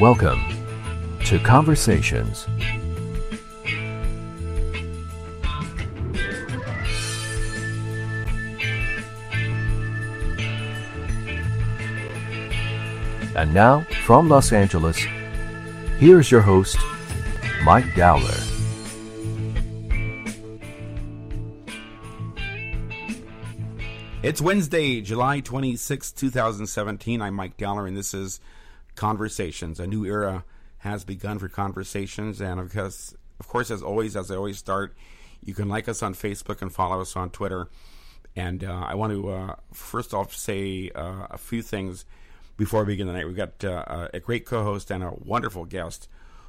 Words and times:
Welcome 0.00 0.42
to 1.26 1.38
Conversations. 1.40 2.46
And 13.36 13.52
now, 13.52 13.86
from 14.06 14.30
Los 14.30 14.54
Angeles, 14.54 14.96
here's 15.98 16.30
your 16.30 16.40
host, 16.40 16.78
Mike 17.62 17.94
Dowler. 17.94 18.30
It's 24.22 24.40
Wednesday, 24.40 25.02
July 25.02 25.40
26, 25.40 26.12
2017. 26.12 27.20
I'm 27.20 27.34
Mike 27.34 27.58
Dowler, 27.58 27.86
and 27.86 27.94
this 27.94 28.14
is 28.14 28.40
Conversations. 29.00 29.80
A 29.80 29.86
new 29.86 30.04
era 30.04 30.44
has 30.80 31.04
begun 31.04 31.38
for 31.38 31.48
Conversations, 31.48 32.38
and 32.38 32.60
of 32.60 32.70
course, 32.70 33.14
of 33.40 33.48
course, 33.48 33.70
as 33.70 33.82
always, 33.82 34.14
as 34.14 34.30
I 34.30 34.36
always 34.36 34.58
start, 34.58 34.94
you 35.42 35.54
can 35.54 35.70
like 35.70 35.88
us 35.88 36.02
on 36.02 36.12
Facebook 36.12 36.60
and 36.60 36.70
follow 36.70 37.00
us 37.00 37.16
on 37.16 37.30
Twitter. 37.30 37.70
And 38.36 38.62
uh, 38.62 38.84
I 38.86 38.94
want 38.96 39.14
to 39.14 39.30
uh, 39.30 39.54
first 39.72 40.12
off 40.12 40.36
say 40.36 40.90
uh, 40.94 41.28
a 41.30 41.38
few 41.38 41.62
things 41.62 42.04
before 42.58 42.84
we 42.84 42.92
begin 42.92 43.06
tonight. 43.06 43.26
We've 43.26 43.34
got 43.34 43.64
uh, 43.64 44.08
a 44.12 44.20
great 44.20 44.44
co-host 44.44 44.90
and 44.90 45.02
a 45.02 45.12
wonderful 45.12 45.64
guest 45.64 46.06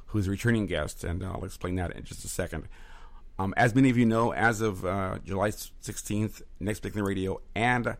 who's 0.08 0.28
a 0.28 0.30
returning 0.30 0.66
guest, 0.66 1.04
and 1.04 1.24
I'll 1.24 1.46
explain 1.46 1.76
that 1.76 1.92
in 1.96 2.04
just 2.04 2.22
a 2.22 2.28
second. 2.28 2.68
Um, 3.38 3.54
as 3.56 3.74
many 3.74 3.88
of 3.88 3.96
you 3.96 4.04
know, 4.04 4.34
as 4.34 4.60
of 4.60 4.84
uh, 4.84 5.20
July 5.24 5.48
16th, 5.48 6.42
Next 6.60 6.80
Big 6.80 6.92
Thing 6.92 7.02
Radio 7.02 7.40
and 7.54 7.96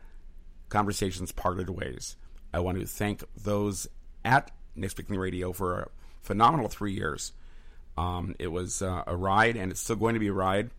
Conversations 0.69 1.33
parted 1.33 1.71
ways. 1.71 2.17
I 2.53 2.61
want 2.61 2.79
to 2.79 2.87
thank 2.87 3.25
those 3.35 3.89
at 4.25 4.51
Big 4.75 5.07
Thing 5.07 5.19
Radio 5.19 5.53
for 5.53 5.81
a 5.81 5.89
phenomenal 6.21 6.69
three 6.69 6.93
years. 6.93 7.33
Um, 7.97 8.35
it 8.39 8.49
was 8.49 8.83
uh, 8.83 9.05
a 9.07 9.17
ride, 9.17 9.57
and 9.57 9.71
it's 9.71 9.81
still 9.81 9.97
going 9.97 10.15
to 10.15 10.21
be 10.21 10.29
a 10.29 10.33
ride. 10.33 10.71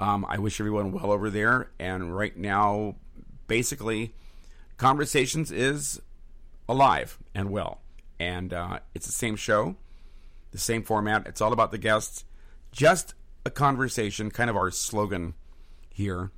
Um, 0.00 0.24
I 0.28 0.38
wish 0.38 0.60
everyone 0.60 0.92
well 0.92 1.10
over 1.10 1.30
there. 1.30 1.70
And 1.78 2.16
right 2.16 2.36
now, 2.36 2.96
basically, 3.46 4.12
Conversations 4.76 5.52
is 5.52 6.00
alive 6.68 7.18
and 7.34 7.50
well. 7.50 7.80
And 8.18 8.52
uh, 8.52 8.80
it's 8.94 9.06
the 9.06 9.12
same 9.12 9.36
show, 9.36 9.76
the 10.50 10.58
same 10.58 10.82
format. 10.82 11.26
It's 11.26 11.40
all 11.40 11.52
about 11.52 11.70
the 11.70 11.78
guests. 11.78 12.24
Just 12.72 13.14
a 13.44 13.50
conversation, 13.50 14.30
kind 14.30 14.50
of 14.50 14.56
our 14.56 14.70
slogan 14.70 15.34
here. 15.90 16.32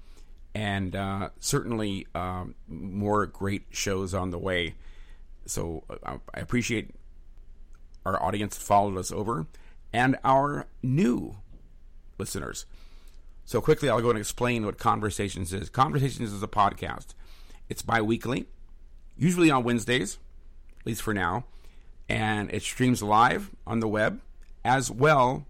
And 0.55 0.95
uh, 0.95 1.31
certainly 1.39 2.07
um, 2.15 2.55
more 2.69 3.27
great 3.27 3.65
shows 3.71 4.15
on 4.15 4.31
the 4.31 4.39
way. 4.39 4.75
So 5.47 5.85
uh, 5.89 6.19
I 6.35 6.41
appreciate 6.41 6.95
our 8.05 8.23
audience 8.23 8.57
followed 8.57 8.97
us 8.97 9.11
over 9.11 9.47
and 9.93 10.17
our 10.25 10.67
new 10.83 11.37
listeners. 12.19 12.67
So 13.45 13.61
quickly, 13.61 13.89
I'll 13.89 14.01
go 14.01 14.11
and 14.11 14.19
explain 14.19 14.67
what 14.67 14.79
Conversations 14.79 15.53
is. 15.53 15.71
Conversations 15.71 16.33
is 16.33 16.43
a 16.43 16.49
podcast. 16.49 17.15
It's 17.69 17.83
bi-weekly, 17.83 18.47
usually 19.17 19.51
on 19.51 19.65
Wednesdays, 19.65 20.19
at 20.81 20.87
least 20.87 21.03
for 21.03 21.15
now, 21.15 21.45
and 22.09 22.53
it 22.53 22.63
streams 22.63 23.03
live 23.03 23.51
on 23.67 23.81
the 23.81 23.89
web 23.89 24.21
as 24.65 24.91
well 24.91 25.47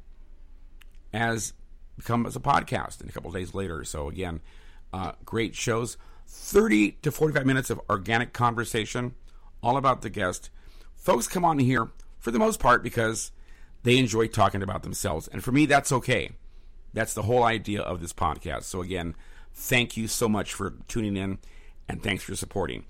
as 1.12 1.52
become 1.97 2.27
as 2.27 2.36
a 2.36 2.41
podcast 2.41 3.02
in 3.02 3.08
a 3.08 3.12
couple 3.12 3.30
days 3.30 3.55
later. 3.55 3.84
So 3.84 4.08
again, 4.08 4.41
uh, 4.92 5.13
great 5.24 5.55
shows, 5.55 5.96
thirty 6.27 6.92
to 7.02 7.11
forty-five 7.11 7.46
minutes 7.46 7.70
of 7.70 7.80
organic 7.89 8.33
conversation, 8.33 9.14
all 9.62 9.77
about 9.77 10.02
the 10.02 10.11
guest. 10.11 10.50
Folks 10.94 11.28
come 11.28 11.44
on 11.44 11.58
here 11.58 11.89
for 12.18 12.30
the 12.30 12.39
most 12.39 12.61
part 12.61 12.83
because 12.83 13.30
they 13.83 13.98
enjoy 13.98 14.27
talking 14.27 14.62
about 14.62 14.83
themselves, 14.83 15.28
and 15.28 15.42
for 15.42 15.52
me, 15.52 15.67
that's 15.67 15.92
okay. 15.92 16.30
That's 16.92 17.14
the 17.14 17.22
whole 17.22 17.44
idea 17.44 17.83
of 17.83 18.00
this 18.00 18.12
podcast. 18.12 18.64
So 18.64 18.80
again, 18.80 19.14
thank 19.52 19.96
you 19.96 20.08
so 20.08 20.28
much 20.28 20.52
for 20.52 20.74
tuning 20.89 21.16
in, 21.16 21.39
and 21.89 22.02
thanks 22.02 22.24
for 22.24 22.34
supporting. 22.34 22.84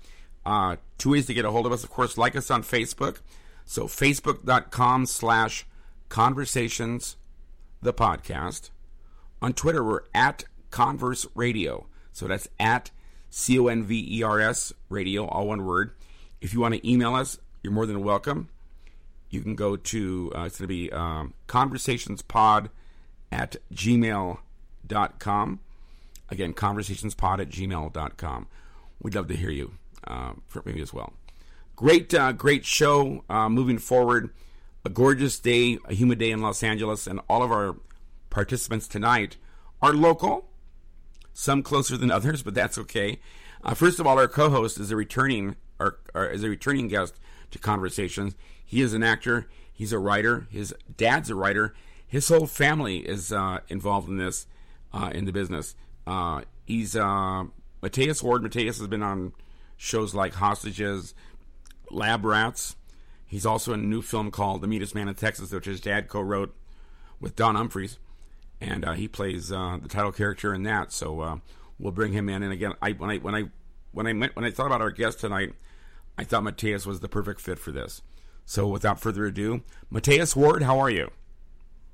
Uh, 0.45 0.77
two 0.97 1.11
ways 1.11 1.25
to 1.25 1.33
get 1.33 1.43
a 1.43 1.51
hold 1.51 1.65
of 1.65 1.71
us, 1.73 1.83
of 1.83 1.89
course, 1.89 2.17
like 2.17 2.35
us 2.35 2.49
on 2.49 2.63
Facebook. 2.63 3.17
So 3.65 3.85
facebook.com 3.85 5.05
slash 5.05 5.65
conversations 6.07 7.17
the 7.81 7.93
podcast. 7.93 8.69
On 9.41 9.53
Twitter, 9.53 9.83
we're 9.83 10.03
at 10.13 10.45
Converse 10.71 11.27
Radio. 11.35 11.87
So 12.11 12.27
that's 12.27 12.47
at 12.59 12.91
C 13.29 13.59
O 13.59 13.67
N 13.67 13.83
V 13.83 14.19
E 14.19 14.23
R 14.23 14.39
S 14.39 14.73
radio, 14.89 15.27
all 15.27 15.47
one 15.47 15.65
word. 15.65 15.91
If 16.41 16.53
you 16.53 16.59
want 16.59 16.75
to 16.75 16.89
email 16.89 17.15
us, 17.15 17.39
you're 17.63 17.73
more 17.73 17.85
than 17.85 18.03
welcome. 18.03 18.49
You 19.29 19.41
can 19.41 19.55
go 19.55 19.75
to, 19.75 20.31
uh, 20.35 20.43
it's 20.43 20.59
going 20.59 20.67
to 20.67 20.67
be 20.67 20.91
um, 20.91 21.33
conversationspod 21.47 22.69
at 23.31 23.57
gmail.com. 23.73 25.59
Again, 26.29 26.53
conversationspod 26.53 27.39
at 27.39 27.49
gmail.com. 27.49 28.47
We'd 29.01 29.15
love 29.15 29.27
to 29.27 29.35
hear 29.35 29.49
you 29.49 29.73
uh, 30.05 30.33
from 30.47 30.63
me 30.65 30.81
as 30.81 30.93
well. 30.93 31.13
Great, 31.75 32.13
uh, 32.13 32.31
great 32.31 32.65
show 32.65 33.23
uh, 33.29 33.49
moving 33.49 33.77
forward. 33.77 34.29
A 34.85 34.89
gorgeous 34.89 35.37
day, 35.37 35.77
a 35.85 35.93
humid 35.93 36.17
day 36.19 36.31
in 36.31 36.41
Los 36.41 36.63
Angeles, 36.63 37.07
and 37.07 37.19
all 37.29 37.43
of 37.43 37.51
our 37.51 37.75
participants 38.29 38.87
tonight 38.87 39.35
are 39.81 39.93
local, 39.93 40.45
some 41.33 41.61
closer 41.61 41.97
than 41.97 42.09
others, 42.09 42.41
but 42.41 42.53
that's 42.53 42.77
okay. 42.77 43.19
Uh, 43.63 43.73
first 43.73 43.99
of 43.99 44.07
all, 44.07 44.17
our 44.17 44.27
co-host 44.27 44.79
is 44.79 44.91
a 44.91 44.95
returning, 44.95 45.55
or, 45.79 45.99
is 46.15 46.43
a 46.43 46.49
returning 46.49 46.87
guest 46.87 47.15
to 47.51 47.59
Conversations. 47.59 48.35
He 48.63 48.81
is 48.81 48.93
an 48.93 49.03
actor. 49.03 49.47
He's 49.71 49.93
a 49.93 49.99
writer. 49.99 50.47
His 50.49 50.73
dad's 50.97 51.29
a 51.29 51.35
writer. 51.35 51.73
His 52.05 52.27
whole 52.27 52.47
family 52.47 52.97
is 52.97 53.31
uh, 53.31 53.59
involved 53.69 54.09
in 54.09 54.17
this, 54.17 54.47
uh, 54.93 55.11
in 55.13 55.25
the 55.25 55.31
business. 55.31 55.75
Uh, 56.05 56.41
he's 56.65 56.95
uh, 56.95 57.43
Mateus 57.81 58.23
Ward. 58.23 58.43
Mateus 58.43 58.79
has 58.79 58.87
been 58.87 59.03
on 59.03 59.33
shows 59.75 60.15
like 60.15 60.33
Hostages, 60.35 61.13
Lab 61.91 62.25
Rats. 62.25 62.75
He's 63.25 63.45
also 63.45 63.73
in 63.73 63.81
a 63.81 63.83
new 63.83 64.01
film 64.01 64.31
called 64.31 64.61
The 64.61 64.67
Meanest 64.67 64.95
Man 64.95 65.07
in 65.07 65.15
Texas, 65.15 65.51
which 65.51 65.65
his 65.65 65.81
dad 65.81 66.07
co-wrote 66.07 66.55
with 67.19 67.35
Don 67.35 67.55
Humphreys, 67.55 67.99
and 68.61 68.85
uh, 68.85 68.93
he 68.93 69.07
plays 69.07 69.51
uh, 69.51 69.77
the 69.81 69.89
title 69.89 70.11
character 70.11 70.53
in 70.53 70.63
that. 70.63 70.91
So 70.91 71.19
uh, 71.19 71.37
we'll 71.77 71.91
bring 71.91 72.13
him 72.13 72.29
in. 72.29 72.41
And 72.41 72.53
again, 72.53 72.73
I 72.81 72.91
when 72.91 73.09
I 73.09 73.17
when 73.17 73.35
I 73.35 73.43
when 73.91 74.07
I 74.07 74.13
met, 74.13 74.35
when 74.35 74.45
I 74.45 74.51
thought 74.51 74.67
about 74.67 74.81
our 74.81 74.91
guest 74.91 75.19
tonight, 75.19 75.53
I 76.17 76.23
thought 76.23 76.43
Mateus 76.43 76.85
was 76.85 76.99
the 76.99 77.09
perfect 77.09 77.41
fit 77.41 77.59
for 77.59 77.71
this. 77.71 78.01
So 78.45 78.67
without 78.67 78.99
further 78.99 79.25
ado, 79.25 79.63
Mateus 79.89 80.35
Ward, 80.35 80.63
how 80.63 80.79
are 80.79 80.89
you? 80.89 81.11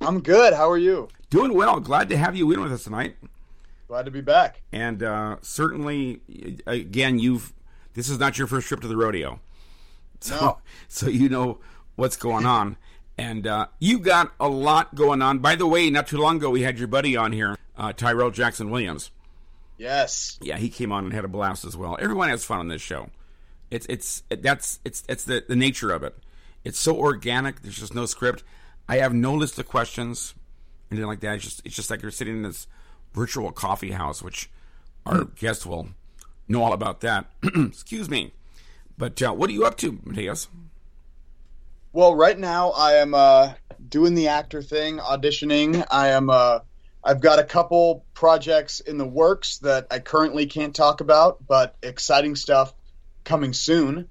I'm 0.02 0.22
good. 0.22 0.54
How 0.54 0.70
are 0.70 0.78
you? 0.78 1.08
Doing 1.30 1.54
well. 1.54 1.80
Glad 1.80 2.10
to 2.10 2.18
have 2.18 2.36
you 2.36 2.52
in 2.52 2.62
with 2.62 2.72
us 2.72 2.84
tonight. 2.84 3.16
Glad 3.88 4.06
to 4.06 4.12
be 4.12 4.22
back. 4.22 4.62
And 4.72 5.02
uh, 5.02 5.38
certainly, 5.42 6.22
again, 6.66 7.20
you've 7.20 7.54
this 7.94 8.10
is 8.10 8.20
not 8.20 8.38
your 8.38 8.48
first 8.48 8.68
trip 8.68 8.82
to 8.82 8.88
the 8.88 8.98
rodeo. 8.98 9.40
So, 10.20 10.36
No. 10.36 10.58
so 10.88 11.08
you 11.08 11.30
know 11.30 11.60
what's 11.96 12.18
going 12.18 12.46
on. 12.46 12.78
And 13.18 13.46
uh, 13.46 13.68
you 13.80 14.00
got 14.00 14.34
a 14.40 14.50
lot 14.50 14.96
going 14.96 15.22
on. 15.22 15.40
By 15.40 15.56
the 15.56 15.68
way, 15.68 15.90
not 15.90 16.08
too 16.08 16.18
long 16.18 16.38
ago, 16.38 16.50
we 16.50 16.64
had 16.64 16.80
your 16.80 16.88
buddy 16.88 17.16
on 17.16 17.32
here, 17.32 17.58
uh, 17.78 17.94
Tyrel 17.94 18.32
Jackson 18.32 18.72
Williams. 18.72 19.12
Yes. 19.84 20.40
Yeah, 20.42 20.56
he 20.56 20.70
came 20.70 20.94
on 20.94 21.04
and 21.04 21.14
had 21.14 21.26
a 21.26 21.28
blast 21.28 21.66
as 21.66 21.76
well. 21.76 21.98
Everyone 22.00 22.30
has 22.30 22.46
fun 22.46 22.60
on 22.60 22.70
this 22.70 22.82
show. 22.82 23.10
It's 23.70 23.86
it's 23.88 24.24
that's 24.30 24.80
it's 24.86 25.04
it's 25.10 25.26
the, 25.26 25.44
the 25.46 25.58
nature 25.58 25.92
of 25.92 26.04
it. 26.04 26.16
It's 26.64 26.80
so 26.80 26.96
organic. 26.96 27.62
There's 27.62 27.80
just 27.80 27.94
no 27.94 28.06
script. 28.06 28.46
I 28.88 28.98
have 28.98 29.14
no 29.14 29.34
list 29.34 29.60
of 29.60 29.68
questions, 29.68 30.36
anything 30.90 31.08
like 31.08 31.20
that. 31.20 31.36
It's 31.36 31.44
just 31.44 31.62
it's 31.66 31.76
just 31.76 31.90
like 31.90 32.02
you're 32.02 32.12
sitting 32.12 32.38
in 32.38 32.44
this 32.44 32.66
virtual 33.14 33.52
coffee 33.52 33.92
house, 33.92 34.24
which 34.24 34.50
our 35.06 35.26
guest 35.26 35.66
will 35.66 35.90
know 36.48 36.64
all 36.64 36.72
about 36.72 37.02
that. 37.02 37.26
Excuse 37.44 38.10
me. 38.10 38.32
But 38.98 39.22
uh, 39.22 39.34
what 39.34 39.50
are 39.50 39.54
you 39.54 39.66
up 39.66 39.76
to, 39.80 40.00
Mateus? 40.06 40.48
Well, 41.92 42.16
right 42.16 42.40
now 42.40 42.70
I 42.70 42.94
am 42.94 43.14
uh, 43.14 43.56
doing 43.90 44.16
the 44.16 44.30
actor 44.30 44.62
thing, 44.62 45.00
auditioning. 45.00 45.86
I 45.92 46.10
am. 46.10 46.30
Uh, 46.30 46.60
I've 47.04 47.22
got 47.22 47.40
a 47.40 47.44
couple 47.44 48.06
projects 48.14 48.80
in 48.80 48.98
the 48.98 49.06
works 49.06 49.58
that 49.60 49.88
I 49.92 50.00
currently 50.00 50.46
can't 50.46 50.74
talk 50.74 51.02
about, 51.02 51.46
but 51.46 51.76
exciting 51.84 52.36
stuff 52.36 52.74
coming 53.24 53.54
soon. 53.54 54.10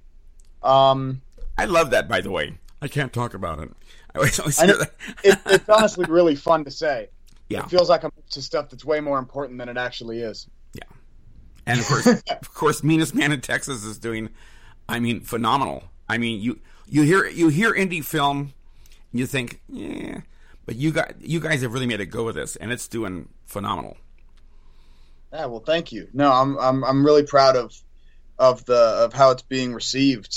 Um, 0.62 1.22
I 1.56 1.64
love 1.64 1.90
that, 1.90 2.08
by 2.08 2.20
the 2.20 2.30
way. 2.30 2.58
I 2.82 2.88
can't 2.88 3.12
talk 3.12 3.34
about 3.34 3.60
it. 3.60 3.70
I 4.14 4.18
always, 4.18 4.38
always 4.38 4.60
I 4.60 4.66
know, 4.66 4.74
it, 5.24 5.38
it's 5.46 5.68
honestly 5.68 6.04
really 6.06 6.34
fun 6.34 6.64
to 6.64 6.70
say. 6.70 7.08
Yeah. 7.48 7.60
It 7.60 7.70
feels 7.70 7.88
like 7.88 8.02
I'm 8.02 8.12
to 8.30 8.42
stuff 8.42 8.70
that's 8.70 8.84
way 8.84 9.00
more 9.00 9.18
important 9.18 9.58
than 9.58 9.68
it 9.68 9.76
actually 9.76 10.20
is. 10.20 10.46
Yeah. 10.74 10.82
And 11.66 11.80
of 11.80 11.86
course, 11.86 12.06
of 12.30 12.54
course, 12.54 12.82
meanest 12.82 13.14
man 13.14 13.32
in 13.32 13.40
Texas 13.40 13.84
is 13.84 13.98
doing, 13.98 14.28
I 14.88 15.00
mean, 15.00 15.20
phenomenal. 15.20 15.84
I 16.08 16.18
mean, 16.18 16.40
you 16.40 16.60
you 16.88 17.02
hear 17.02 17.26
you 17.26 17.48
hear 17.48 17.72
indie 17.72 18.04
film, 18.04 18.52
and 19.12 19.20
you 19.20 19.26
think, 19.26 19.60
yeah, 19.68 20.20
but 20.66 20.76
you 20.76 20.90
got 20.92 21.20
you 21.20 21.40
guys 21.40 21.62
have 21.62 21.72
really 21.72 21.86
made 21.86 22.00
a 22.00 22.06
go 22.06 22.28
of 22.28 22.34
this, 22.34 22.56
and 22.56 22.72
it's 22.72 22.88
doing 22.88 23.28
phenomenal. 23.46 23.96
Yeah, 25.32 25.46
well, 25.46 25.60
thank 25.60 25.92
you. 25.92 26.08
No, 26.12 26.30
I'm 26.30 26.58
I'm 26.58 26.84
I'm 26.84 27.04
really 27.06 27.24
proud 27.24 27.56
of 27.56 27.74
of 28.38 28.64
the 28.64 28.74
of 28.76 29.12
how 29.12 29.30
it's 29.30 29.42
being 29.42 29.72
received. 29.72 30.36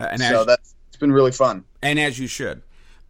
Uh, 0.00 0.08
And 0.10 0.20
so 0.22 0.40
as, 0.40 0.46
that's 0.46 0.74
it's 0.88 0.96
been 0.96 1.12
really 1.12 1.32
fun. 1.32 1.64
and 1.82 1.98
as 1.98 2.18
you 2.18 2.26
should. 2.26 2.62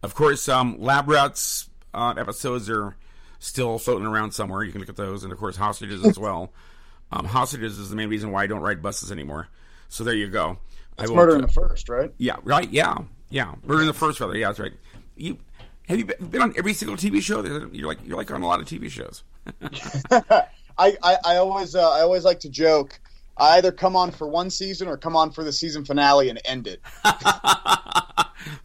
Of 0.03 0.13
course, 0.13 0.47
um, 0.49 0.75
Lab 0.79 1.07
Rats 1.09 1.69
uh, 1.93 2.13
episodes 2.17 2.69
are 2.69 2.95
still 3.39 3.79
floating 3.79 4.05
around 4.05 4.31
somewhere. 4.33 4.63
You 4.63 4.71
can 4.71 4.81
look 4.81 4.89
at 4.89 4.95
those, 4.97 5.23
and 5.23 5.31
of 5.33 5.39
course, 5.39 5.55
Hostages 5.57 6.05
as 6.05 6.19
well. 6.19 6.51
Um, 7.11 7.25
Hostages 7.25 7.77
is 7.77 7.91
the 7.91 7.95
main 7.95 8.09
reason 8.09 8.31
why 8.31 8.43
I 8.43 8.47
don't 8.47 8.61
ride 8.61 8.81
buses 8.81 9.11
anymore. 9.11 9.47
So 9.89 10.03
there 10.03 10.15
you 10.15 10.27
go. 10.27 10.57
It's 10.97 11.11
murder 11.11 11.35
in 11.35 11.43
the 11.43 11.47
first, 11.47 11.87
right? 11.87 12.11
Yeah, 12.17 12.37
right. 12.43 12.67
Yeah, 12.69 12.97
yeah, 13.29 13.53
murder 13.63 13.81
in 13.81 13.87
the 13.87 13.93
first, 13.93 14.19
rather. 14.19 14.35
Yeah, 14.35 14.47
that's 14.47 14.59
right. 14.59 14.73
You 15.15 15.37
have 15.87 15.97
you 15.97 16.05
been 16.05 16.41
on 16.41 16.53
every 16.57 16.73
single 16.73 16.97
TV 16.97 17.21
show? 17.21 17.43
You're 17.71 17.87
like 17.87 17.99
you're 18.05 18.17
like 18.17 18.31
on 18.31 18.41
a 18.41 18.47
lot 18.47 18.59
of 18.59 18.65
TV 18.67 18.89
shows. 18.89 19.23
I, 20.77 20.97
I, 21.01 21.17
I 21.25 21.35
always 21.37 21.75
uh, 21.75 21.89
I 21.91 22.01
always 22.01 22.23
like 22.23 22.39
to 22.41 22.49
joke. 22.49 22.99
I 23.37 23.57
either 23.57 23.71
come 23.71 23.95
on 23.95 24.11
for 24.11 24.27
one 24.27 24.49
season 24.49 24.87
or 24.87 24.95
come 24.97 25.15
on 25.15 25.31
for 25.31 25.43
the 25.43 25.51
season 25.51 25.83
finale 25.83 26.29
and 26.29 26.39
end 26.45 26.67
it. 26.67 26.81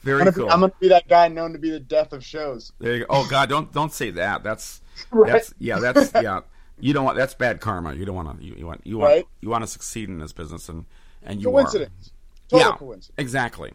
Very 0.02 0.20
I'm 0.20 0.24
gonna, 0.26 0.32
cool. 0.32 0.46
be, 0.46 0.50
I'm 0.50 0.60
gonna 0.60 0.72
be 0.80 0.88
that 0.88 1.08
guy 1.08 1.28
known 1.28 1.52
to 1.52 1.58
be 1.58 1.70
the 1.70 1.80
death 1.80 2.12
of 2.12 2.24
shows. 2.24 2.72
There 2.78 2.94
you 2.94 3.00
go. 3.00 3.06
Oh 3.10 3.26
God, 3.28 3.48
don't 3.48 3.72
don't 3.72 3.92
say 3.92 4.10
that. 4.12 4.42
That's 4.42 4.80
Right. 5.10 5.32
that's 5.32 5.54
yeah, 5.58 5.78
that's 5.78 6.12
yeah. 6.14 6.40
You 6.78 6.92
don't 6.92 7.04
want 7.04 7.16
that's 7.16 7.34
bad 7.34 7.60
karma. 7.60 7.94
You 7.94 8.04
don't 8.04 8.14
want 8.14 8.38
to. 8.38 8.44
You, 8.44 8.54
you 8.56 8.66
want 8.66 8.82
you 8.84 8.98
want 8.98 9.10
Right. 9.12 9.24
you 9.40 9.48
want 9.48 9.62
to 9.64 9.66
succeed 9.66 10.08
in 10.08 10.18
this 10.18 10.32
business, 10.32 10.68
and 10.68 10.84
and 11.22 11.40
you 11.40 11.48
Coincidence. 11.48 12.08
are. 12.08 12.48
Total 12.58 12.70
yeah, 12.70 12.76
coincidence. 12.76 13.12
exactly. 13.18 13.72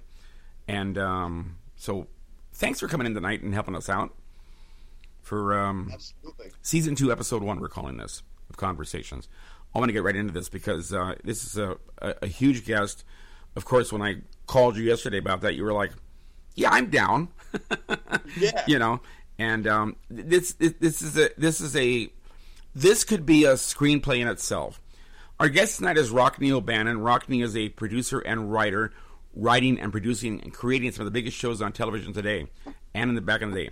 And 0.67 0.97
um, 0.97 1.55
so, 1.77 2.07
thanks 2.55 2.79
for 2.79 2.87
coming 2.87 3.05
in 3.07 3.13
tonight 3.13 3.41
and 3.43 3.53
helping 3.53 3.75
us 3.75 3.89
out 3.89 4.13
for 5.21 5.57
um, 5.57 5.89
Absolutely. 5.93 6.47
season 6.61 6.95
two, 6.95 7.11
episode 7.11 7.43
one. 7.43 7.59
We're 7.59 7.67
calling 7.67 7.97
this 7.97 8.23
of 8.49 8.57
conversations. 8.57 9.27
I 9.73 9.79
want 9.79 9.89
to 9.89 9.93
get 9.93 10.03
right 10.03 10.15
into 10.15 10.31
this 10.33 10.49
because 10.49 10.93
uh, 10.93 11.15
this 11.23 11.43
is 11.43 11.57
a, 11.57 11.77
a, 12.01 12.15
a 12.23 12.27
huge 12.27 12.65
guest. 12.65 13.03
Of 13.55 13.65
course, 13.65 13.91
when 13.91 14.01
I 14.01 14.17
called 14.47 14.77
you 14.77 14.83
yesterday 14.83 15.17
about 15.17 15.41
that, 15.41 15.55
you 15.55 15.63
were 15.63 15.73
like, 15.73 15.91
"Yeah, 16.55 16.69
I'm 16.71 16.89
down." 16.89 17.29
Yeah. 18.37 18.63
you 18.67 18.79
know, 18.79 18.99
and 19.39 19.65
um, 19.65 19.95
this, 20.09 20.53
this 20.53 20.73
this 20.79 21.01
is 21.01 21.17
a 21.17 21.29
this 21.37 21.61
is 21.61 21.73
a 21.77 22.09
this 22.73 23.05
could 23.05 23.25
be 23.25 23.45
a 23.45 23.53
screenplay 23.53 24.19
in 24.19 24.27
itself. 24.27 24.81
Our 25.39 25.47
guest 25.47 25.77
tonight 25.77 25.97
is 25.97 26.11
Rockne 26.11 26.51
O'Bannon. 26.51 26.97
Rockne 26.97 27.41
is 27.41 27.55
a 27.55 27.69
producer 27.69 28.19
and 28.19 28.51
writer, 28.51 28.91
writing 29.35 29.79
and 29.79 29.91
producing 29.91 30.41
and 30.41 30.53
creating 30.53 30.91
some 30.91 31.05
of 31.05 31.05
the 31.05 31.17
biggest 31.19 31.35
shows 31.37 31.61
on 31.61 31.71
television 31.73 32.13
today 32.13 32.47
and 32.93 33.09
in 33.09 33.15
the 33.15 33.21
back 33.21 33.41
in 33.41 33.51
the 33.51 33.65
day. 33.65 33.69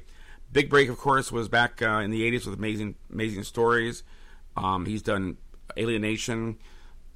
Big 0.51 0.69
Break, 0.69 0.89
of 0.89 0.98
course, 0.98 1.31
was 1.31 1.48
back 1.48 1.81
uh, 1.81 2.00
in 2.04 2.12
the 2.12 2.30
'80s 2.31 2.45
with 2.45 2.57
amazing, 2.60 2.95
amazing 3.12 3.44
stories. 3.44 4.04
Um, 4.56 4.86
he's 4.86 5.01
done 5.01 5.38
Alien 5.77 6.01
Nation, 6.04 6.57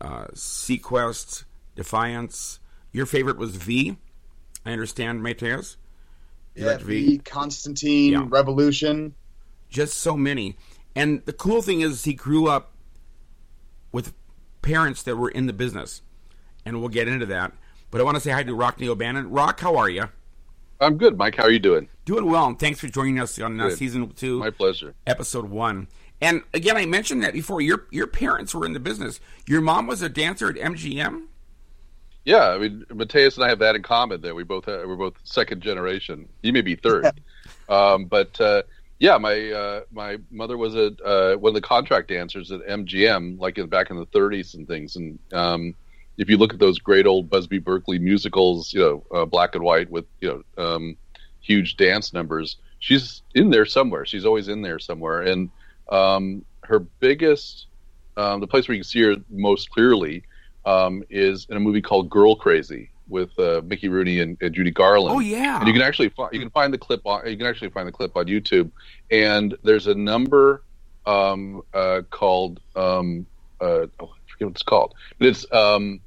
uh, 0.02 0.26
SeaQuest, 0.34 1.44
Defiance. 1.76 2.60
Your 2.92 3.06
favorite 3.06 3.38
was 3.38 3.56
V. 3.56 3.98
I 4.66 4.72
understand, 4.72 5.22
Mateus. 5.22 5.78
You 6.56 6.66
Yeah, 6.66 6.72
liked 6.72 6.84
V, 6.84 7.20
Constantine, 7.20 8.14
Yeah. 8.14 8.26
Revolution. 8.28 9.14
just 9.70 9.96
so 10.00 10.18
many. 10.18 10.56
And 10.96 11.24
the 11.26 11.34
cool 11.34 11.62
thing 11.62 11.82
is, 11.82 12.06
he 12.06 12.14
grew 12.16 12.48
up 12.48 12.72
with 13.92 14.14
parents 14.64 15.04
that 15.04 15.16
were 15.16 15.30
in 15.30 15.46
the 15.46 15.54
business, 15.54 16.02
and 16.66 16.80
we'll 16.80 16.90
get 16.90 17.08
into 17.08 17.28
that. 17.28 17.54
But 17.90 18.02
I 18.02 18.04
want 18.04 18.16
to 18.16 18.22
say 18.22 18.32
hi 18.32 18.44
to 18.44 18.54
Rock 18.54 18.78
Rockne 18.80 18.90
O'Bannon. 18.90 19.30
Rock, 19.32 19.60
how 19.60 19.78
are 19.78 19.90
you? 19.90 20.10
I'm 20.80 20.98
good, 20.98 21.18
Mike. 21.18 21.36
How 21.36 21.44
are 21.44 21.52
you 21.52 21.60
doing? 21.60 21.88
Doing 22.06 22.26
well, 22.30 22.46
and 22.46 22.60
thanks 22.60 22.80
for 22.80 22.88
joining 22.88 23.20
us 23.20 23.40
on 23.40 23.60
uh, 23.60 23.70
season 23.72 24.10
two, 24.10 24.40
My 24.40 24.50
pleasure. 24.50 24.94
episode 25.08 25.50
one. 25.50 25.88
And 26.22 26.42
again, 26.54 26.78
I 26.78 26.86
mentioned 26.86 27.24
that 27.24 27.34
before. 27.34 27.62
Your 27.62 27.86
your 27.92 28.08
parents 28.08 28.54
were 28.54 28.66
in 28.66 28.74
the 28.74 28.80
business. 28.80 29.20
Your 29.48 29.62
mom 29.62 29.88
was 29.88 30.02
a 30.02 30.10
dancer 30.10 30.50
at 30.50 30.56
MGM. 30.56 31.24
Yeah, 32.26 32.50
I 32.50 32.58
mean, 32.58 32.86
Mateus 32.94 33.38
and 33.38 33.46
I 33.46 33.50
have 33.50 33.60
that 33.60 33.76
in 33.76 33.84
common. 33.84 34.22
That 34.22 34.36
we 34.36 34.44
both 34.44 34.66
have, 34.66 34.88
we're 34.88 34.96
both 34.96 35.16
second 35.24 35.62
generation. 35.62 36.28
You 36.42 36.54
may 36.54 36.62
be 36.62 36.76
third, 36.76 37.22
um, 37.70 38.06
but 38.06 38.40
uh, 38.42 38.64
yeah, 39.00 39.18
my 39.18 39.52
uh, 39.52 39.82
my 39.92 40.18
mother 40.32 40.58
was 40.58 40.76
a 40.76 40.88
uh, 41.04 41.36
one 41.38 41.52
of 41.52 41.56
the 41.56 41.62
contract 41.62 42.08
dancers 42.10 42.52
at 42.52 42.62
MGM, 42.62 43.40
like 43.40 43.58
in, 43.58 43.68
back 43.68 43.90
in 43.92 43.98
the 43.98 44.08
30s 44.08 44.56
and 44.56 44.68
things. 44.68 44.96
And 44.96 45.20
um, 45.34 45.76
if 46.18 46.30
you 46.30 46.38
look 46.38 46.54
at 46.54 46.60
those 46.60 46.80
great 46.80 47.06
old 47.06 47.30
Busby 47.30 47.60
Berkeley 47.60 48.00
musicals, 48.00 48.74
you 48.74 48.80
know, 48.80 49.04
uh, 49.14 49.26
black 49.26 49.56
and 49.56 49.64
white 49.64 49.90
with 49.90 50.06
you 50.20 50.44
know 50.58 50.64
um, 50.64 50.98
huge 51.42 51.78
dance 51.78 52.14
numbers, 52.14 52.58
she's 52.80 53.22
in 53.36 53.50
there 53.50 53.66
somewhere. 53.66 54.06
She's 54.06 54.26
always 54.26 54.48
in 54.48 54.62
there 54.62 54.80
somewhere. 54.80 55.22
And 55.22 55.50
um, 55.90 56.44
her 56.64 56.80
biggest, 56.80 57.68
um, 58.18 58.40
the 58.42 58.48
place 58.48 58.68
where 58.68 58.76
you 58.76 58.82
can 58.82 58.88
see 58.88 59.02
her 59.04 59.16
most 59.30 59.70
clearly 59.70 60.24
um, 60.66 61.04
is 61.10 61.46
in 61.50 61.58
a 61.58 61.60
movie 61.60 61.82
called 61.82 62.10
Girl 62.10 62.36
Crazy 62.36 62.90
with 63.08 63.38
uh, 63.40 63.62
Mickey 63.64 63.88
Rooney 63.88 64.20
and, 64.20 64.38
and 64.42 64.54
Judy 64.54 64.72
Garland. 64.72 65.16
Oh 65.16 65.20
yeah, 65.20 65.60
And 65.60 65.68
you 65.68 65.74
can 65.74 65.82
actually 65.82 66.10
fi- 66.10 66.30
you 66.34 66.40
can 66.40 66.50
find 66.50 66.74
the 66.74 66.78
clip 66.78 67.02
on 67.06 67.28
you 67.28 67.38
can 67.38 67.46
actually 67.46 67.70
find 67.70 67.88
the 67.88 67.92
clip 67.92 68.16
on 68.18 68.26
YouTube. 68.26 68.72
And 69.12 69.56
there's 69.64 69.88
a 69.88 69.96
number 69.96 70.64
um, 71.06 71.62
uh, 71.74 72.02
called 72.10 72.60
um, 72.76 73.26
uh, 73.62 73.88
oh, 74.00 74.06
I 74.06 74.32
forget 74.32 74.48
what 74.48 74.52
it's 74.52 74.64
called, 74.64 74.94
but 75.18 75.28
it's 75.28 75.46
um, 75.54 76.02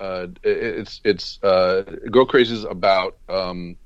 uh, 0.00 0.26
it's 0.42 1.00
it's 1.04 1.42
uh, 1.42 1.82
Girl 2.10 2.26
Crazy 2.26 2.54
is 2.54 2.64
about 2.64 3.16
um, 3.28 3.76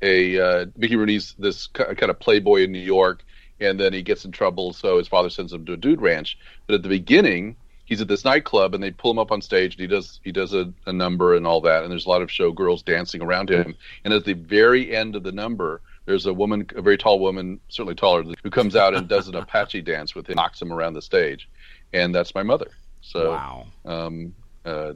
a 0.00 0.38
uh, 0.38 0.66
Mickey 0.76 0.96
Rooney's 0.96 1.34
this 1.38 1.66
kind 1.68 2.02
of 2.02 2.18
playboy 2.18 2.64
in 2.64 2.72
New 2.72 2.78
York, 2.78 3.24
and 3.60 3.78
then 3.78 3.92
he 3.92 4.02
gets 4.02 4.24
in 4.24 4.32
trouble, 4.32 4.72
so 4.72 4.98
his 4.98 5.08
father 5.08 5.30
sends 5.30 5.52
him 5.52 5.64
to 5.66 5.74
a 5.74 5.76
dude 5.76 6.00
ranch. 6.00 6.38
But 6.66 6.74
at 6.74 6.82
the 6.82 6.88
beginning, 6.88 7.56
he's 7.84 8.00
at 8.00 8.08
this 8.08 8.24
nightclub, 8.24 8.74
and 8.74 8.82
they 8.82 8.90
pull 8.90 9.10
him 9.10 9.18
up 9.18 9.30
on 9.30 9.40
stage, 9.40 9.74
and 9.74 9.80
he 9.80 9.86
does 9.86 10.20
he 10.24 10.32
does 10.32 10.52
a, 10.52 10.72
a 10.86 10.92
number 10.92 11.34
and 11.34 11.46
all 11.46 11.60
that, 11.62 11.82
and 11.82 11.90
there's 11.90 12.06
a 12.06 12.10
lot 12.10 12.22
of 12.22 12.28
showgirls 12.28 12.84
dancing 12.84 13.22
around 13.22 13.50
him. 13.50 13.74
And 14.04 14.12
at 14.12 14.24
the 14.24 14.34
very 14.34 14.94
end 14.94 15.14
of 15.14 15.22
the 15.22 15.32
number, 15.32 15.80
there's 16.06 16.26
a 16.26 16.34
woman, 16.34 16.66
a 16.74 16.82
very 16.82 16.98
tall 16.98 17.20
woman, 17.20 17.60
certainly 17.68 17.94
taller, 17.94 18.22
than 18.22 18.34
who 18.42 18.50
comes 18.50 18.74
out 18.74 18.94
and 18.94 19.08
does 19.08 19.28
an 19.28 19.36
Apache 19.36 19.82
dance 19.92 20.14
with 20.14 20.28
him, 20.28 20.36
knocks 20.36 20.60
him 20.60 20.72
around 20.72 20.94
the 20.94 21.02
stage, 21.02 21.48
and 21.92 22.14
that's 22.14 22.34
my 22.34 22.42
mother. 22.42 22.70
So 23.02 23.30
wow. 23.30 23.66
um, 23.84 24.34
uh, 24.64 24.94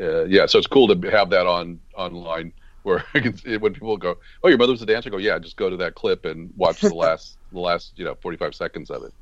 uh, 0.00 0.24
yeah, 0.24 0.46
so 0.46 0.58
it's 0.58 0.66
cool 0.66 0.94
to 0.94 1.10
have 1.10 1.30
that 1.30 1.46
on 1.46 1.80
online 1.96 2.52
where 2.82 3.04
I 3.14 3.20
can 3.20 3.36
see 3.36 3.56
when 3.56 3.72
people 3.72 3.96
go, 3.96 4.16
"Oh, 4.42 4.48
your 4.48 4.58
mother 4.58 4.72
was 4.72 4.82
a 4.82 4.86
dancer." 4.86 5.08
I 5.08 5.10
go, 5.10 5.18
"Yeah, 5.18 5.38
just 5.38 5.56
go 5.56 5.70
to 5.70 5.76
that 5.78 5.94
clip 5.94 6.24
and 6.24 6.52
watch 6.56 6.80
the 6.80 6.94
last 6.94 7.36
the 7.52 7.60
last 7.60 7.92
you 7.96 8.04
know 8.04 8.14
forty 8.16 8.36
five 8.36 8.54
seconds 8.54 8.90
of 8.90 9.04
it." 9.04 9.12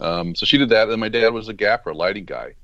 Um, 0.00 0.34
so 0.34 0.46
she 0.46 0.58
did 0.58 0.70
that, 0.70 0.88
and 0.88 1.00
my 1.00 1.08
dad 1.08 1.32
was 1.32 1.48
a 1.48 1.52
gaffer, 1.52 1.90
a 1.90 1.94
lighting 1.94 2.24
guy, 2.24 2.54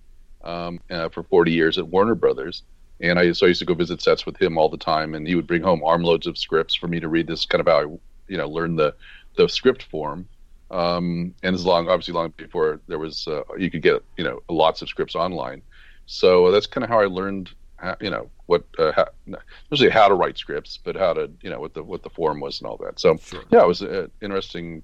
um, 0.45 0.81
uh, 0.91 1.09
for 1.09 1.23
forty 1.25 1.53
years 1.53 1.79
at 1.79 1.87
Warner 1.87 2.15
Brothers. 2.15 2.63
And 3.01 3.19
I 3.19 3.33
so 3.33 3.47
I 3.47 3.49
used 3.51 3.61
to 3.61 3.67
go 3.67 3.75
visit 3.75 4.01
sets 4.01 4.25
with 4.25 4.41
him 4.41 4.57
all 4.57 4.69
the 4.69 4.79
time, 4.79 5.15
and 5.15 5.27
he 5.27 5.35
would 5.35 5.47
bring 5.47 5.63
home 5.63 5.83
armloads 5.85 6.27
of 6.27 6.39
scripts 6.39 6.75
for 6.75 6.89
me 6.89 7.01
to 7.01 7.09
read. 7.09 7.27
This 7.27 7.45
kind 7.45 7.61
of 7.61 7.67
how 7.67 7.81
I, 7.81 7.83
you 8.29 8.39
know, 8.39 8.49
learned 8.49 8.79
the 8.79 8.95
the 9.37 9.49
script 9.49 9.83
form. 9.85 10.29
Um, 10.71 11.35
and 11.45 11.55
as 11.55 11.65
long, 11.65 11.89
obviously, 11.89 12.15
long 12.15 12.33
before 12.37 12.81
there 12.89 12.99
was 12.99 13.29
uh, 13.29 13.43
you 13.59 13.71
could 13.71 13.83
get 13.83 14.03
you 14.17 14.25
know 14.25 14.41
lots 14.49 14.81
of 14.83 14.89
scripts 14.89 15.15
online. 15.15 15.63
So 16.07 16.51
that's 16.51 16.67
kind 16.67 16.85
of 16.85 16.91
how 16.91 17.01
I 17.01 17.07
learned, 17.07 17.51
how, 17.77 17.97
you 18.01 18.11
know, 18.11 18.31
what 18.47 18.65
uh, 18.79 18.93
how, 18.93 19.09
not 19.27 19.43
how 19.91 20.09
to 20.09 20.15
write 20.15 20.39
scripts, 20.39 20.79
but 20.83 20.97
how 20.97 21.13
to 21.15 21.31
you 21.43 21.51
know 21.51 21.61
what 21.61 21.75
the 21.75 21.83
what 21.83 22.03
the 22.03 22.11
form 22.11 22.41
was 22.41 22.61
and 22.61 22.69
all 22.69 22.77
that. 22.79 22.99
So 23.01 23.17
Sure. 23.17 23.43
yeah, 23.51 23.63
it 23.63 23.67
was 23.67 23.83
an 23.83 24.11
interesting 24.23 24.83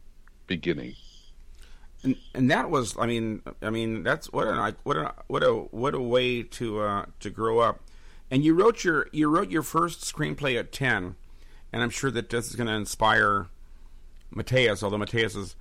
beginning. 0.48 0.94
and, 2.02 2.16
and 2.34 2.50
that 2.50 2.68
was 2.70 2.96
I 2.98 3.06
mean 3.06 3.42
I 3.62 3.70
mean 3.70 4.02
that's 4.02 4.32
what 4.32 4.48
a 4.48 4.74
what 4.82 4.96
a 4.96 5.14
what 5.28 5.42
a 5.44 5.52
what 5.52 5.94
a 5.94 6.00
way 6.00 6.42
to 6.42 6.80
uh, 6.80 7.04
to 7.20 7.30
grow 7.30 7.60
up. 7.60 7.80
And 8.30 8.44
you 8.44 8.54
wrote 8.54 8.82
your 8.82 9.08
you 9.12 9.28
wrote 9.28 9.50
your 9.50 9.62
first 9.62 10.00
screenplay 10.00 10.58
at 10.58 10.72
ten, 10.72 11.14
and 11.72 11.82
I'm 11.82 11.90
sure 11.90 12.10
that 12.10 12.30
this 12.30 12.48
is 12.48 12.56
going 12.56 12.66
to 12.66 12.72
inspire 12.72 13.46
Mateus, 14.30 14.82
although 14.82 14.98
Mateus 14.98 15.36
is 15.36 15.54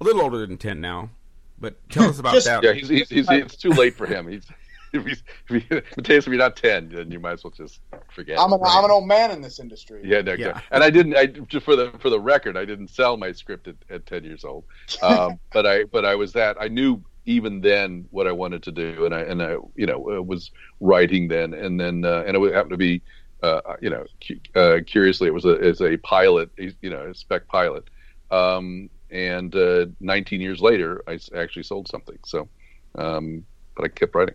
a 0.00 0.04
little 0.04 0.20
older 0.22 0.44
than 0.46 0.58
ten 0.58 0.80
now. 0.80 1.10
But 1.58 1.76
tell 1.88 2.10
us 2.10 2.18
about 2.18 2.34
Just- 2.34 2.46
that. 2.46 2.62
Yeah, 2.62 2.74
he's, 2.74 2.88
he's, 2.88 3.08
he's 3.08 3.30
it's 3.30 3.56
too 3.56 3.70
late 3.70 3.94
for 3.94 4.04
him. 4.06 4.28
He's 4.28 4.44
if 4.92 5.04
he's 5.06 5.22
if 5.48 5.62
he, 5.62 5.76
Mateus, 5.96 6.26
if 6.26 6.28
you're 6.28 6.36
not 6.36 6.56
ten, 6.56 6.88
then 6.88 7.10
you 7.10 7.20
might 7.20 7.32
as 7.32 7.44
well 7.44 7.52
just 7.56 7.80
forget. 8.12 8.38
I'm 8.38 8.52
it. 8.52 8.56
an, 8.56 8.60
I'm 8.64 8.84
an 8.84 8.90
old 8.90 9.06
man 9.06 9.30
in 9.30 9.40
this 9.40 9.58
industry. 9.58 10.02
Yeah, 10.04 10.20
no, 10.22 10.32
Yeah. 10.32 10.60
and 10.70 10.82
I 10.82 10.90
didn't. 10.90 11.16
I 11.16 11.26
just 11.26 11.64
for 11.64 11.76
the 11.76 11.92
for 12.00 12.10
the 12.10 12.20
record, 12.20 12.56
I 12.56 12.64
didn't 12.64 12.88
sell 12.88 13.16
my 13.16 13.32
script 13.32 13.68
at, 13.68 13.76
at 13.90 14.06
ten 14.06 14.24
years 14.24 14.44
old. 14.44 14.64
Um, 15.02 15.38
but 15.52 15.66
I 15.66 15.84
but 15.84 16.04
I 16.04 16.14
was 16.14 16.32
that. 16.34 16.56
I 16.60 16.68
knew 16.68 17.02
even 17.24 17.60
then 17.60 18.06
what 18.10 18.26
I 18.26 18.32
wanted 18.32 18.62
to 18.64 18.72
do, 18.72 19.04
and 19.04 19.14
I 19.14 19.20
and 19.20 19.42
I 19.42 19.56
you 19.74 19.86
know 19.86 20.16
uh, 20.18 20.22
was 20.22 20.50
writing 20.80 21.28
then, 21.28 21.54
and 21.54 21.78
then 21.78 22.04
uh, 22.04 22.24
and 22.26 22.36
it 22.36 22.38
would 22.38 22.54
happen 22.54 22.70
to 22.70 22.76
be. 22.76 23.02
Uh, 23.42 23.60
you 23.82 23.90
know, 23.90 24.02
cu- 24.26 24.40
uh, 24.58 24.80
curiously, 24.86 25.28
it 25.28 25.34
was 25.34 25.44
a 25.44 25.58
as 25.62 25.82
a 25.82 25.98
pilot, 25.98 26.50
you 26.56 26.88
know, 26.88 27.10
a 27.10 27.14
spec 27.14 27.46
pilot, 27.48 27.84
um, 28.30 28.88
and 29.10 29.54
uh, 29.54 29.86
19 30.00 30.40
years 30.40 30.62
later, 30.62 31.02
I 31.06 31.18
actually 31.36 31.62
sold 31.64 31.86
something. 31.86 32.18
So, 32.24 32.48
um, 32.96 33.44
but 33.76 33.84
I 33.84 33.88
kept 33.88 34.14
writing. 34.14 34.34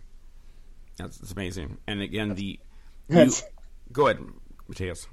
That's, 0.97 1.17
that's 1.17 1.31
amazing. 1.31 1.77
And 1.87 2.01
again, 2.01 2.35
the 2.35 2.59
you, 3.09 3.31
go 3.91 4.07
ahead, 4.07 4.23
Mateus. 4.67 5.07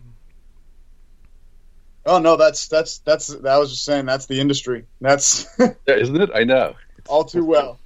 Oh 2.07 2.19
no, 2.19 2.37
that's 2.37 2.69
that's 2.69 2.99
that's. 2.99 3.27
that 3.29 3.57
was 3.59 3.71
just 3.71 3.85
saying 3.85 4.07
that's 4.07 4.27
the 4.27 4.41
industry. 4.41 4.87
That's 5.01 5.47
Yeah, 5.59 5.95
isn't 5.95 6.21
it? 6.21 6.31
I 6.35 6.45
know. 6.45 6.75
all 7.07 7.25
too 7.25 7.45
well. 7.45 7.79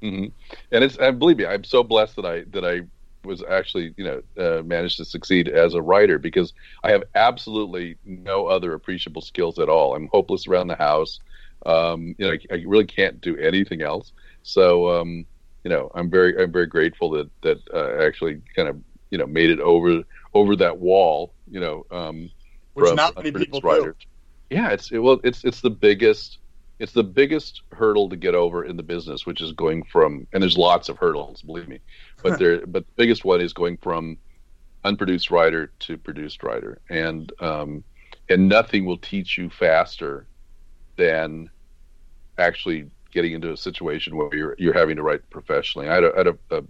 hmm 0.00 0.26
And 0.70 0.84
it's 0.84 0.96
and 0.96 1.18
believe 1.18 1.38
me, 1.38 1.46
I'm 1.46 1.64
so 1.64 1.82
blessed 1.82 2.16
that 2.16 2.24
I 2.24 2.42
that 2.52 2.64
I 2.64 2.82
was 3.24 3.42
actually 3.42 3.94
you 3.96 4.04
know 4.04 4.22
uh, 4.38 4.62
managed 4.62 4.98
to 4.98 5.04
succeed 5.04 5.48
as 5.48 5.74
a 5.74 5.82
writer 5.82 6.18
because 6.18 6.52
I 6.84 6.90
have 6.92 7.02
absolutely 7.14 7.96
no 8.04 8.46
other 8.46 8.74
appreciable 8.74 9.22
skills 9.22 9.58
at 9.58 9.68
all. 9.68 9.96
I'm 9.96 10.08
hopeless 10.12 10.46
around 10.46 10.68
the 10.68 10.76
house. 10.76 11.20
Um, 11.66 12.14
you 12.18 12.26
know, 12.26 12.32
I, 12.32 12.54
I, 12.54 12.64
really 12.66 12.84
can't 12.84 13.22
do 13.22 13.38
anything 13.38 13.80
else. 13.80 14.12
So 14.42 15.00
um, 15.00 15.24
you 15.64 15.70
know, 15.70 15.90
I'm 15.94 16.10
very 16.10 16.40
I'm 16.40 16.52
very 16.52 16.66
grateful 16.66 17.10
that 17.10 17.30
that 17.42 17.58
uh, 17.72 18.02
actually 18.04 18.42
kind 18.54 18.68
of 18.68 18.80
you 19.10 19.18
know 19.18 19.26
made 19.26 19.50
it 19.50 19.60
over 19.60 20.02
over 20.34 20.56
that 20.56 20.78
wall. 20.78 21.32
You 21.50 21.60
know, 21.60 21.86
um, 21.90 22.30
which 22.74 22.94
not 22.94 23.16
many 23.16 23.32
people 23.32 23.60
writers. 23.62 23.96
do. 23.98 24.56
Yeah, 24.56 24.70
it's 24.70 24.92
it, 24.92 24.98
well, 24.98 25.20
it's 25.24 25.44
it's 25.44 25.60
the 25.60 25.70
biggest 25.70 26.38
it's 26.78 26.92
the 26.92 27.04
biggest 27.04 27.62
hurdle 27.72 28.08
to 28.10 28.16
get 28.16 28.34
over 28.34 28.64
in 28.64 28.76
the 28.76 28.82
business, 28.82 29.24
which 29.24 29.40
is 29.40 29.52
going 29.52 29.84
from 29.84 30.26
and 30.32 30.42
there's 30.42 30.58
lots 30.58 30.88
of 30.88 30.98
hurdles, 30.98 31.42
believe 31.42 31.68
me, 31.68 31.80
but 32.22 32.38
there 32.38 32.66
but 32.66 32.84
the 32.86 32.92
biggest 32.96 33.24
one 33.24 33.40
is 33.40 33.52
going 33.52 33.78
from 33.78 34.18
unproduced 34.84 35.30
writer 35.30 35.72
to 35.80 35.96
produced 35.96 36.42
writer, 36.42 36.78
and 36.90 37.32
um, 37.40 37.84
and 38.28 38.48
nothing 38.48 38.84
will 38.84 38.98
teach 38.98 39.38
you 39.38 39.48
faster 39.50 40.26
than 40.96 41.48
actually 42.38 42.90
getting 43.14 43.32
into 43.32 43.52
a 43.52 43.56
situation 43.56 44.16
where 44.16 44.34
you're 44.34 44.56
you're 44.58 44.74
having 44.74 44.96
to 44.96 45.02
write 45.02 45.28
professionally. 45.30 45.88
I 45.88 45.94
had 45.94 46.04
had 46.16 46.26
a, 46.26 46.36
a 46.50 46.62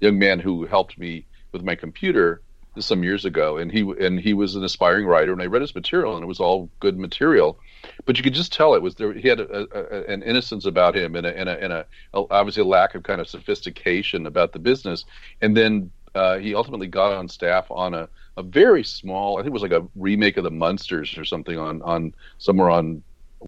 young 0.00 0.18
man 0.18 0.40
who 0.40 0.66
helped 0.66 0.98
me 0.98 1.26
with 1.52 1.62
my 1.62 1.74
computer 1.74 2.42
some 2.78 3.02
years 3.02 3.24
ago, 3.24 3.58
and 3.58 3.70
he 3.70 3.82
and 4.00 4.18
he 4.18 4.32
was 4.32 4.56
an 4.56 4.64
aspiring 4.64 5.06
writer, 5.06 5.32
and 5.32 5.42
I 5.42 5.46
read 5.46 5.62
his 5.62 5.74
material, 5.74 6.14
and 6.14 6.22
it 6.22 6.26
was 6.26 6.40
all 6.40 6.70
good 6.80 6.98
material, 6.98 7.58
but 8.06 8.16
you 8.16 8.22
could 8.22 8.34
just 8.34 8.52
tell 8.52 8.74
it 8.74 8.82
was 8.82 8.94
there. 8.94 9.12
He 9.12 9.28
had 9.28 9.40
a, 9.40 9.66
a, 9.72 10.12
an 10.12 10.22
innocence 10.22 10.64
about 10.66 10.96
him, 10.96 11.16
and 11.16 11.26
a, 11.26 11.36
and, 11.36 11.48
a, 11.48 11.62
and 11.62 11.72
a, 11.72 11.86
obviously 12.14 12.62
a 12.62 12.66
lack 12.66 12.94
of 12.94 13.02
kind 13.02 13.20
of 13.20 13.28
sophistication 13.28 14.26
about 14.26 14.52
the 14.52 14.58
business, 14.58 15.04
and 15.40 15.56
then 15.56 15.90
uh, 16.14 16.38
he 16.38 16.54
ultimately 16.54 16.86
got 16.86 17.12
on 17.12 17.28
staff 17.28 17.66
on 17.70 17.94
a, 17.94 18.08
a 18.36 18.42
very 18.42 18.84
small, 18.84 19.36
I 19.36 19.40
think 19.40 19.48
it 19.48 19.52
was 19.52 19.62
like 19.62 19.72
a 19.72 19.86
remake 19.96 20.36
of 20.36 20.44
the 20.44 20.50
Munsters 20.50 21.18
or 21.18 21.24
something 21.24 21.58
on 21.58 21.82
on 21.82 22.14
somewhere 22.38 22.70
on 22.70 23.02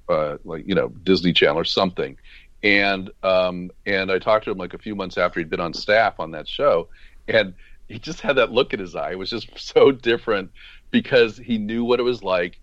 uh, 0.08 0.38
like 0.44 0.66
you 0.66 0.74
know 0.74 0.88
Disney 0.88 1.32
Channel 1.32 1.58
or 1.58 1.64
something, 1.64 2.16
and 2.62 3.10
um, 3.22 3.70
and 3.86 4.10
I 4.10 4.18
talked 4.18 4.44
to 4.44 4.50
him 4.50 4.58
like 4.58 4.74
a 4.74 4.78
few 4.78 4.94
months 4.94 5.18
after 5.18 5.40
he'd 5.40 5.50
been 5.50 5.60
on 5.60 5.74
staff 5.74 6.20
on 6.20 6.30
that 6.32 6.48
show, 6.48 6.88
and 7.28 7.54
he 7.88 7.98
just 7.98 8.20
had 8.20 8.36
that 8.36 8.52
look 8.52 8.72
in 8.72 8.80
his 8.80 8.94
eye. 8.94 9.12
It 9.12 9.18
was 9.18 9.30
just 9.30 9.48
so 9.58 9.90
different 9.90 10.50
because 10.90 11.36
he 11.36 11.58
knew 11.58 11.84
what 11.84 12.00
it 12.00 12.04
was 12.04 12.22
like 12.22 12.58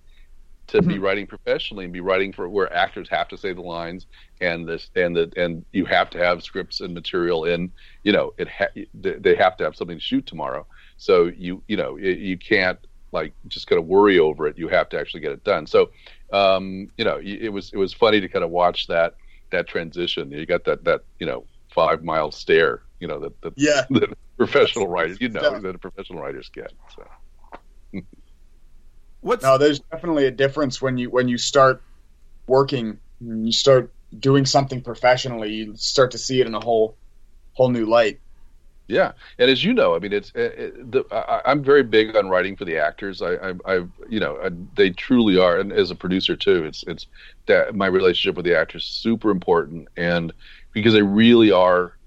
to 0.68 0.80
mm-hmm. 0.80 0.88
be 0.88 1.00
writing 1.00 1.28
professionally 1.28 1.84
and 1.84 1.94
be 1.94 2.00
writing 2.00 2.32
for 2.32 2.48
where 2.48 2.72
actors 2.72 3.10
have 3.10 3.28
to 3.28 3.38
say 3.38 3.54
the 3.54 3.62
lines 3.62 4.06
and 4.40 4.68
this 4.68 4.90
and 4.96 5.16
the 5.16 5.32
and 5.36 5.66
you 5.72 5.86
have 5.86 6.10
to 6.12 6.18
have 6.20 6.44
scripts 6.44 6.80
and 6.80 6.94
material 6.94 7.46
in 7.46 7.72
you 8.04 8.12
know 8.12 8.34
it 8.38 8.48
ha- 8.48 8.68
they 8.94 9.36
have 9.36 9.58
to 9.58 9.64
have 9.64 9.76
something 9.76 9.98
to 9.98 10.04
shoot 10.04 10.26
tomorrow 10.28 10.66
so 10.98 11.26
you 11.36 11.64
you 11.68 11.76
know 11.76 11.98
you 11.98 12.38
can't 12.38 12.80
like 13.12 13.34
just 13.48 13.66
kind 13.66 13.80
of 13.80 13.88
worry 13.88 14.20
over 14.20 14.46
it 14.46 14.58
you 14.60 14.68
have 14.68 14.88
to 14.88 15.00
actually 15.00 15.20
get 15.20 15.32
it 15.32 15.44
done 15.44 15.66
so 15.66 15.90
um 16.32 16.88
you 16.98 17.04
know 17.04 17.20
it 17.24 17.52
was 17.52 17.72
it 17.74 17.78
was 17.78 17.92
funny 17.92 18.22
to 18.22 18.28
kind 18.28 18.46
of 18.46 18.52
watch 18.52 18.86
that 18.86 19.16
that 19.52 19.68
transition 19.68 20.32
you 20.32 20.46
got 20.46 20.66
that 20.66 20.84
that 20.84 21.02
you 21.20 21.26
know 21.26 21.46
five 21.74 22.04
mile 22.04 22.32
stare 22.32 22.82
you 23.00 23.08
know 23.08 23.20
that, 23.20 23.42
that 23.42 23.54
yeah 23.58 23.86
that 23.90 24.10
professional 24.38 24.88
writers 24.88 25.20
you 25.20 25.30
know 25.30 25.60
that 25.60 25.82
professional 25.82 26.22
writers 26.22 26.50
get 26.54 26.72
so 26.96 27.04
What's 29.22 29.44
no? 29.44 29.58
There's 29.58 29.80
definitely 29.80 30.26
a 30.26 30.32
difference 30.32 30.82
when 30.82 30.98
you 30.98 31.10
when 31.10 31.28
you 31.28 31.38
start 31.38 31.84
working, 32.48 33.00
you 33.20 33.52
start 33.52 33.94
doing 34.18 34.46
something 34.46 34.82
professionally. 34.82 35.52
You 35.52 35.76
start 35.76 36.12
to 36.12 36.18
see 36.18 36.40
it 36.40 36.48
in 36.48 36.56
a 36.56 36.60
whole 36.60 36.98
whole 37.54 37.70
new 37.70 37.86
light. 37.86 38.22
Yeah, 38.90 39.12
and 39.38 39.52
as 39.52 39.64
you 39.64 39.72
know, 39.72 39.96
I 39.96 40.00
mean, 40.00 40.12
it's 40.12 40.32
it, 40.34 40.54
it, 40.58 40.92
the, 40.92 41.06
I, 41.12 41.52
am 41.52 41.64
very 41.64 41.84
big 41.84 42.16
on 42.16 42.28
writing 42.28 42.56
for 42.56 42.66
the 42.66 42.78
actors. 42.78 43.22
I, 43.22 43.36
I, 43.36 43.54
I 43.66 43.74
you 44.10 44.20
know, 44.20 44.40
I, 44.44 44.50
they 44.76 44.90
truly 44.90 45.38
are, 45.38 45.60
and 45.60 45.72
as 45.72 45.92
a 45.92 45.96
producer 45.96 46.36
too, 46.36 46.64
it's 46.64 46.84
it's 46.88 47.06
that 47.46 47.76
my 47.76 47.86
relationship 47.86 48.36
with 48.36 48.46
the 48.46 48.58
actors 48.58 48.84
is 48.84 48.90
super 48.90 49.30
important, 49.30 49.90
and 49.96 50.34
because 50.72 50.94
they 50.94 51.04
really 51.04 51.52
are, 51.52 51.98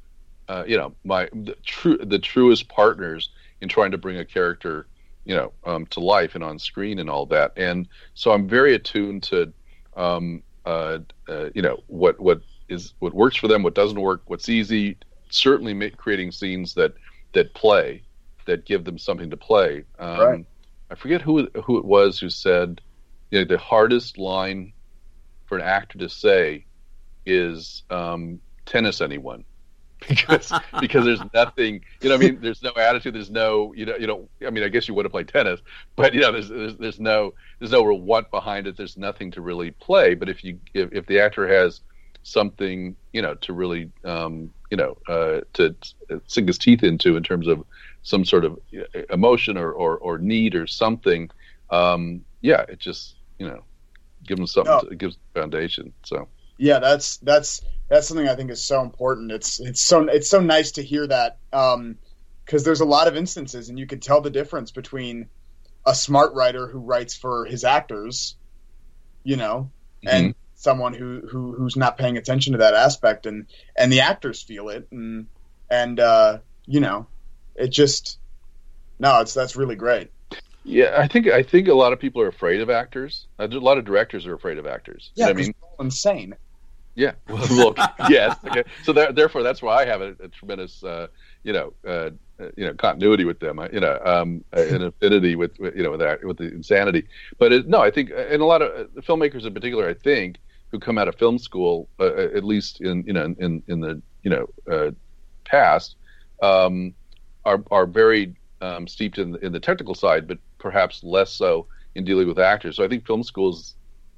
uh, 0.48 0.64
you 0.66 0.76
know, 0.76 0.92
my 1.04 1.28
the 1.32 1.56
true 1.64 1.98
the 1.98 2.18
truest 2.18 2.68
partners 2.68 3.30
in 3.60 3.68
trying 3.68 3.92
to 3.92 3.98
bring 3.98 4.18
a 4.18 4.24
character 4.24 4.88
you 5.24 5.36
know 5.36 5.52
um, 5.64 5.86
to 5.86 6.00
life 6.00 6.34
and 6.34 6.42
on 6.42 6.58
screen 6.58 6.98
and 6.98 7.08
all 7.08 7.26
that. 7.26 7.52
And 7.56 7.88
so 8.14 8.32
i'm 8.32 8.48
very 8.48 8.74
attuned 8.74 9.22
to 9.24 9.52
um, 9.96 10.42
uh, 10.64 10.98
uh, 11.28 11.50
you 11.54 11.62
know 11.62 11.82
what 11.86 12.18
what 12.18 12.42
is 12.68 12.94
what 12.98 13.14
works 13.14 13.36
for 13.36 13.46
them 13.46 13.62
what 13.62 13.74
doesn't 13.74 14.00
work 14.00 14.22
what's 14.26 14.48
easy 14.48 14.96
certainly 15.32 15.74
make, 15.74 15.96
creating 15.96 16.32
scenes 16.32 16.74
that 16.74 16.94
that 17.32 17.54
play 17.54 18.02
that 18.46 18.64
give 18.64 18.84
them 18.84 18.98
something 18.98 19.30
to 19.30 19.36
play. 19.36 19.84
Um, 19.98 20.18
right. 20.18 20.46
i 20.90 20.94
forget 20.94 21.22
who 21.22 21.48
who 21.64 21.78
it 21.78 21.84
was 21.84 22.18
who 22.18 22.28
said 22.28 22.80
you 23.30 23.38
know 23.38 23.44
the 23.44 23.58
hardest 23.58 24.18
line 24.18 24.72
for 25.46 25.58
an 25.58 25.64
actor 25.64 25.98
to 25.98 26.08
say 26.08 26.66
is 27.26 27.82
um, 27.90 28.40
tennis 28.66 29.00
anyone. 29.00 29.44
Because 30.08 30.52
because 30.80 31.04
there's 31.04 31.22
nothing 31.32 31.84
you 32.00 32.08
know 32.08 32.16
I 32.16 32.18
mean? 32.18 32.40
There's 32.40 32.60
no 32.60 32.72
attitude 32.74 33.14
there's 33.14 33.30
no 33.30 33.72
you 33.76 33.86
know 33.86 33.94
you 33.96 34.08
know 34.08 34.28
I 34.44 34.50
mean 34.50 34.64
I 34.64 34.68
guess 34.68 34.88
you 34.88 34.94
would 34.94 35.04
have 35.04 35.12
played 35.12 35.28
tennis 35.28 35.60
but 35.94 36.12
you 36.12 36.22
know 36.22 36.32
there's 36.32 36.48
there's, 36.48 36.76
there's 36.76 36.98
no 36.98 37.34
there's 37.60 37.70
no 37.70 37.84
real 37.84 38.00
want 38.00 38.28
behind 38.32 38.66
it. 38.66 38.76
There's 38.76 38.96
nothing 38.96 39.30
to 39.30 39.40
really 39.40 39.70
play. 39.70 40.14
But 40.14 40.28
if 40.28 40.42
you 40.42 40.58
if, 40.74 40.92
if 40.92 41.06
the 41.06 41.20
actor 41.20 41.46
has 41.46 41.82
something 42.22 42.96
you 43.12 43.22
know 43.22 43.34
to 43.34 43.52
really 43.52 43.90
um, 44.04 44.52
you 44.70 44.76
know 44.76 44.96
uh, 45.08 45.40
to 45.54 45.74
sink 46.26 46.48
his 46.48 46.58
teeth 46.58 46.82
into 46.82 47.16
in 47.16 47.22
terms 47.22 47.48
of 47.48 47.64
some 48.02 48.24
sort 48.24 48.44
of 48.44 48.58
uh, 48.76 49.00
emotion 49.10 49.56
or 49.56 49.72
or, 49.72 49.96
or 49.98 50.18
need 50.18 50.54
or 50.54 50.66
something 50.66 51.30
um, 51.70 52.24
yeah 52.40 52.64
it 52.68 52.78
just 52.78 53.16
you 53.38 53.46
know 53.46 53.62
gives 54.24 54.38
them 54.38 54.46
something 54.46 54.72
no. 54.72 54.80
to, 54.80 54.86
it 54.88 54.98
gives 54.98 55.18
foundation 55.34 55.92
so 56.04 56.28
yeah 56.58 56.78
that's 56.78 57.16
that's 57.18 57.62
that's 57.92 58.08
something 58.08 58.26
I 58.26 58.34
think 58.36 58.50
is 58.50 58.64
so 58.64 58.80
important. 58.80 59.32
It's 59.32 59.60
it's 59.60 59.82
so 59.82 60.08
it's 60.08 60.30
so 60.30 60.40
nice 60.40 60.72
to 60.72 60.82
hear 60.82 61.06
that 61.06 61.36
because 61.50 61.74
um, 61.74 61.98
there's 62.46 62.80
a 62.80 62.86
lot 62.86 63.06
of 63.06 63.16
instances, 63.16 63.68
and 63.68 63.78
you 63.78 63.86
can 63.86 64.00
tell 64.00 64.22
the 64.22 64.30
difference 64.30 64.70
between 64.70 65.28
a 65.84 65.94
smart 65.94 66.32
writer 66.32 66.66
who 66.66 66.78
writes 66.78 67.14
for 67.14 67.44
his 67.44 67.64
actors, 67.64 68.36
you 69.24 69.36
know, 69.36 69.70
mm-hmm. 70.06 70.30
Someone 70.62 70.94
who, 70.94 71.22
who 71.28 71.52
who's 71.52 71.76
not 71.76 71.98
paying 71.98 72.16
attention 72.16 72.52
to 72.52 72.58
that 72.58 72.74
aspect, 72.74 73.26
and 73.26 73.46
and 73.76 73.92
the 73.92 74.00
actors 74.00 74.42
feel 74.42 74.68
it, 74.68 74.88
and 74.90 75.26
and 75.70 75.98
uh, 75.98 76.38
you 76.66 76.80
know, 76.80 77.06
it 77.54 77.68
just 77.68 78.18
no, 78.98 79.20
it's 79.20 79.34
that's 79.34 79.56
really 79.56 79.76
great. 79.76 80.10
Yeah, 80.64 80.94
I 80.96 81.08
think 81.08 81.26
I 81.26 81.42
think 81.42 81.68
a 81.68 81.74
lot 81.74 81.92
of 81.92 81.98
people 81.98 82.22
are 82.22 82.28
afraid 82.28 82.60
of 82.60 82.70
actors. 82.70 83.26
A 83.38 83.48
lot 83.48 83.78
of 83.78 83.84
directors 83.84 84.26
are 84.26 84.34
afraid 84.34 84.58
of 84.58 84.66
actors. 84.66 85.10
Yeah, 85.14 85.28
I 85.28 85.32
mean, 85.32 85.52
insane. 85.80 86.36
Yeah. 86.94 87.12
Well, 87.28 87.46
look. 87.50 87.78
yes. 88.08 88.36
Okay. 88.44 88.64
So 88.84 88.92
there, 88.92 89.12
therefore, 89.12 89.42
that's 89.42 89.62
why 89.62 89.82
I 89.82 89.86
have 89.86 90.02
a, 90.02 90.14
a 90.20 90.28
tremendous, 90.28 90.82
uh, 90.84 91.08
you 91.42 91.52
know, 91.52 91.72
uh, 91.86 92.10
uh 92.40 92.48
you 92.56 92.66
know, 92.66 92.74
continuity 92.74 93.24
with 93.24 93.40
them. 93.40 93.60
You 93.72 93.80
know, 93.80 93.98
um, 94.04 94.44
an 94.52 94.82
affinity 94.82 95.36
with, 95.36 95.58
with, 95.58 95.74
you 95.74 95.82
know, 95.82 95.92
with 95.92 96.00
that, 96.00 96.24
with 96.24 96.38
the 96.38 96.52
insanity. 96.52 97.06
But 97.38 97.52
it, 97.52 97.68
no, 97.68 97.80
I 97.80 97.90
think, 97.90 98.10
and 98.10 98.42
a 98.42 98.46
lot 98.46 98.62
of 98.62 98.70
uh, 98.70 99.00
filmmakers 99.00 99.46
in 99.46 99.54
particular, 99.54 99.88
I 99.88 99.94
think, 99.94 100.36
who 100.72 100.80
come 100.80 100.98
out 100.98 101.06
of 101.06 101.14
film 101.16 101.38
school, 101.38 101.88
uh, 102.00 102.04
uh 102.04 102.28
at 102.34 102.42
least 102.42 102.80
in, 102.80 103.04
you 103.06 103.12
know, 103.12 103.34
in 103.38 103.62
in 103.68 103.80
the 103.80 104.02
you 104.22 104.30
know 104.30 104.92
past, 105.44 105.96
um, 106.42 106.94
are 107.44 107.62
are 107.70 107.86
very 107.86 108.34
um, 108.60 108.88
steeped 108.88 109.18
in 109.18 109.36
in 109.42 109.52
the 109.52 109.60
technical 109.60 109.94
side, 109.94 110.26
but 110.26 110.38
perhaps 110.58 111.04
less 111.04 111.32
so 111.32 111.66
in 111.94 112.04
dealing 112.04 112.26
with 112.26 112.38
actors. 112.38 112.76
So 112.76 112.84
I 112.84 112.88
think 112.88 113.06
film 113.06 113.22
schools, 113.22 113.74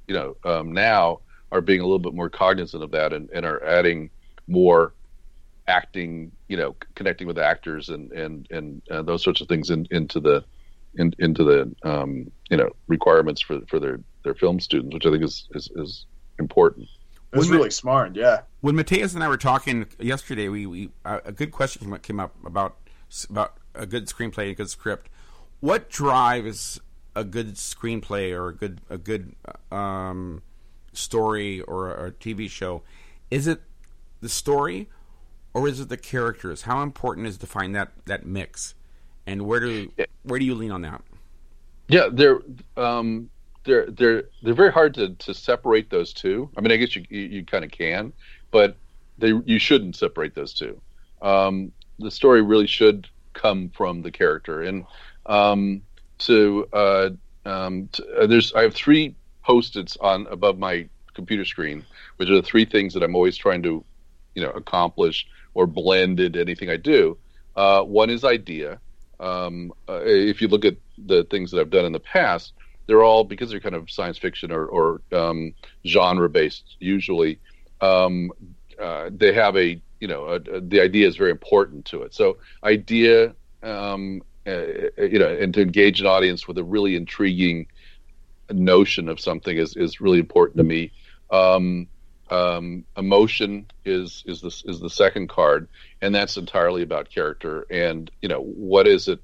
you 0.06 0.14
know, 0.14 0.36
um, 0.44 0.72
now 0.72 1.20
are 1.50 1.60
being 1.60 1.80
a 1.80 1.84
little 1.84 1.98
bit 1.98 2.14
more 2.14 2.30
cognizant 2.30 2.82
of 2.82 2.90
that 2.92 3.12
and, 3.12 3.28
and 3.34 3.44
are 3.44 3.64
adding 3.64 4.10
more 4.46 4.94
acting, 5.66 6.30
you 6.48 6.56
know, 6.56 6.76
connecting 6.94 7.26
with 7.26 7.38
actors 7.38 7.88
and 7.88 8.12
and 8.12 8.46
and 8.50 8.82
uh, 8.90 9.02
those 9.02 9.22
sorts 9.22 9.40
of 9.40 9.48
things 9.48 9.70
in, 9.70 9.86
into 9.90 10.20
the 10.20 10.44
in, 10.96 11.12
into 11.18 11.42
the 11.44 11.74
um, 11.88 12.30
you 12.50 12.56
know 12.56 12.70
requirements 12.86 13.40
for 13.40 13.60
for 13.68 13.80
their 13.80 14.00
their 14.22 14.34
film 14.34 14.60
students, 14.60 14.94
which 14.94 15.06
I 15.06 15.10
think 15.10 15.24
is 15.24 15.48
is, 15.54 15.70
is 15.74 16.06
important. 16.38 16.88
It's 17.32 17.48
really 17.48 17.70
smart, 17.70 18.14
yeah. 18.14 18.42
When 18.60 18.76
Mateus 18.76 19.14
and 19.14 19.24
I 19.24 19.28
were 19.28 19.36
talking 19.36 19.86
yesterday, 19.98 20.48
we, 20.48 20.66
we 20.66 20.90
uh, 21.04 21.20
a 21.24 21.32
good 21.32 21.50
question 21.50 21.96
came 21.98 22.20
up 22.20 22.34
about 22.46 22.76
about 23.28 23.56
a 23.74 23.86
good 23.86 24.06
screenplay, 24.06 24.50
a 24.50 24.54
good 24.54 24.70
script. 24.70 25.08
What 25.60 25.90
drives 25.90 26.80
a 27.16 27.24
good 27.24 27.54
screenplay 27.54 28.32
or 28.32 28.48
a 28.48 28.54
good 28.54 28.80
a 28.88 28.98
good 28.98 29.34
um, 29.72 30.42
story 30.92 31.60
or 31.62 32.06
a, 32.06 32.12
TV 32.12 32.48
show, 32.48 32.82
is 33.30 33.46
it 33.46 33.62
the 34.20 34.28
story 34.28 34.88
or 35.52 35.68
is 35.68 35.80
it 35.80 35.88
the 35.88 35.96
characters? 35.96 36.62
How 36.62 36.82
important 36.82 37.26
is 37.26 37.38
to 37.38 37.46
find 37.46 37.74
that 37.74 37.92
that 38.06 38.24
mix, 38.24 38.74
and 39.26 39.42
where 39.42 39.60
do 39.60 39.92
where 40.22 40.38
do 40.38 40.44
you 40.44 40.54
lean 40.54 40.70
on 40.70 40.82
that? 40.82 41.02
Yeah, 41.88 42.08
they're 42.10 42.40
um, 42.76 43.30
they're 43.64 43.90
they're 43.90 44.24
they're 44.42 44.54
very 44.54 44.72
hard 44.72 44.94
to, 44.94 45.14
to 45.14 45.34
separate 45.34 45.90
those 45.90 46.12
two. 46.12 46.50
I 46.56 46.60
mean, 46.60 46.72
I 46.72 46.76
guess 46.76 46.94
you 46.94 47.04
you, 47.08 47.44
kind 47.44 47.64
of 47.64 47.70
can, 47.70 48.12
but 48.50 48.76
they 49.18 49.32
you 49.44 49.58
shouldn't 49.58 49.96
separate 49.96 50.34
those 50.34 50.54
two. 50.54 50.80
Um, 51.22 51.72
the 51.98 52.10
story 52.10 52.42
really 52.42 52.66
should 52.66 53.08
come 53.32 53.70
from 53.70 54.02
the 54.02 54.10
character. 54.10 54.62
And 54.62 54.86
um, 55.26 55.82
to, 56.18 56.68
uh, 56.72 57.10
um, 57.44 57.88
to 57.92 58.06
uh, 58.20 58.26
there's 58.26 58.52
I 58.54 58.62
have 58.62 58.74
three 58.74 59.14
post-its 59.42 59.96
on 59.98 60.26
above 60.28 60.58
my 60.58 60.88
computer 61.14 61.44
screen, 61.44 61.84
which 62.16 62.30
are 62.30 62.36
the 62.36 62.42
three 62.42 62.64
things 62.64 62.94
that 62.94 63.02
I'm 63.02 63.14
always 63.14 63.36
trying 63.36 63.62
to, 63.64 63.84
you 64.34 64.42
know, 64.42 64.50
accomplish 64.50 65.26
or 65.54 65.66
blend 65.66 66.20
into 66.20 66.40
anything 66.40 66.70
I 66.70 66.76
do. 66.76 67.18
Uh, 67.54 67.82
one 67.82 68.10
is 68.10 68.24
idea. 68.24 68.80
Um, 69.20 69.72
uh, 69.88 70.00
if 70.04 70.42
you 70.42 70.48
look 70.48 70.64
at 70.64 70.76
the 70.98 71.24
things 71.24 71.50
that 71.50 71.60
I've 71.60 71.70
done 71.70 71.84
in 71.84 71.92
the 71.92 72.00
past, 72.00 72.52
they're 72.86 73.02
all 73.02 73.24
because 73.24 73.50
they're 73.50 73.60
kind 73.60 73.74
of 73.74 73.90
science 73.90 74.18
fiction 74.18 74.52
or, 74.52 74.66
or 74.66 75.00
um, 75.12 75.54
genre 75.86 76.28
based. 76.28 76.76
Usually, 76.80 77.38
um, 77.80 78.30
uh, 78.80 79.10
they 79.12 79.32
have 79.32 79.56
a 79.56 79.80
you 80.00 80.08
know 80.08 80.24
a, 80.26 80.34
a, 80.34 80.60
the 80.60 80.80
idea 80.80 81.06
is 81.06 81.16
very 81.16 81.30
important 81.30 81.84
to 81.86 82.02
it. 82.02 82.14
So 82.14 82.38
idea, 82.62 83.34
um, 83.62 84.22
uh, 84.46 84.66
you 84.98 85.18
know, 85.18 85.28
and 85.28 85.54
to 85.54 85.62
engage 85.62 86.00
an 86.00 86.06
audience 86.06 86.46
with 86.46 86.58
a 86.58 86.64
really 86.64 86.96
intriguing 86.96 87.66
notion 88.50 89.08
of 89.08 89.20
something 89.20 89.56
is 89.56 89.76
is 89.76 90.00
really 90.00 90.18
important 90.18 90.58
to 90.58 90.64
me. 90.64 90.92
Um, 91.30 91.88
um, 92.30 92.84
emotion 92.96 93.66
is 93.84 94.24
is 94.26 94.40
the 94.40 94.48
is 94.66 94.80
the 94.80 94.90
second 94.90 95.28
card, 95.28 95.68
and 96.00 96.14
that's 96.14 96.36
entirely 96.36 96.82
about 96.82 97.10
character. 97.10 97.66
And 97.70 98.10
you 98.22 98.28
know, 98.28 98.40
what 98.40 98.86
is 98.86 99.08
it 99.08 99.20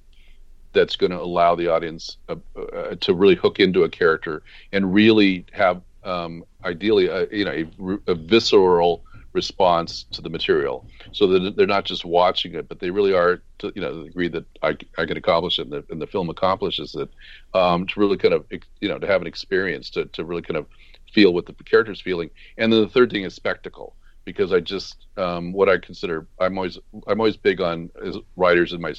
that's 0.72 0.96
going 0.96 1.10
to 1.10 1.20
allow 1.20 1.54
the 1.54 1.68
audience 1.68 2.16
uh, 2.28 2.36
uh, 2.56 2.94
to 3.00 3.14
really 3.14 3.34
hook 3.34 3.60
into 3.60 3.82
a 3.82 3.88
character 3.88 4.42
and 4.72 4.94
really 4.94 5.44
have, 5.52 5.82
um, 6.04 6.44
ideally, 6.64 7.06
a, 7.06 7.26
you 7.30 7.44
know, 7.44 7.52
a, 7.52 8.12
a, 8.12 8.14
visceral 8.14 9.04
response 9.32 10.04
to 10.12 10.22
the 10.22 10.30
material, 10.30 10.86
so 11.12 11.26
that 11.26 11.56
they're 11.56 11.66
not 11.66 11.84
just 11.84 12.04
watching 12.04 12.54
it, 12.54 12.68
but 12.68 12.80
they 12.80 12.90
really 12.90 13.12
are, 13.12 13.42
to, 13.58 13.72
you 13.74 13.82
know, 13.82 13.98
the 13.98 14.04
degree 14.04 14.28
that 14.28 14.44
I, 14.62 14.76
I 14.98 15.06
can 15.06 15.16
accomplish 15.16 15.58
it, 15.58 15.62
and 15.62 15.72
the, 15.72 15.84
and 15.90 16.00
the 16.00 16.06
film 16.06 16.30
accomplishes 16.30 16.94
it, 16.94 17.10
um, 17.54 17.86
to 17.86 18.00
really 18.00 18.16
kind 18.16 18.34
of, 18.34 18.46
you 18.80 18.88
know, 18.88 18.98
to 18.98 19.06
have 19.06 19.20
an 19.20 19.26
experience, 19.26 19.90
to 19.90 20.06
to 20.06 20.24
really 20.24 20.42
kind 20.42 20.56
of 20.56 20.66
feel 21.12 21.32
what 21.32 21.46
the 21.46 21.52
character's 21.52 22.00
feeling. 22.00 22.30
And 22.56 22.72
then 22.72 22.80
the 22.80 22.88
third 22.88 23.10
thing 23.10 23.24
is 23.24 23.34
spectacle, 23.34 23.94
because 24.24 24.52
I 24.52 24.60
just 24.60 25.06
um, 25.16 25.52
what 25.52 25.68
I 25.68 25.78
consider 25.78 26.26
I'm 26.38 26.56
always 26.56 26.78
I'm 27.06 27.20
always 27.20 27.36
big 27.36 27.60
on 27.60 27.90
as 28.04 28.16
writers 28.36 28.72
in 28.72 28.80
my 28.80 28.94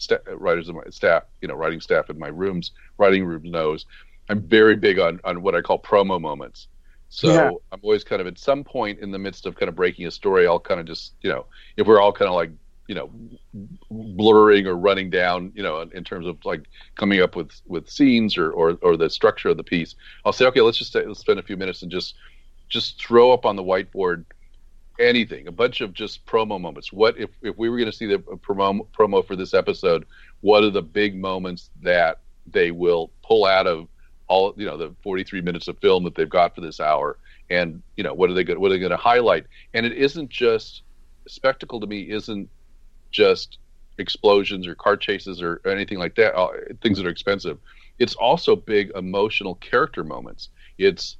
st- 0.00 0.20
writers 0.26 0.68
in 0.68 0.74
my 0.74 0.82
staff, 0.90 1.24
you 1.40 1.48
know, 1.48 1.54
writing 1.54 1.80
staff 1.80 2.10
in 2.10 2.18
my 2.18 2.28
rooms, 2.28 2.72
writing 2.98 3.24
rooms 3.24 3.50
knows. 3.50 3.86
I'm 4.28 4.42
very 4.42 4.76
big 4.76 4.98
on 4.98 5.20
on 5.24 5.42
what 5.42 5.54
I 5.54 5.60
call 5.60 5.80
promo 5.80 6.20
moments. 6.20 6.68
So 7.08 7.32
yeah. 7.32 7.50
I'm 7.72 7.80
always 7.82 8.04
kind 8.04 8.20
of 8.20 8.28
at 8.28 8.38
some 8.38 8.62
point 8.62 9.00
in 9.00 9.10
the 9.10 9.18
midst 9.18 9.44
of 9.46 9.56
kind 9.56 9.68
of 9.68 9.74
breaking 9.74 10.06
a 10.06 10.10
story, 10.10 10.46
I'll 10.46 10.60
kind 10.60 10.80
of 10.80 10.86
just 10.86 11.14
you 11.22 11.30
know 11.30 11.46
if 11.76 11.86
we're 11.86 12.00
all 12.00 12.12
kind 12.12 12.28
of 12.28 12.34
like 12.34 12.50
you 12.90 12.96
know 12.96 13.08
blurring 13.90 14.66
or 14.66 14.74
running 14.74 15.10
down 15.10 15.52
you 15.54 15.62
know 15.62 15.80
in 15.80 16.02
terms 16.02 16.26
of 16.26 16.44
like 16.44 16.64
coming 16.96 17.20
up 17.20 17.36
with 17.36 17.52
with 17.68 17.88
scenes 17.88 18.36
or 18.36 18.50
or, 18.50 18.78
or 18.82 18.96
the 18.96 19.08
structure 19.08 19.48
of 19.48 19.56
the 19.56 19.62
piece 19.62 19.94
i'll 20.24 20.32
say 20.32 20.44
okay 20.44 20.60
let's 20.60 20.76
just 20.76 20.92
let's 20.96 21.20
spend 21.20 21.38
a 21.38 21.42
few 21.42 21.56
minutes 21.56 21.82
and 21.82 21.92
just 21.92 22.16
just 22.68 23.00
throw 23.00 23.30
up 23.30 23.46
on 23.46 23.54
the 23.54 23.62
whiteboard 23.62 24.24
anything 25.00 25.48
a 25.48 25.52
bunch 25.52 25.80
of 25.80 25.92
just 25.92 26.24
promo 26.26 26.60
moments 26.60 26.92
what 26.92 27.18
if 27.18 27.30
if 27.42 27.56
we 27.56 27.68
were 27.68 27.76
going 27.76 27.90
to 27.90 27.96
see 27.96 28.06
the 28.06 28.18
promo 28.18 28.86
promo 28.96 29.26
for 29.26 29.36
this 29.36 29.54
episode 29.54 30.04
what 30.40 30.62
are 30.62 30.70
the 30.70 30.82
big 30.82 31.16
moments 31.16 31.70
that 31.82 32.20
they 32.46 32.70
will 32.70 33.10
pull 33.22 33.46
out 33.46 33.66
of 33.66 33.88
all 34.28 34.54
you 34.56 34.66
know 34.66 34.76
the 34.76 34.94
43 35.02 35.40
minutes 35.40 35.68
of 35.68 35.78
film 35.78 36.04
that 36.04 36.14
they've 36.14 36.30
got 36.30 36.54
for 36.54 36.60
this 36.60 36.80
hour 36.80 37.18
and 37.48 37.82
you 37.96 38.04
know 38.04 38.14
what 38.14 38.30
are 38.30 38.34
they 38.34 38.44
going 38.44 38.60
what 38.60 38.70
are 38.70 38.74
they 38.74 38.78
going 38.78 38.90
to 38.90 38.96
highlight 38.96 39.46
and 39.74 39.86
it 39.86 39.92
isn't 39.92 40.28
just 40.28 40.82
spectacle 41.26 41.80
to 41.80 41.86
me 41.86 42.02
isn't 42.10 42.48
just 43.10 43.58
explosions 44.00 44.66
or 44.66 44.74
car 44.74 44.96
chases 44.96 45.40
or 45.42 45.60
anything 45.66 45.98
like 45.98 46.16
that, 46.16 46.34
uh, 46.36 46.48
things 46.82 46.98
that 46.98 47.06
are 47.06 47.10
expensive. 47.10 47.58
It's 47.98 48.14
also 48.14 48.56
big 48.56 48.90
emotional 48.96 49.56
character 49.56 50.02
moments. 50.02 50.48
It's 50.78 51.18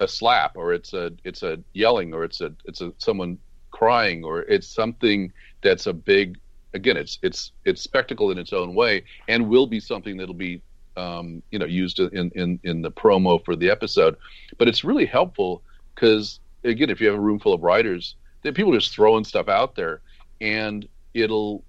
a 0.00 0.08
slap 0.08 0.56
or 0.56 0.72
it's 0.72 0.92
a 0.92 1.12
it's 1.24 1.42
a 1.42 1.58
yelling 1.72 2.12
or 2.12 2.24
it's 2.24 2.40
a 2.40 2.52
it's 2.64 2.80
a 2.80 2.92
someone 2.98 3.38
crying 3.70 4.24
or 4.24 4.40
it's 4.42 4.66
something 4.66 5.32
that's 5.62 5.86
a 5.86 5.92
big 5.92 6.38
again 6.74 6.96
it's 6.96 7.18
it's 7.22 7.52
it's 7.64 7.82
spectacle 7.82 8.30
in 8.30 8.38
its 8.38 8.52
own 8.52 8.74
way 8.74 9.02
and 9.28 9.48
will 9.48 9.66
be 9.66 9.80
something 9.80 10.16
that'll 10.16 10.34
be 10.34 10.60
um, 10.96 11.42
you 11.50 11.58
know 11.58 11.66
used 11.66 11.98
in, 11.98 12.30
in 12.34 12.58
in 12.62 12.82
the 12.82 12.90
promo 12.90 13.42
for 13.44 13.54
the 13.54 13.70
episode. 13.70 14.16
But 14.58 14.68
it's 14.68 14.84
really 14.84 15.06
helpful 15.06 15.62
because 15.94 16.40
again 16.64 16.90
if 16.90 17.00
you 17.00 17.06
have 17.06 17.16
a 17.16 17.20
room 17.20 17.38
full 17.38 17.52
of 17.52 17.62
writers 17.62 18.16
then 18.42 18.54
people 18.54 18.74
are 18.74 18.78
just 18.78 18.94
throwing 18.94 19.24
stuff 19.24 19.48
out 19.48 19.74
there 19.76 20.00
and 20.40 20.88
it'll 21.14 21.64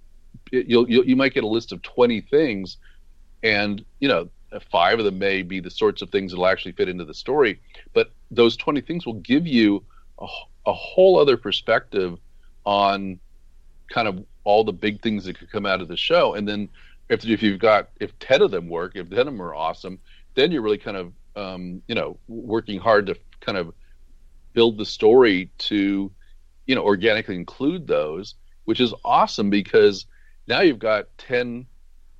it, 0.51 0.67
you'll, 0.67 0.89
you'll 0.89 1.05
you 1.05 1.15
might 1.15 1.33
get 1.33 1.43
a 1.43 1.47
list 1.47 1.71
of 1.71 1.81
20 1.81 2.21
things 2.21 2.77
and 3.43 3.83
you 3.99 4.07
know 4.07 4.29
five 4.71 4.99
of 4.99 5.05
them 5.05 5.19
may 5.19 5.41
be 5.41 5.59
the 5.59 5.69
sorts 5.69 6.01
of 6.01 6.09
things 6.09 6.31
that'll 6.31 6.47
actually 6.47 6.71
fit 6.71 6.89
into 6.89 7.05
the 7.05 7.13
story. 7.13 7.59
But 7.93 8.11
those 8.31 8.57
20 8.57 8.81
things 8.81 9.05
will 9.05 9.13
give 9.13 9.47
you 9.47 9.83
a, 10.19 10.27
a 10.65 10.73
whole 10.73 11.19
other 11.19 11.37
perspective 11.37 12.17
on 12.65 13.19
kind 13.89 14.07
of 14.07 14.23
all 14.43 14.63
the 14.63 14.73
big 14.73 15.01
things 15.01 15.25
that 15.25 15.37
could 15.37 15.51
come 15.51 15.65
out 15.65 15.81
of 15.81 15.87
the 15.87 15.97
show. 15.97 16.33
And 16.33 16.47
then 16.47 16.69
if, 17.09 17.25
if 17.25 17.41
you've 17.41 17.59
got 17.59 17.89
if 17.99 18.17
10 18.19 18.41
of 18.41 18.51
them 18.51 18.67
work 18.67 18.93
if 18.95 19.09
10 19.09 19.19
of 19.19 19.25
them 19.25 19.41
are 19.41 19.55
awesome 19.55 19.99
then 20.35 20.51
you're 20.51 20.61
really 20.61 20.77
kind 20.77 20.97
of 20.97 21.13
um, 21.35 21.81
you 21.87 21.95
know 21.95 22.17
working 22.27 22.79
hard 22.79 23.05
to 23.07 23.15
kind 23.39 23.57
of 23.57 23.73
build 24.53 24.77
the 24.77 24.85
story 24.85 25.51
to 25.57 26.11
you 26.65 26.75
know 26.75 26.83
organically 26.83 27.35
include 27.35 27.87
those 27.87 28.35
which 28.65 28.79
is 28.79 28.93
awesome 29.05 29.49
because 29.49 30.05
now 30.47 30.61
you've 30.61 30.79
got 30.79 31.05
10 31.17 31.65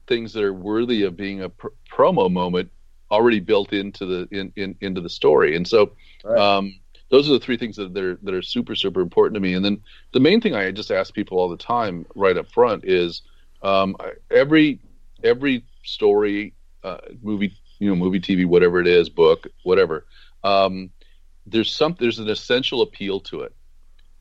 things 0.08 0.34
that 0.34 0.43
are 0.43 0.54
worthy 0.54 1.04
of 1.04 1.17
being 1.17 1.41
a 1.41 1.50
pr- 1.50 1.67
promo 1.91 2.32
moment 2.32 2.72
already 3.12 3.39
built 3.39 3.74
into 3.74 4.06
the 4.06 4.28
in, 4.32 4.52
in 4.56 4.76
into 4.82 5.02
the 5.02 5.10
story 5.10 5.56
and 5.56 5.67
so 5.67 5.91
right. 6.24 6.38
um, 6.38 6.80
those 7.10 7.30
are 7.30 7.34
the 7.34 7.39
three 7.39 7.58
things 7.58 7.78
that 7.78 7.96
are 7.98 8.15
that 8.22 8.34
are 8.34 8.41
super 8.41 8.76
super 8.76 9.02
important 9.02 9.36
to 9.36 9.39
me 9.39 9.54
and 9.54 9.63
then 9.63 9.82
the 10.13 10.20
main 10.20 10.41
thing 10.41 10.56
i 10.56 10.72
just 10.72 10.91
ask 10.91 11.13
people 11.13 11.38
all 11.38 11.50
the 11.50 11.58
time 11.58 12.06
right 12.15 12.38
up 12.38 12.52
front 12.52 12.84
is 12.86 13.22
um, 13.63 13.96
every 14.30 14.80
every 15.24 15.63
story 15.84 16.54
uh, 16.84 16.98
movie 17.22 17.54
you 17.80 17.89
know 17.89 17.96
movie 17.96 18.20
tv 18.20 18.46
whatever 18.46 18.80
it 18.80 18.88
is 18.88 19.10
book 19.10 19.48
whatever 19.63 20.06
um, 20.43 20.89
there's 21.46 21.74
some 21.74 21.96
there's 22.00 22.20
an 22.20 22.30
essential 22.30 22.82
appeal 22.82 23.20
to 23.20 23.41
it 23.41 23.56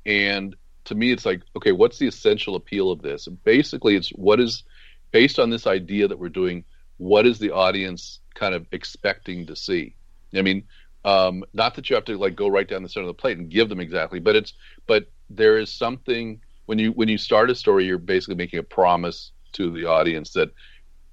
and 0.06 0.56
to 0.86 0.94
me, 0.94 1.12
it's 1.12 1.26
like, 1.26 1.42
okay, 1.56 1.72
what's 1.72 1.98
the 1.98 2.06
essential 2.06 2.54
appeal 2.54 2.90
of 2.90 3.02
this? 3.02 3.26
And 3.26 3.42
basically, 3.44 3.96
it's 3.96 4.08
what 4.10 4.40
is 4.40 4.62
based 5.10 5.38
on 5.38 5.50
this 5.50 5.66
idea 5.66 6.08
that 6.08 6.18
we're 6.18 6.28
doing. 6.28 6.64
What 6.98 7.26
is 7.26 7.38
the 7.38 7.50
audience 7.50 8.20
kind 8.34 8.54
of 8.54 8.66
expecting 8.72 9.46
to 9.46 9.56
see? 9.56 9.94
I 10.34 10.42
mean, 10.42 10.64
um, 11.04 11.44
not 11.52 11.74
that 11.76 11.88
you 11.88 11.94
have 11.96 12.04
to 12.06 12.18
like 12.18 12.34
go 12.34 12.48
right 12.48 12.68
down 12.68 12.82
the 12.82 12.88
center 12.88 13.04
of 13.04 13.16
the 13.16 13.20
plate 13.20 13.38
and 13.38 13.48
give 13.48 13.68
them 13.68 13.80
exactly, 13.80 14.18
but 14.18 14.36
it's 14.36 14.54
but 14.86 15.06
there 15.30 15.58
is 15.58 15.70
something 15.70 16.40
when 16.66 16.78
you 16.78 16.92
when 16.92 17.08
you 17.08 17.18
start 17.18 17.50
a 17.50 17.54
story, 17.54 17.86
you're 17.86 17.98
basically 17.98 18.34
making 18.34 18.58
a 18.58 18.62
promise 18.62 19.32
to 19.52 19.70
the 19.70 19.86
audience 19.86 20.32
that 20.32 20.50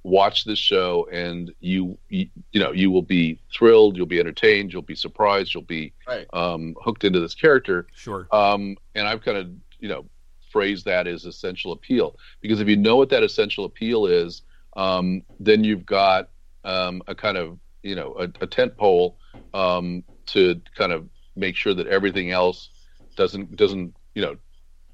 watch 0.04 0.44
this 0.44 0.60
show 0.60 1.08
and 1.12 1.54
you, 1.62 1.98
you, 2.10 2.28
you 2.52 2.60
know 2.60 2.74
you 2.74 2.92
will 2.92 3.02
be 3.02 3.40
thrilled 3.56 3.96
you'll 3.96 4.06
be 4.06 4.20
entertained 4.20 4.74
you'll 4.74 4.82
be 4.82 4.96
surprised 4.96 5.54
you'll 5.54 5.64
be 5.64 5.94
right. 6.06 6.28
um, 6.34 6.76
hooked 6.84 7.06
into 7.06 7.22
this 7.22 7.34
character 7.34 7.88
sure 7.96 8.28
um, 8.34 8.76
and 8.96 9.08
i've 9.08 9.24
kind 9.24 9.38
of 9.38 9.50
you 9.80 9.88
know 9.88 10.06
phrased 10.52 10.84
that 10.84 11.08
as 11.08 11.24
essential 11.24 11.72
appeal 11.72 12.18
because 12.42 12.60
if 12.60 12.68
you 12.68 12.76
know 12.76 12.98
what 12.98 13.10
that 13.10 13.24
essential 13.24 13.64
appeal 13.64 14.06
is 14.06 14.42
um, 14.76 15.24
then 15.40 15.64
you've 15.64 15.86
got 15.86 16.30
um, 16.64 17.02
a 17.08 17.16
kind 17.16 17.38
of 17.38 17.60
you 17.82 17.96
know 17.96 18.16
a, 18.18 18.24
a 18.42 18.48
tent 18.48 18.78
pole 18.78 19.18
um, 19.54 20.04
to 20.28 20.62
kind 20.76 20.92
of 20.92 21.10
make 21.36 21.56
sure 21.56 21.74
that 21.74 21.88
everything 21.88 22.32
else 22.32 22.70
doesn't 23.16 23.56
doesn't 23.56 23.94
you 24.16 24.22
know 24.22 24.36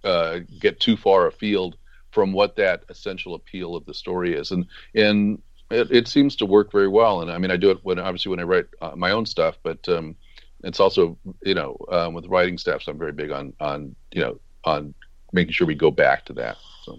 uh, 0.03 0.39
get 0.59 0.79
too 0.79 0.97
far 0.97 1.27
afield 1.27 1.77
from 2.11 2.33
what 2.33 2.55
that 2.55 2.83
essential 2.89 3.35
appeal 3.35 3.75
of 3.75 3.85
the 3.85 3.93
story 3.93 4.33
is, 4.33 4.51
and 4.51 4.65
and 4.95 5.41
it, 5.69 5.91
it 5.91 6.07
seems 6.07 6.37
to 6.37 6.45
work 6.45 6.71
very 6.71 6.87
well. 6.87 7.21
And 7.21 7.31
I 7.31 7.37
mean, 7.37 7.51
I 7.51 7.57
do 7.57 7.71
it 7.71 7.79
when 7.83 7.99
obviously 7.99 8.31
when 8.31 8.39
I 8.39 8.43
write 8.43 8.65
uh, 8.81 8.95
my 8.95 9.11
own 9.11 9.25
stuff, 9.25 9.57
but 9.63 9.87
um, 9.87 10.15
it's 10.63 10.79
also 10.79 11.17
you 11.43 11.53
know 11.53 11.77
um, 11.91 12.13
with 12.13 12.25
writing 12.27 12.57
stuff. 12.57 12.83
So 12.83 12.91
I'm 12.91 12.97
very 12.99 13.13
big 13.13 13.31
on 13.31 13.53
on 13.59 13.95
you 14.11 14.21
know 14.21 14.39
on 14.63 14.93
making 15.31 15.53
sure 15.53 15.67
we 15.67 15.75
go 15.75 15.91
back 15.91 16.25
to 16.25 16.33
that. 16.33 16.57
So 16.83 16.97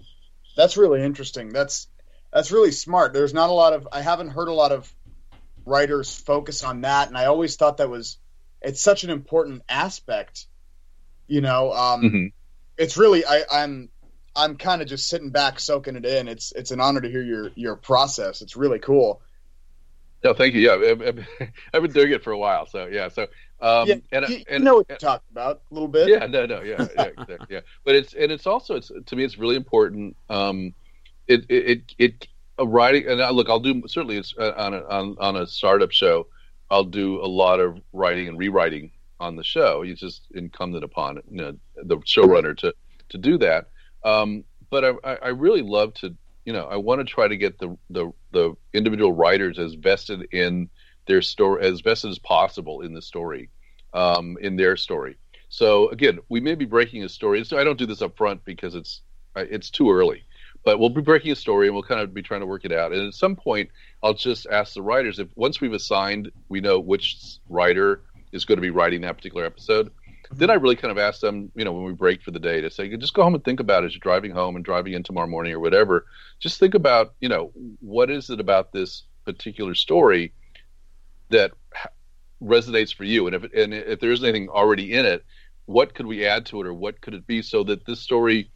that's 0.55 0.77
really 0.77 1.03
interesting. 1.03 1.49
That's 1.49 1.87
that's 2.31 2.51
really 2.51 2.71
smart. 2.71 3.13
There's 3.13 3.33
not 3.33 3.49
a 3.49 3.53
lot 3.53 3.73
of 3.73 3.87
I 3.91 4.01
haven't 4.01 4.29
heard 4.29 4.47
a 4.47 4.53
lot 4.53 4.71
of 4.71 4.91
writers 5.65 6.15
focus 6.15 6.63
on 6.63 6.81
that, 6.81 7.07
and 7.07 7.17
I 7.17 7.25
always 7.25 7.55
thought 7.55 7.77
that 7.77 7.89
was 7.89 8.17
it's 8.61 8.81
such 8.81 9.03
an 9.03 9.09
important 9.09 9.63
aspect. 9.67 10.45
You 11.27 11.41
know, 11.41 11.73
um, 11.73 12.01
mm-hmm. 12.01 12.25
it's 12.77 12.97
really 12.97 13.25
I, 13.25 13.43
I'm 13.51 13.89
I'm 14.35 14.57
kind 14.57 14.81
of 14.81 14.87
just 14.87 15.07
sitting 15.07 15.29
back, 15.29 15.59
soaking 15.59 15.95
it 15.95 16.05
in. 16.05 16.27
It's 16.27 16.51
it's 16.53 16.71
an 16.71 16.79
honor 16.79 17.01
to 17.01 17.09
hear 17.09 17.23
your 17.23 17.51
your 17.55 17.75
process. 17.75 18.41
It's 18.41 18.55
really 18.55 18.79
cool. 18.79 19.21
No, 20.23 20.33
thank 20.33 20.53
you. 20.53 20.61
Yeah, 20.61 20.91
I've, 20.91 21.01
I've, 21.73 21.81
been 21.81 21.91
doing 21.91 22.11
it 22.11 22.23
for 22.23 22.31
a 22.31 22.37
while. 22.37 22.67
So 22.67 22.85
yeah, 22.85 23.09
so 23.09 23.23
um, 23.59 23.87
yeah, 23.87 23.95
and, 24.11 24.29
you, 24.29 24.43
and, 24.47 24.63
know 24.63 24.75
what 24.75 24.85
you 24.89 24.95
talked 24.95 25.29
about 25.31 25.61
a 25.71 25.73
little 25.73 25.87
bit. 25.87 26.09
Yeah, 26.09 26.27
no, 26.27 26.45
no, 26.45 26.61
yeah, 26.61 26.87
yeah, 26.95 27.05
exactly, 27.05 27.47
yeah. 27.49 27.61
But 27.83 27.95
it's 27.95 28.13
and 28.13 28.31
it's 28.31 28.45
also 28.45 28.75
it's 28.75 28.91
to 29.05 29.15
me 29.15 29.23
it's 29.23 29.37
really 29.37 29.55
important. 29.55 30.15
Um, 30.29 30.73
it 31.31 31.45
it 31.49 31.95
it, 31.97 32.27
a 32.57 32.65
writing 32.65 33.07
and 33.07 33.21
I, 33.21 33.29
look, 33.31 33.49
I'll 33.49 33.59
do 33.59 33.83
certainly 33.87 34.17
it's 34.17 34.33
uh, 34.37 34.53
on 34.57 34.73
a, 34.73 34.83
on 34.87 35.15
on 35.19 35.35
a 35.37 35.47
startup 35.47 35.91
show. 35.91 36.27
I'll 36.69 36.83
do 36.85 37.21
a 37.21 37.27
lot 37.27 37.59
of 37.59 37.79
writing 37.91 38.27
and 38.27 38.37
rewriting 38.37 38.91
on 39.19 39.35
the 39.35 39.43
show. 39.43 39.83
It's 39.83 39.99
just 39.99 40.27
incumbent 40.33 40.83
upon 40.83 41.21
you 41.29 41.37
know, 41.37 41.57
the 41.75 41.97
showrunner 41.97 42.57
to 42.57 42.73
to 43.09 43.17
do 43.17 43.37
that. 43.39 43.67
Um, 44.03 44.43
but 44.69 44.99
I, 45.03 45.15
I 45.15 45.27
really 45.29 45.61
love 45.61 45.93
to, 45.95 46.15
you 46.45 46.53
know, 46.53 46.65
I 46.65 46.77
want 46.77 46.99
to 46.99 47.05
try 47.05 47.27
to 47.27 47.37
get 47.37 47.59
the, 47.59 47.77
the 47.89 48.11
the 48.31 48.55
individual 48.73 49.13
writers 49.13 49.59
as 49.59 49.73
vested 49.73 50.27
in 50.31 50.69
their 51.07 51.21
story 51.21 51.63
as 51.63 51.81
vested 51.81 52.11
as 52.11 52.19
possible 52.19 52.81
in 52.81 52.93
the 52.93 53.01
story, 53.01 53.49
um, 53.93 54.37
in 54.41 54.55
their 54.55 54.77
story. 54.77 55.17
So 55.49 55.89
again, 55.89 56.19
we 56.29 56.39
may 56.39 56.55
be 56.55 56.65
breaking 56.65 57.03
a 57.03 57.09
story. 57.09 57.43
So 57.43 57.57
I 57.59 57.63
don't 57.63 57.77
do 57.77 57.85
this 57.85 58.01
up 58.01 58.17
front 58.17 58.43
because 58.45 58.75
it's 58.75 59.01
it's 59.35 59.69
too 59.69 59.91
early. 59.91 60.23
But 60.63 60.79
we'll 60.79 60.89
be 60.89 61.01
breaking 61.01 61.31
a 61.31 61.35
story 61.35 61.67
and 61.67 61.73
we'll 61.73 61.83
kind 61.83 62.01
of 62.01 62.13
be 62.13 62.21
trying 62.21 62.41
to 62.41 62.45
work 62.45 62.65
it 62.65 62.71
out. 62.71 62.91
And 62.91 63.07
at 63.07 63.13
some 63.13 63.35
point, 63.35 63.69
I'll 64.03 64.13
just 64.13 64.45
ask 64.51 64.73
the 64.73 64.81
writers 64.81 65.17
if 65.17 65.27
once 65.35 65.59
we've 65.59 65.73
assigned, 65.73 66.31
we 66.49 66.61
know 66.61 66.79
which 66.79 67.17
writer 67.49 68.03
is 68.31 68.45
going 68.45 68.57
to 68.57 68.61
be 68.61 68.69
writing 68.69 69.01
that 69.01 69.17
particular 69.17 69.45
episode. 69.45 69.87
Mm-hmm. 69.87 70.37
Then 70.37 70.49
I 70.49 70.53
really 70.53 70.75
kind 70.75 70.91
of 70.91 70.97
ask 70.97 71.19
them, 71.19 71.51
you 71.55 71.65
know, 71.65 71.71
when 71.71 71.83
we 71.83 71.93
break 71.93 72.21
for 72.21 72.31
the 72.31 72.39
day 72.39 72.61
to 72.61 72.69
say, 72.69 72.95
just 72.95 73.13
go 73.13 73.23
home 73.23 73.35
and 73.35 73.43
think 73.43 73.59
about 73.59 73.83
it 73.83 73.87
as 73.87 73.93
you're 73.93 73.99
driving 73.99 74.31
home 74.31 74.55
and 74.55 74.63
driving 74.63 74.93
in 74.93 75.03
tomorrow 75.03 75.27
morning 75.27 75.53
or 75.53 75.59
whatever. 75.59 76.05
Just 76.39 76.59
think 76.59 76.75
about, 76.75 77.13
you 77.19 77.29
know, 77.29 77.51
what 77.79 78.11
is 78.11 78.29
it 78.29 78.39
about 78.39 78.71
this 78.71 79.03
particular 79.25 79.73
story 79.75 80.33
that 81.29 81.51
resonates 82.41 82.93
for 82.93 83.03
you? 83.03 83.27
And 83.27 83.35
if, 83.35 83.43
and 83.53 83.73
if 83.73 83.99
there 83.99 84.11
isn't 84.11 84.25
anything 84.25 84.49
already 84.49 84.93
in 84.93 85.05
it, 85.05 85.25
what 85.65 85.93
could 85.95 86.05
we 86.05 86.25
add 86.25 86.45
to 86.47 86.61
it 86.61 86.67
or 86.67 86.73
what 86.73 87.01
could 87.01 87.13
it 87.13 87.27
be 87.27 87.41
so 87.41 87.63
that 87.63 87.85
this 87.85 87.99
story, 87.99 88.51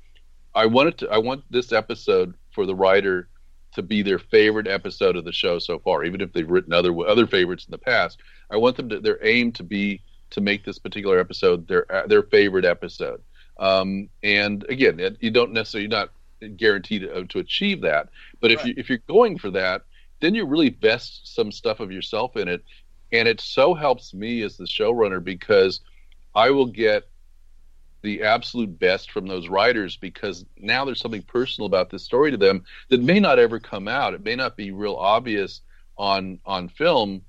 I 0.56 0.66
want 0.66 0.90
it 0.90 0.98
to, 1.00 1.10
I 1.10 1.18
want 1.18 1.44
this 1.52 1.72
episode 1.72 2.34
for 2.52 2.66
the 2.66 2.76
writer 2.76 3.28
to 3.74 3.84
be 3.84 4.02
their 4.02 4.20
favorite 4.20 4.68
episode 4.68 5.18
of 5.18 5.26
the 5.26 5.34
show 5.34 5.60
so 5.60 5.80
far, 5.80 6.06
even 6.06 6.22
if 6.22 6.32
they've 6.32 6.50
written 6.50 6.74
other 6.74 6.96
other 7.08 7.28
favorites 7.28 7.66
in 7.66 7.72
the 7.72 7.78
past. 7.78 8.20
I 8.50 8.58
want 8.58 8.78
them 8.78 8.90
to 8.90 9.00
their 9.00 9.24
aim 9.24 9.52
to 9.54 9.64
be 9.64 10.02
to 10.32 10.42
make 10.42 10.64
this 10.64 10.80
particular 10.80 11.20
episode 11.20 11.68
their 11.68 11.86
their 12.08 12.24
favorite 12.24 12.66
episode. 12.66 13.22
Um, 13.60 14.10
and 14.24 14.66
again, 14.70 15.18
you 15.20 15.32
don't 15.32 15.52
necessarily 15.52 15.90
you're 15.90 16.00
not 16.00 16.12
guaranteed 16.58 17.02
to, 17.02 17.26
to 17.26 17.40
achieve 17.40 17.82
that, 17.82 18.10
but 18.40 18.52
if 18.52 18.60
right. 18.60 18.68
you 18.68 18.74
if 18.78 18.90
you're 18.90 19.00
going 19.10 19.38
for 19.38 19.52
that, 19.52 19.84
then 20.22 20.36
you 20.36 20.46
really 20.46 20.70
vest 20.70 21.34
some 21.36 21.52
stuff 21.52 21.82
of 21.82 21.92
yourself 21.92 22.38
in 22.38 22.48
it, 22.48 22.64
and 23.12 23.28
it 23.28 23.42
so 23.42 23.74
helps 23.74 24.14
me 24.14 24.42
as 24.42 24.56
the 24.56 24.66
showrunner 24.66 25.22
because 25.22 25.82
I 26.34 26.50
will 26.52 26.68
get 26.68 27.04
the 28.06 28.24
absolute 28.24 28.80
best 28.80 29.12
from 29.12 29.28
those 29.28 29.50
writers 29.50 29.98
because 29.98 30.46
now 30.58 30.86
there's 30.86 31.02
something 31.02 31.24
personal 31.24 31.66
about 31.66 31.90
this 31.90 32.04
story 32.04 32.32
to 32.32 32.38
them 32.38 32.64
that 32.90 33.02
may 33.02 33.20
not 33.20 33.40
ever 33.40 33.60
come 33.60 33.88
out. 33.88 34.14
It 34.14 34.24
may 34.24 34.36
not 34.36 34.56
be 34.56 34.72
real 34.72 34.96
obvious 34.96 35.62
on 35.98 36.40
on 36.46 36.70
film, 36.70 37.24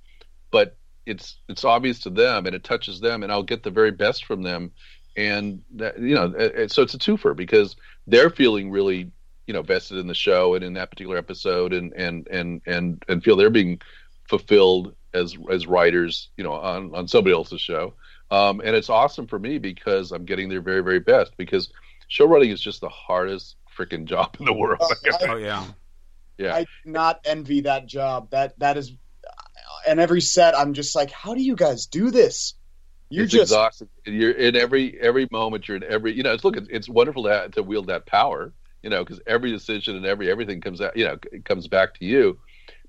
but 0.50 0.76
it's 1.06 1.38
it's 1.48 1.64
obvious 1.64 2.00
to 2.00 2.10
them 2.10 2.46
and 2.46 2.54
it 2.54 2.62
touches 2.62 3.00
them 3.00 3.22
and 3.22 3.32
I'll 3.32 3.42
get 3.42 3.62
the 3.62 3.70
very 3.70 3.90
best 3.90 4.24
from 4.26 4.42
them 4.42 4.72
and 5.16 5.62
that, 5.76 5.98
you 5.98 6.14
know 6.14 6.32
so 6.66 6.82
it's 6.82 6.94
a 6.94 6.98
twofer 6.98 7.34
because 7.34 7.76
they're 8.06 8.28
feeling 8.28 8.70
really 8.70 9.10
you 9.46 9.54
know 9.54 9.62
vested 9.62 9.98
in 9.98 10.08
the 10.08 10.14
show 10.14 10.54
and 10.54 10.64
in 10.64 10.74
that 10.74 10.90
particular 10.90 11.16
episode 11.16 11.72
and 11.72 11.92
and 11.94 12.26
and 12.28 12.60
and 12.66 13.02
and 13.08 13.22
feel 13.22 13.36
they're 13.36 13.50
being 13.50 13.80
fulfilled 14.28 14.94
as 15.14 15.36
as 15.50 15.66
writers 15.66 16.28
you 16.36 16.44
know 16.44 16.52
on 16.52 16.94
on 16.94 17.08
somebody 17.08 17.32
else's 17.32 17.60
show 17.60 17.94
um, 18.30 18.60
and 18.64 18.74
it's 18.74 18.90
awesome 18.90 19.26
for 19.26 19.38
me 19.38 19.58
because 19.58 20.12
I'm 20.12 20.24
getting 20.24 20.48
their 20.48 20.60
very 20.60 20.82
very 20.82 21.00
best 21.00 21.36
because 21.36 21.70
show 22.08 22.26
running 22.26 22.50
is 22.50 22.60
just 22.60 22.80
the 22.80 22.88
hardest 22.88 23.56
freaking 23.76 24.06
job 24.06 24.36
in 24.38 24.46
the 24.46 24.52
world 24.52 24.80
oh 25.22 25.36
yeah 25.36 25.64
yeah 26.38 26.54
I 26.54 26.60
do 26.62 26.90
not 26.90 27.20
envy 27.24 27.62
that 27.62 27.86
job 27.86 28.30
that 28.30 28.58
that 28.58 28.76
is 28.76 28.92
and 29.86 30.00
every 30.00 30.20
set 30.20 30.58
I'm 30.58 30.74
just 30.74 30.94
like, 30.94 31.10
how 31.10 31.34
do 31.34 31.42
you 31.42 31.56
guys 31.56 31.86
do 31.86 32.10
this? 32.10 32.54
You're 33.08 33.24
it's 33.24 33.32
just 33.32 33.52
exhausting. 33.52 33.88
You're 34.04 34.32
in 34.32 34.56
every 34.56 34.98
every 35.00 35.28
moment. 35.30 35.68
You're 35.68 35.76
in 35.76 35.84
every 35.84 36.12
you 36.12 36.24
know. 36.24 36.32
It's 36.32 36.44
look. 36.44 36.56
It's, 36.56 36.68
it's 36.68 36.88
wonderful 36.88 37.24
to, 37.24 37.48
to 37.52 37.62
wield 37.62 37.86
that 37.86 38.04
power. 38.04 38.52
You 38.82 38.90
know, 38.90 39.04
because 39.04 39.20
every 39.26 39.52
decision 39.52 39.96
and 39.96 40.04
every 40.04 40.30
everything 40.30 40.60
comes 40.60 40.80
out. 40.80 40.96
You 40.96 41.04
know, 41.04 41.18
it 41.30 41.44
comes 41.44 41.68
back 41.68 41.94
to 42.00 42.04
you. 42.04 42.40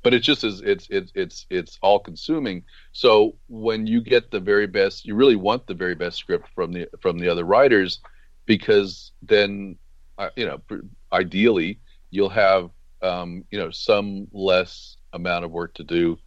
But 0.07 0.13
it's 0.13 0.25
just 0.25 0.45
as 0.45 0.61
it's 0.61 0.87
it's 0.89 1.11
it's 1.15 1.45
it's 1.49 1.77
all 1.81 1.99
consuming. 1.99 2.63
So 2.93 3.35
when 3.49 3.87
you 3.87 3.99
get 3.99 4.31
the 4.31 4.39
very 4.39 4.65
best, 4.65 5.05
you 5.05 5.15
really 5.15 5.35
want 5.35 5.67
the 5.67 5.73
very 5.73 5.95
best 5.95 6.15
script 6.15 6.47
from 6.55 6.71
the 6.71 6.87
from 7.01 7.19
the 7.19 7.27
other 7.27 7.43
writers, 7.43 7.99
because 8.45 9.11
then 9.21 9.75
uh, 10.17 10.29
you 10.37 10.45
know 10.45 10.61
ideally 11.11 11.81
you'll 12.09 12.29
have 12.29 12.69
um, 13.01 13.43
you 13.51 13.59
know 13.59 13.69
some 13.69 14.29
less 14.31 14.95
amount 15.11 15.43
of 15.43 15.51
work 15.51 15.73
to 15.73 15.83
do 15.83 16.17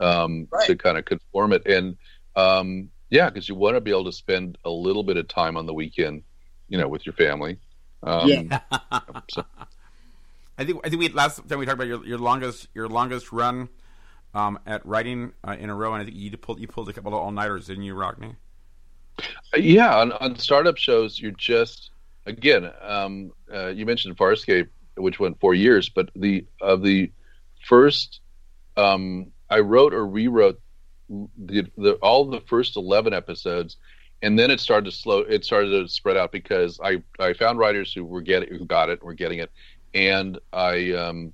um, 0.00 0.48
right. 0.50 0.66
to 0.66 0.74
kind 0.74 0.98
of 0.98 1.04
conform 1.04 1.52
it. 1.52 1.64
And 1.64 1.96
um, 2.34 2.88
yeah, 3.08 3.30
because 3.30 3.48
you 3.48 3.54
want 3.54 3.76
to 3.76 3.80
be 3.80 3.92
able 3.92 4.06
to 4.06 4.12
spend 4.12 4.58
a 4.64 4.70
little 4.70 5.04
bit 5.04 5.16
of 5.16 5.28
time 5.28 5.56
on 5.56 5.64
the 5.64 5.74
weekend, 5.74 6.24
you 6.68 6.76
know, 6.76 6.88
with 6.88 7.06
your 7.06 7.12
family. 7.12 7.58
Um, 8.02 8.28
yeah. 8.28 8.60
so. 9.30 9.44
I 10.58 10.64
think 10.64 10.80
I 10.84 10.88
think 10.88 11.00
we 11.00 11.08
last 11.10 11.48
time 11.48 11.58
we 11.60 11.66
talked 11.66 11.76
about 11.76 11.86
your, 11.86 12.04
your 12.04 12.18
longest 12.18 12.68
your 12.74 12.88
longest 12.88 13.32
run 13.32 13.68
um, 14.34 14.58
at 14.66 14.84
writing 14.84 15.32
uh, 15.46 15.56
in 15.58 15.70
a 15.70 15.74
row, 15.74 15.94
and 15.94 16.02
I 16.02 16.04
think 16.04 16.16
you 16.16 16.36
pulled 16.36 16.60
you 16.60 16.66
pulled 16.66 16.88
a 16.88 16.92
couple 16.92 17.14
of 17.14 17.20
all 17.20 17.30
nighters, 17.30 17.66
didn't 17.66 17.84
you, 17.84 17.94
Rockne? 17.94 18.36
Yeah, 19.56 19.96
on, 19.96 20.12
on 20.12 20.36
startup 20.36 20.76
shows, 20.76 21.18
you're 21.18 21.30
just 21.32 21.90
again. 22.26 22.70
Um, 22.82 23.32
uh, 23.52 23.68
you 23.68 23.86
mentioned 23.86 24.16
Farscape, 24.16 24.68
which 24.96 25.20
went 25.20 25.40
four 25.40 25.54
years, 25.54 25.88
but 25.88 26.10
the 26.14 26.44
of 26.60 26.82
the 26.82 27.12
first 27.64 28.20
um, 28.76 29.32
I 29.50 29.60
wrote 29.60 29.94
or 29.94 30.06
rewrote 30.06 30.60
the, 31.08 31.70
the 31.76 31.94
all 31.94 32.26
the 32.26 32.40
first 32.42 32.76
eleven 32.76 33.14
episodes, 33.14 33.76
and 34.22 34.38
then 34.38 34.50
it 34.50 34.60
started 34.60 34.90
to 34.90 34.96
slow. 34.96 35.20
It 35.20 35.44
started 35.44 35.70
to 35.70 35.88
spread 35.88 36.16
out 36.16 36.32
because 36.32 36.78
I 36.82 37.02
I 37.18 37.32
found 37.32 37.58
writers 37.58 37.92
who 37.92 38.04
were 38.04 38.20
getting 38.20 38.56
who 38.56 38.64
got 38.64 38.90
it, 38.90 39.02
were 39.02 39.14
getting 39.14 39.38
it, 39.38 39.50
and 39.94 40.38
I 40.52 40.92
um 40.92 41.32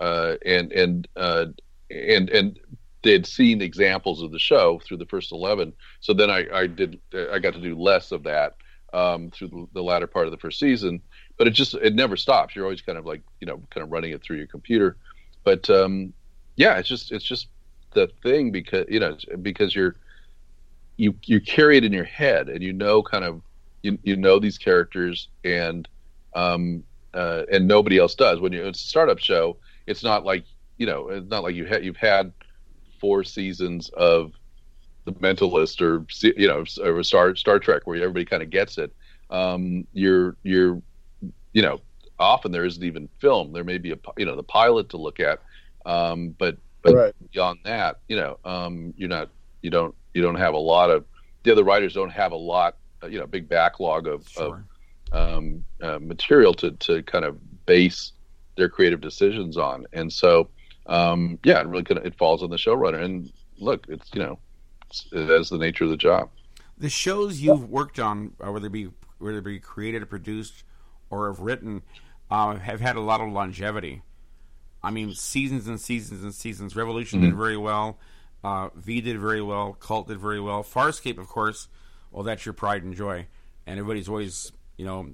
uh 0.00 0.34
and 0.44 0.72
and 0.72 1.08
uh 1.16 1.46
and 1.90 2.30
and 2.30 2.58
they'd 3.02 3.26
seen 3.26 3.60
examples 3.60 4.22
of 4.22 4.32
the 4.32 4.38
show 4.38 4.80
through 4.84 4.96
the 4.96 5.06
first 5.06 5.32
11 5.32 5.72
so 5.98 6.14
then 6.14 6.30
i 6.30 6.46
i 6.54 6.66
did 6.68 7.00
i 7.32 7.38
got 7.40 7.52
to 7.52 7.60
do 7.60 7.74
less 7.74 8.12
of 8.12 8.22
that 8.22 8.54
um, 8.92 9.30
through 9.30 9.48
the, 9.48 9.66
the, 9.74 9.82
latter 9.82 10.06
part 10.06 10.26
of 10.26 10.32
the 10.32 10.38
first 10.38 10.58
season. 10.58 11.00
But 11.38 11.46
it 11.46 11.52
just 11.52 11.74
it 11.74 11.94
never 11.94 12.16
stops. 12.16 12.54
You're 12.54 12.64
always 12.64 12.82
kind 12.82 12.98
of 12.98 13.06
like 13.06 13.22
you 13.40 13.46
know 13.46 13.62
kind 13.70 13.82
of 13.82 13.90
running 13.90 14.12
it 14.12 14.22
through 14.22 14.36
your 14.36 14.46
computer. 14.46 14.96
But 15.44 15.68
um, 15.70 16.12
yeah, 16.56 16.78
it's 16.78 16.88
just 16.88 17.10
it's 17.10 17.24
just 17.24 17.48
the 17.92 18.08
thing 18.22 18.52
because 18.52 18.86
you 18.88 19.00
know 19.00 19.16
because 19.40 19.74
you're 19.74 19.96
you 20.96 21.14
you 21.24 21.40
carry 21.40 21.78
it 21.78 21.84
in 21.84 21.92
your 21.92 22.04
head 22.04 22.48
and 22.48 22.62
you 22.62 22.72
know 22.72 23.02
kind 23.02 23.24
of 23.24 23.40
you 23.82 23.98
you 24.02 24.16
know 24.16 24.38
these 24.38 24.58
characters 24.58 25.28
and 25.44 25.88
um 26.34 26.84
uh, 27.14 27.42
and 27.50 27.66
nobody 27.66 27.98
else 27.98 28.14
does 28.14 28.40
when 28.40 28.52
you 28.52 28.64
it's 28.64 28.84
a 28.84 28.88
startup 28.88 29.18
show 29.18 29.56
it's 29.86 30.02
not 30.02 30.24
like 30.24 30.44
you 30.78 30.86
know 30.86 31.08
it's 31.08 31.28
not 31.28 31.42
like 31.42 31.54
you 31.54 31.64
had 31.64 31.84
you've 31.84 31.96
had 31.96 32.32
four 33.00 33.24
seasons 33.24 33.88
of 33.90 34.32
the 35.04 35.12
mentalist 35.14 35.80
or 35.80 36.06
you 36.36 36.48
know 36.48 36.64
or 36.82 37.02
star 37.02 37.34
star 37.34 37.58
trek 37.58 37.86
where 37.86 37.96
everybody 37.96 38.24
kind 38.24 38.42
of 38.42 38.50
gets 38.50 38.78
it 38.78 38.94
um 39.30 39.86
you're 39.92 40.36
you're 40.42 40.80
you 41.52 41.62
know 41.62 41.80
often 42.18 42.52
there 42.52 42.64
isn't 42.64 42.84
even 42.84 43.08
film 43.18 43.52
there 43.52 43.64
may 43.64 43.78
be 43.78 43.92
a 43.92 43.98
you 44.16 44.24
know 44.24 44.36
the 44.36 44.42
pilot 44.42 44.88
to 44.88 44.96
look 44.96 45.18
at 45.18 45.40
um, 45.84 46.34
but 46.38 46.56
but 46.82 46.94
right. 46.94 47.14
beyond 47.32 47.60
that, 47.64 48.00
you 48.08 48.16
know, 48.16 48.38
um, 48.44 48.92
you're 48.96 49.08
not 49.08 49.30
you 49.62 49.70
don't 49.70 49.94
you 50.14 50.22
don't 50.22 50.36
have 50.36 50.54
a 50.54 50.58
lot 50.58 50.90
of 50.90 51.04
the 51.44 51.52
other 51.52 51.64
writers 51.64 51.94
don't 51.94 52.10
have 52.10 52.32
a 52.32 52.36
lot 52.36 52.76
uh, 53.02 53.06
you 53.06 53.18
know 53.18 53.26
big 53.26 53.48
backlog 53.48 54.06
of, 54.06 54.28
sure. 54.28 54.56
of 54.56 54.64
um, 55.12 55.64
uh, 55.82 55.98
material 56.00 56.54
to 56.54 56.72
to 56.72 57.02
kind 57.02 57.24
of 57.24 57.38
base 57.66 58.12
their 58.56 58.68
creative 58.68 59.00
decisions 59.00 59.56
on, 59.56 59.86
and 59.92 60.12
so 60.12 60.48
um, 60.86 61.38
yeah, 61.44 61.60
it 61.60 61.66
really 61.66 61.84
kind 61.84 61.98
of, 61.98 62.06
it 62.06 62.16
falls 62.16 62.42
on 62.42 62.50
the 62.50 62.56
showrunner. 62.56 63.02
And 63.02 63.32
look, 63.58 63.86
it's 63.88 64.10
you 64.14 64.20
know 64.20 64.38
that's 65.12 65.50
the 65.50 65.58
nature 65.58 65.84
of 65.84 65.90
the 65.90 65.96
job. 65.96 66.30
The 66.78 66.88
shows 66.88 67.40
you've 67.40 67.70
worked 67.70 67.98
on, 67.98 68.34
uh, 68.44 68.50
whether 68.50 68.66
it 68.66 68.72
be 68.72 68.90
whether 69.18 69.38
it 69.38 69.44
be 69.44 69.60
created 69.60 70.02
or 70.02 70.06
produced 70.06 70.64
or 71.10 71.28
have 71.28 71.40
written, 71.40 71.82
uh, 72.30 72.56
have 72.56 72.80
had 72.80 72.96
a 72.96 73.00
lot 73.00 73.20
of 73.20 73.30
longevity. 73.30 74.02
I 74.82 74.90
mean, 74.90 75.14
seasons 75.14 75.68
and 75.68 75.80
seasons 75.80 76.24
and 76.24 76.34
seasons. 76.34 76.74
Revolution 76.74 77.20
mm-hmm. 77.20 77.30
did 77.30 77.36
very 77.36 77.56
well. 77.56 77.98
Uh, 78.42 78.70
v 78.74 79.00
did 79.00 79.20
very 79.20 79.40
well. 79.42 79.74
Cult 79.74 80.08
did 80.08 80.18
very 80.18 80.40
well. 80.40 80.64
Farscape, 80.64 81.18
of 81.18 81.28
course. 81.28 81.68
Well, 82.10 82.24
that's 82.24 82.44
your 82.44 82.52
pride 82.52 82.82
and 82.82 82.94
joy, 82.94 83.26
and 83.66 83.78
everybody's 83.78 84.08
always, 84.08 84.52
you 84.82 84.88
know, 84.88 85.08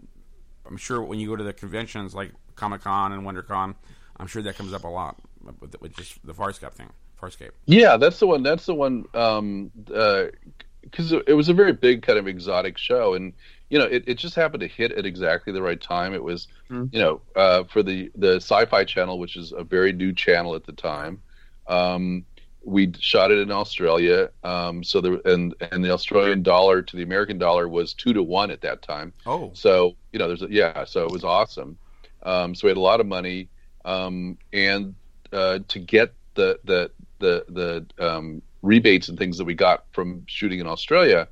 I'm 0.66 0.78
sure 0.78 1.02
when 1.02 1.18
you 1.20 1.28
go 1.28 1.36
to 1.36 1.44
the 1.44 1.52
conventions 1.52 2.14
like 2.14 2.32
Comic 2.56 2.80
Con 2.80 3.12
and 3.12 3.22
WonderCon, 3.22 3.74
I'm 4.16 4.26
sure 4.26 4.40
that 4.40 4.56
comes 4.56 4.72
up 4.72 4.84
a 4.84 4.88
lot 4.88 5.18
with, 5.60 5.78
with 5.82 5.94
just 5.94 6.26
the 6.26 6.32
Farscape 6.32 6.72
thing. 6.72 6.88
Farscape. 7.20 7.50
Yeah, 7.66 7.98
that's 7.98 8.18
the 8.18 8.26
one. 8.26 8.42
That's 8.42 8.64
the 8.64 8.74
one. 8.74 9.04
Um, 9.12 9.70
because 9.84 11.12
uh, 11.12 11.20
it 11.26 11.34
was 11.34 11.50
a 11.50 11.52
very 11.52 11.74
big 11.74 12.00
kind 12.00 12.18
of 12.18 12.26
exotic 12.26 12.78
show, 12.78 13.12
and 13.12 13.34
you 13.68 13.78
know, 13.78 13.84
it, 13.84 14.04
it 14.06 14.14
just 14.14 14.34
happened 14.34 14.62
to 14.62 14.68
hit 14.68 14.90
at 14.92 15.04
exactly 15.04 15.52
the 15.52 15.60
right 15.60 15.80
time. 15.80 16.14
It 16.14 16.22
was, 16.24 16.48
Mhm. 16.70 16.88
you 16.90 17.00
know, 17.00 17.20
uh, 17.36 17.64
for 17.64 17.82
the 17.82 18.10
the 18.14 18.36
Sci-Fi 18.36 18.84
Channel, 18.84 19.18
which 19.18 19.36
is 19.36 19.52
a 19.52 19.64
very 19.64 19.92
new 19.92 20.14
channel 20.14 20.54
at 20.54 20.64
the 20.64 20.72
time. 20.72 21.20
Um, 21.66 22.24
we 22.68 22.92
shot 22.98 23.30
it 23.30 23.38
in 23.38 23.50
Australia, 23.50 24.30
um, 24.44 24.84
so 24.84 25.00
there 25.00 25.18
and 25.24 25.54
and 25.72 25.84
the 25.84 25.90
Australian 25.90 26.42
dollar 26.42 26.82
to 26.82 26.96
the 26.96 27.02
American 27.02 27.38
dollar 27.38 27.68
was 27.68 27.94
two 27.94 28.12
to 28.12 28.22
one 28.22 28.50
at 28.50 28.60
that 28.60 28.82
time. 28.82 29.12
Oh, 29.26 29.50
So 29.54 29.96
you 30.12 30.18
know, 30.18 30.28
there's 30.28 30.42
a, 30.42 30.48
yeah, 30.50 30.84
so 30.84 31.04
it 31.04 31.10
was 31.10 31.24
awesome. 31.24 31.78
Um, 32.22 32.54
so 32.54 32.66
we 32.66 32.70
had 32.70 32.76
a 32.76 32.80
lot 32.80 33.00
of 33.00 33.06
money, 33.06 33.48
um, 33.84 34.36
and 34.52 34.94
uh, 35.32 35.60
to 35.68 35.78
get 35.78 36.12
the 36.34 36.60
the 36.64 36.90
the 37.18 37.44
the 37.98 38.06
um, 38.06 38.42
rebates 38.62 39.08
and 39.08 39.18
things 39.18 39.38
that 39.38 39.44
we 39.44 39.54
got 39.54 39.84
from 39.92 40.24
shooting 40.26 40.60
in 40.60 40.66
Australia, 40.66 41.28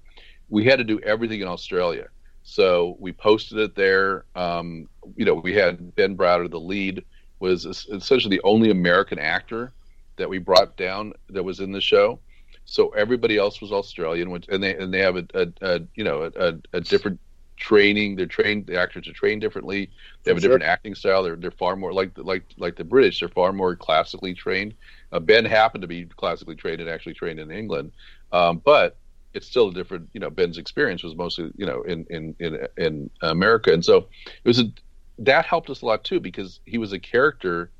we 0.49 0.65
had 0.65 0.79
to 0.79 0.85
do 0.85 0.99
everything 1.01 1.41
in 1.41 1.49
Australia. 1.49 2.09
So 2.45 2.97
we 2.99 3.13
posted 3.13 3.59
it 3.59 3.75
there. 3.75 4.25
Um, 4.35 4.89
you 5.17 5.25
know, 5.25 5.35
we 5.35 5.53
had 5.55 5.95
Ben 5.97 6.17
Browder, 6.17 6.51
the 6.51 6.61
lead, 6.61 7.05
was 7.41 7.67
essentially 7.67 8.37
the 8.37 8.43
only 8.45 8.71
American 8.71 9.19
actor 9.19 9.73
that 10.17 10.29
we 10.29 10.39
brought 10.39 10.77
down 10.77 11.13
that 11.31 11.43
was 11.43 11.61
in 11.61 11.73
the 11.73 11.81
show. 11.81 12.19
So 12.65 12.89
everybody 12.91 13.37
else 13.37 13.61
was 13.61 13.73
Australian, 13.73 14.31
which, 14.31 14.49
and 14.49 14.63
they 14.63 14.77
and 14.77 14.93
they 14.93 15.01
have 15.01 15.17
a, 15.17 15.27
a, 15.35 15.49
a 15.63 15.81
you 15.95 16.05
know 16.05 16.31
a, 16.35 16.55
a, 16.73 16.81
different 16.81 17.21
training. 17.57 18.17
They're 18.17 18.27
trained. 18.27 18.67
The 18.67 18.79
actors 18.79 19.09
are 19.09 19.13
trained 19.13 19.41
differently. 19.41 19.91
They 20.23 20.31
have 20.31 20.39
a 20.39 20.41
different 20.41 20.65
acting 20.65 20.95
style. 20.95 21.23
They're 21.23 21.37
they're 21.37 21.51
far 21.53 21.77
more 21.77 21.93
like 21.93 22.11
like 22.17 22.45
like 22.57 22.77
the 22.77 22.85
British. 22.85 23.21
They're 23.21 23.29
far 23.29 23.53
more 23.53 23.77
classically 23.77 24.35
trained. 24.35 24.75
Uh, 25.13 25.21
ben 25.21 25.45
happened 25.45 25.83
to 25.83 25.89
be 25.89 26.05
classically 26.05 26.57
trained 26.57 26.81
and 26.81 26.91
actually 26.91 27.15
trained 27.15 27.39
in 27.39 27.51
England, 27.51 27.93
um, 28.33 28.61
but 28.65 28.97
it's 29.33 29.47
still 29.47 29.69
a 29.69 29.73
different. 29.73 30.09
You 30.13 30.21
know, 30.21 30.31
Ben's 30.31 30.59
experience 30.59 31.03
was 31.03 31.15
mostly 31.15 31.53
you 31.57 31.67
know 31.67 31.83
in 31.83 32.05
in 32.11 32.35
in, 32.41 32.67
in 32.77 33.11
America, 33.23 33.73
and 33.73 33.85
so 33.85 34.09
it 34.43 34.49
was 34.49 34.59
a 34.59 34.73
that 35.19 35.47
helped 35.47 35.71
us 35.71 35.83
a 35.83 35.87
lot 35.87 36.05
too 36.05 36.21
because 36.21 36.61
he 36.65 36.79
was 36.79 36.93
a 36.93 36.99
character. 36.99 37.71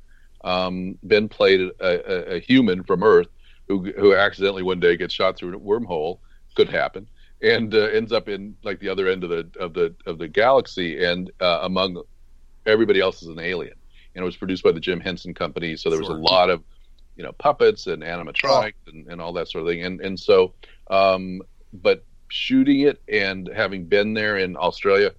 Um, 0.47 0.97
ben 1.03 1.27
played 1.29 1.61
a, 1.61 1.73
a, 1.81 2.35
a 2.35 2.39
human 2.39 2.83
from 2.83 3.03
Earth 3.03 3.27
who 3.67 3.91
who 3.99 4.15
accidentally 4.15 4.63
one 4.63 4.79
day 4.79 4.95
gets 4.97 5.13
shot 5.13 5.37
through 5.37 5.55
a 5.55 5.59
wormhole. 5.59 6.19
Could 6.55 6.69
happen 6.69 7.07
and 7.41 7.73
uh, 7.73 7.79
ends 7.99 8.11
up 8.11 8.27
in 8.27 8.55
like 8.63 8.79
the 8.79 8.89
other 8.89 9.07
end 9.07 9.23
of 9.23 9.29
the 9.29 9.47
of 9.59 9.73
the 9.73 9.93
of 10.05 10.17
the 10.17 10.27
galaxy 10.27 11.03
and 11.03 11.31
uh, 11.39 11.59
among 11.63 12.01
everybody 12.65 12.99
else 12.99 13.21
is 13.21 13.27
an 13.29 13.39
alien 13.39 13.75
and 14.15 14.23
it 14.23 14.25
was 14.25 14.35
produced 14.35 14.63
by 14.63 14.71
the 14.71 14.79
jim 14.79 14.99
henson 14.99 15.33
company 15.33 15.75
so 15.75 15.89
there 15.89 15.99
was 15.99 16.07
Sure. 16.07 16.17
a 16.17 16.19
lot 16.19 16.49
of 16.49 16.63
you 17.15 17.23
know 17.23 17.31
puppets 17.33 17.85
and 17.87 18.01
animatronics 18.01 18.73
and, 18.87 19.07
and 19.07 19.21
all 19.21 19.33
that 19.33 19.47
sort 19.49 19.63
of 19.63 19.69
thing 19.69 19.83
and 19.83 20.01
and 20.01 20.19
so 20.19 20.53
um 20.89 21.41
but 21.73 22.03
shooting 22.29 22.81
it 22.81 23.01
and 23.07 23.49
having 23.55 23.85
been 23.85 24.15
there 24.15 24.37
in 24.37 24.57
australia 24.57 25.11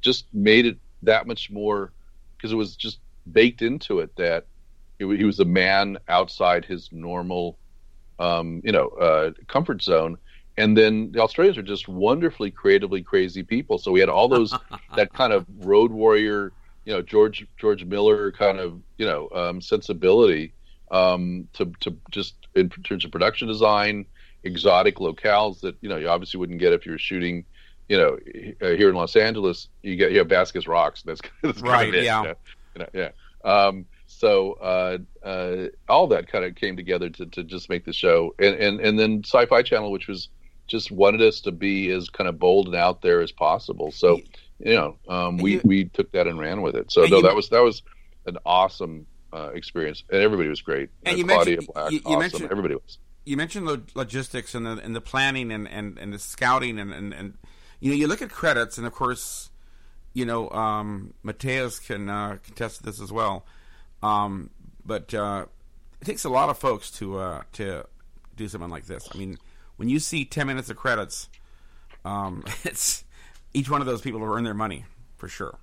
just 0.00 0.26
made 0.32 0.66
it 0.66 0.78
that 1.02 1.26
much 1.26 1.50
more 1.50 1.92
because 2.36 2.52
it 2.52 2.56
was 2.56 2.76
just 2.76 3.00
baked 3.32 3.62
into 3.62 3.98
it 3.98 4.14
that 4.16 4.46
wa- 5.00 5.14
he 5.14 5.24
was 5.24 5.40
a 5.40 5.44
man 5.44 5.98
outside 6.08 6.64
his 6.64 6.88
normal 6.92 7.58
um 8.18 8.60
you 8.64 8.70
know 8.72 8.88
uh 8.90 9.30
comfort 9.48 9.82
zone 9.82 10.16
and 10.56 10.76
then 10.78 11.10
the 11.10 11.20
Australians 11.20 11.58
are 11.58 11.62
just 11.62 11.88
wonderfully 11.88 12.48
creatively 12.52 13.02
crazy 13.02 13.42
people. 13.42 13.76
So 13.76 13.90
we 13.90 13.98
had 13.98 14.08
all 14.08 14.28
those 14.28 14.54
that 14.96 15.12
kind 15.12 15.32
of 15.32 15.44
road 15.58 15.90
warrior, 15.90 16.52
you 16.84 16.92
know, 16.92 17.02
George 17.02 17.44
George 17.56 17.84
Miller 17.84 18.30
kind 18.30 18.60
of 18.60 18.80
you 18.96 19.04
know 19.04 19.28
um, 19.34 19.60
sensibility 19.60 20.54
um, 20.92 21.48
to 21.54 21.72
to 21.80 21.96
just 22.12 22.34
in 22.54 22.68
terms 22.68 23.04
of 23.04 23.10
production 23.10 23.48
design, 23.48 24.06
exotic 24.44 24.96
locales 24.96 25.58
that 25.62 25.74
you 25.80 25.88
know 25.88 25.96
you 25.96 26.08
obviously 26.08 26.38
wouldn't 26.38 26.60
get 26.60 26.72
if 26.72 26.86
you 26.86 26.92
were 26.92 26.98
shooting, 26.98 27.44
you 27.88 27.96
know, 27.96 28.16
uh, 28.62 28.76
here 28.76 28.88
in 28.90 28.94
Los 28.94 29.16
Angeles. 29.16 29.68
You 29.82 29.96
get 29.96 30.12
you 30.12 30.18
have 30.18 30.28
Vasquez 30.28 30.68
Rocks. 30.68 31.02
That's, 31.02 31.20
that's 31.42 31.60
kind 31.62 31.72
Right, 31.72 31.88
of 31.88 31.94
it, 31.96 32.04
yeah. 32.04 32.20
you 32.22 32.28
know, 32.28 32.34
you 32.76 32.80
know, 32.82 32.88
yeah. 32.94 33.10
Um, 33.66 33.86
so 34.18 34.52
uh, 34.54 34.98
uh, 35.26 35.66
all 35.88 36.06
that 36.08 36.28
kind 36.30 36.44
of 36.44 36.54
came 36.54 36.76
together 36.76 37.08
to, 37.10 37.26
to 37.26 37.44
just 37.44 37.68
make 37.68 37.84
the 37.84 37.92
show, 37.92 38.34
and, 38.38 38.54
and 38.56 38.80
and 38.80 38.98
then 38.98 39.22
Sci-Fi 39.24 39.62
Channel, 39.62 39.90
which 39.90 40.08
was 40.08 40.28
just 40.66 40.90
wanted 40.90 41.20
us 41.22 41.40
to 41.42 41.52
be 41.52 41.90
as 41.90 42.08
kind 42.08 42.28
of 42.28 42.38
bold 42.38 42.66
and 42.66 42.76
out 42.76 43.02
there 43.02 43.20
as 43.20 43.32
possible. 43.32 43.90
So 43.92 44.20
you 44.60 44.74
know, 44.74 44.96
um, 45.08 45.38
we 45.38 45.54
you- 45.54 45.60
we 45.64 45.84
took 45.86 46.12
that 46.12 46.26
and 46.26 46.38
ran 46.38 46.62
with 46.62 46.76
it. 46.76 46.92
So 46.92 47.04
no, 47.06 47.16
you- 47.16 47.22
that 47.22 47.34
was 47.34 47.48
that 47.50 47.62
was 47.62 47.82
an 48.26 48.38
awesome 48.46 49.06
uh, 49.32 49.50
experience, 49.52 50.04
and 50.10 50.22
everybody 50.22 50.48
was 50.48 50.62
great. 50.62 50.90
And 51.04 51.14
Uh, 51.14 51.18
you 51.18 51.24
Claudia 51.24 51.56
mentioned- 51.56 51.74
Black, 51.74 51.90
you- 51.92 52.00
awesome. 52.04 52.18
mentioned- 52.20 52.50
everybody 52.50 52.74
was. 52.76 52.98
you 53.26 53.36
mentioned 53.36 53.66
the 53.68 53.82
logistics 53.94 54.54
and 54.54 54.64
the 54.64 54.78
and 54.84 54.94
the 54.94 55.00
planning 55.00 55.50
and, 55.50 55.66
and, 55.68 55.98
and 55.98 56.12
the 56.12 56.18
scouting 56.18 56.78
and, 56.78 56.92
and, 56.92 57.12
and 57.12 57.34
you 57.80 57.90
know 57.90 57.96
you 57.96 58.06
look 58.06 58.22
at 58.22 58.30
credits 58.30 58.78
and 58.78 58.86
of 58.86 58.92
course 58.92 59.50
you 60.12 60.24
know 60.24 60.48
um, 60.50 61.12
Mateus 61.24 61.78
can 61.80 62.08
uh, 62.08 62.36
contest 62.44 62.84
this 62.84 63.00
as 63.00 63.10
well, 63.10 63.44
um, 64.04 64.50
but 64.84 65.12
uh, 65.14 65.46
it 66.00 66.04
takes 66.04 66.24
a 66.24 66.28
lot 66.28 66.48
of 66.50 66.58
folks 66.58 66.90
to 66.92 67.18
uh, 67.18 67.42
to 67.54 67.86
do 68.36 68.48
something 68.48 68.70
like 68.70 68.86
this. 68.86 69.08
I 69.14 69.16
mean, 69.18 69.38
when 69.76 69.88
you 69.88 69.98
see 69.98 70.24
ten 70.24 70.46
minutes 70.46 70.70
of 70.70 70.76
credits, 70.76 71.28
um, 72.04 72.44
it's 72.64 73.04
each 73.52 73.70
one 73.70 73.80
of 73.80 73.86
those 73.86 74.00
people 74.02 74.20
have 74.20 74.28
earned 74.28 74.46
their 74.46 74.54
money 74.54 74.84
for 75.16 75.28
sure. 75.28 75.58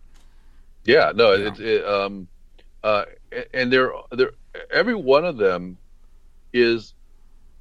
Yeah, 0.86 1.12
no, 1.14 1.34
it's 1.34 1.60
it, 1.60 1.86
um, 1.86 2.28
uh, 2.84 3.06
and 3.54 3.72
they're 3.72 3.92
they're 4.12 4.32
every 4.72 4.96
one 4.96 5.26
of 5.26 5.38
them 5.38 5.78
is. 6.54 6.94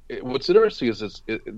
It, 0.09 0.25
what's 0.25 0.49
interesting 0.49 0.89
is 0.89 1.01
it's 1.01 1.21
it, 1.27 1.41
it- 1.45 1.55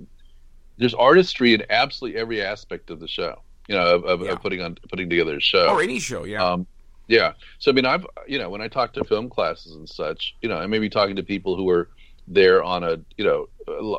there's 0.78 0.96
artistry 0.96 1.54
in 1.54 1.64
absolutely 1.70 2.20
every 2.20 2.42
aspect 2.42 2.90
of 2.90 3.00
the 3.00 3.08
show. 3.08 3.40
You 3.68 3.76
know, 3.76 3.96
of, 3.96 4.06
of, 4.06 4.22
Yeah. 4.24 4.32
of 4.32 4.42
putting 4.42 4.60
on 4.62 4.76
putting 4.90 5.08
together 5.08 5.38
a 5.38 5.40
show. 5.40 5.68
Or 5.70 5.82
any 5.84 6.00
show, 6.00 6.24
yeah. 6.26 6.44
Um, 6.44 6.66
yeah. 7.08 7.34
So 7.60 7.72
I 7.72 7.74
mean, 7.74 7.86
I've 7.86 8.06
you 8.28 8.40
know 8.40 8.50
when 8.50 8.62
I 8.62 8.68
talk 8.68 8.94
to 8.94 9.04
film 9.04 9.30
classes 9.30 9.76
and 9.76 9.88
such, 9.88 10.36
you 10.42 10.50
know, 10.50 10.58
I 10.58 10.68
may 10.68 10.80
be 10.80 10.90
talking 10.90 11.16
to 11.18 11.24
people 11.24 11.56
who 11.56 11.70
are 11.70 11.90
there 12.28 12.64
on 12.64 12.84
a 12.84 13.00
you 13.18 13.26
know 13.26 13.48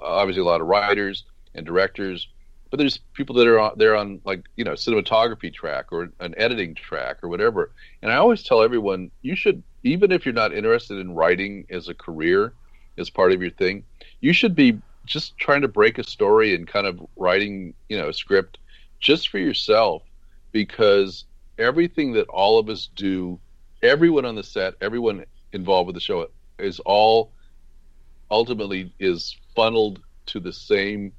obviously 0.03 0.40
a 0.40 0.45
lot 0.45 0.61
of 0.61 0.67
writers 0.67 1.25
and 1.55 1.67
directors, 1.67 2.29
but 2.71 2.79
there's 2.79 2.99
people 3.12 3.37
that 3.37 3.47
are 3.47 3.61
on, 3.61 3.73
there 3.77 3.95
on 3.95 4.21
like 4.25 4.45
you 4.57 4.64
know 4.64 4.73
cinematography 4.73 5.53
track 5.53 5.93
or 5.93 6.11
an 6.21 6.35
editing 6.37 6.75
track 6.75 7.23
or 7.23 7.29
whatever. 7.29 7.73
And 8.03 8.11
I 8.11 8.17
always 8.17 8.43
tell 8.43 8.62
everyone 8.62 9.11
you 9.23 9.37
should 9.37 9.62
even 9.83 10.11
if 10.11 10.25
you're 10.25 10.35
not 10.35 10.55
interested 10.55 10.99
in 10.99 11.14
writing 11.14 11.67
as 11.71 11.88
a 11.88 11.95
career 11.95 12.55
as 12.97 13.11
part 13.11 13.33
of 13.33 13.43
your 13.43 13.51
thing, 13.51 13.85
you 14.21 14.33
should 14.33 14.55
be 14.55 14.81
just 15.05 15.37
trying 15.37 15.61
to 15.61 15.69
break 15.69 15.99
a 15.99 16.05
story 16.05 16.55
and 16.55 16.67
kind 16.67 16.87
of 16.87 16.99
writing 17.17 17.75
you 17.88 17.99
know 17.99 18.09
a 18.09 18.14
script 18.14 18.59
just 18.99 19.29
for 19.29 19.38
yourself 19.38 20.03
because 20.53 21.25
everything 21.59 22.12
that 22.12 22.29
all 22.29 22.59
of 22.59 22.69
us 22.69 22.88
do, 22.95 23.38
everyone 23.83 24.25
on 24.25 24.35
the 24.35 24.43
set, 24.43 24.75
everyone 24.81 25.25
involved 25.53 25.87
with 25.87 25.95
the 25.95 26.01
show 26.01 26.29
is 26.59 26.81
all 26.81 27.33
ultimately 28.31 28.93
is 28.99 29.37
funneled 29.55 30.01
to 30.27 30.40
the 30.40 30.53
same 30.53 31.12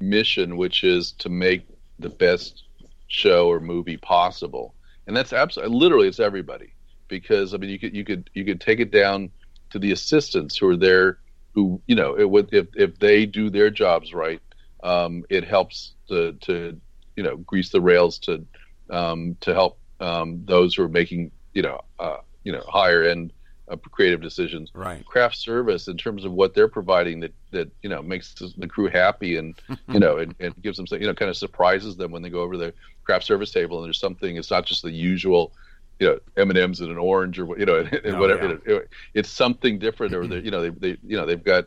mission, 0.00 0.56
which 0.56 0.84
is 0.84 1.12
to 1.12 1.28
make 1.28 1.66
the 1.98 2.08
best 2.08 2.64
show 3.08 3.48
or 3.48 3.60
movie 3.60 3.96
possible. 3.96 4.74
And 5.06 5.16
that's 5.16 5.32
absolutely 5.32 5.76
literally 5.76 6.08
it's 6.08 6.20
everybody 6.20 6.72
because 7.08 7.52
I 7.52 7.58
mean 7.58 7.70
you 7.70 7.78
could 7.78 7.94
you 7.94 8.04
could 8.04 8.30
you 8.32 8.44
could 8.44 8.60
take 8.60 8.80
it 8.80 8.90
down 8.90 9.30
to 9.70 9.78
the 9.78 9.92
assistants 9.92 10.56
who 10.56 10.68
are 10.68 10.76
there 10.76 11.18
who 11.54 11.80
you 11.86 11.96
know 11.96 12.14
it 12.16 12.30
would 12.30 12.54
if 12.54 12.68
if 12.74 12.98
they 12.98 13.26
do 13.26 13.50
their 13.50 13.70
jobs 13.70 14.14
right 14.14 14.40
um, 14.82 15.24
it 15.28 15.44
helps 15.44 15.92
to 16.08 16.32
to 16.34 16.80
you 17.16 17.22
know 17.22 17.36
grease 17.36 17.70
the 17.70 17.80
rails 17.80 18.18
to 18.20 18.46
um, 18.90 19.36
to 19.40 19.54
help 19.54 19.78
um, 20.00 20.42
those 20.44 20.74
who 20.74 20.82
are 20.82 20.88
making 20.88 21.30
you 21.54 21.62
know 21.62 21.80
uh, 21.98 22.18
you 22.44 22.52
know 22.52 22.62
higher 22.68 23.02
end 23.02 23.32
uh, 23.68 23.76
creative 23.76 24.20
decisions. 24.20 24.70
right. 24.74 25.04
Craft 25.06 25.36
service 25.36 25.86
in 25.88 25.96
terms 25.96 26.24
of 26.24 26.32
what 26.32 26.54
they're 26.54 26.68
providing 26.68 27.20
that 27.20 27.34
that 27.52 27.70
you 27.82 27.88
know 27.88 28.02
makes 28.02 28.34
the 28.34 28.66
crew 28.66 28.88
happy 28.88 29.36
and 29.36 29.54
you 29.88 30.00
know 30.00 30.18
and, 30.18 30.34
and 30.40 30.54
gives 30.62 30.76
them 30.76 30.86
you 30.90 31.06
know 31.06 31.14
kind 31.14 31.30
of 31.30 31.36
surprises 31.36 31.96
them 31.96 32.10
when 32.10 32.22
they 32.22 32.30
go 32.30 32.40
over 32.40 32.56
the 32.56 32.72
craft 33.04 33.24
service 33.24 33.50
table 33.50 33.78
and 33.78 33.86
there's 33.86 34.00
something. 34.00 34.36
It's 34.36 34.50
not 34.50 34.66
just 34.66 34.82
the 34.82 34.90
usual. 34.90 35.52
You 35.98 36.06
know, 36.06 36.18
M 36.38 36.48
and 36.48 36.58
M's 36.58 36.80
and 36.80 36.90
an 36.90 36.96
orange, 36.96 37.38
or 37.38 37.58
you 37.58 37.66
know, 37.66 37.80
and 37.80 38.02
No, 38.04 38.20
whatever. 38.20 38.48
yeah. 38.48 38.56
you 38.66 38.74
know, 38.74 38.82
it's 39.12 39.28
something 39.28 39.78
different, 39.78 40.14
or 40.14 40.26
they, 40.26 40.38
you 40.38 40.50
know, 40.50 40.62
they, 40.62 40.70
they, 40.70 40.96
you 41.04 41.14
know, 41.14 41.26
they've 41.26 41.44
got 41.44 41.66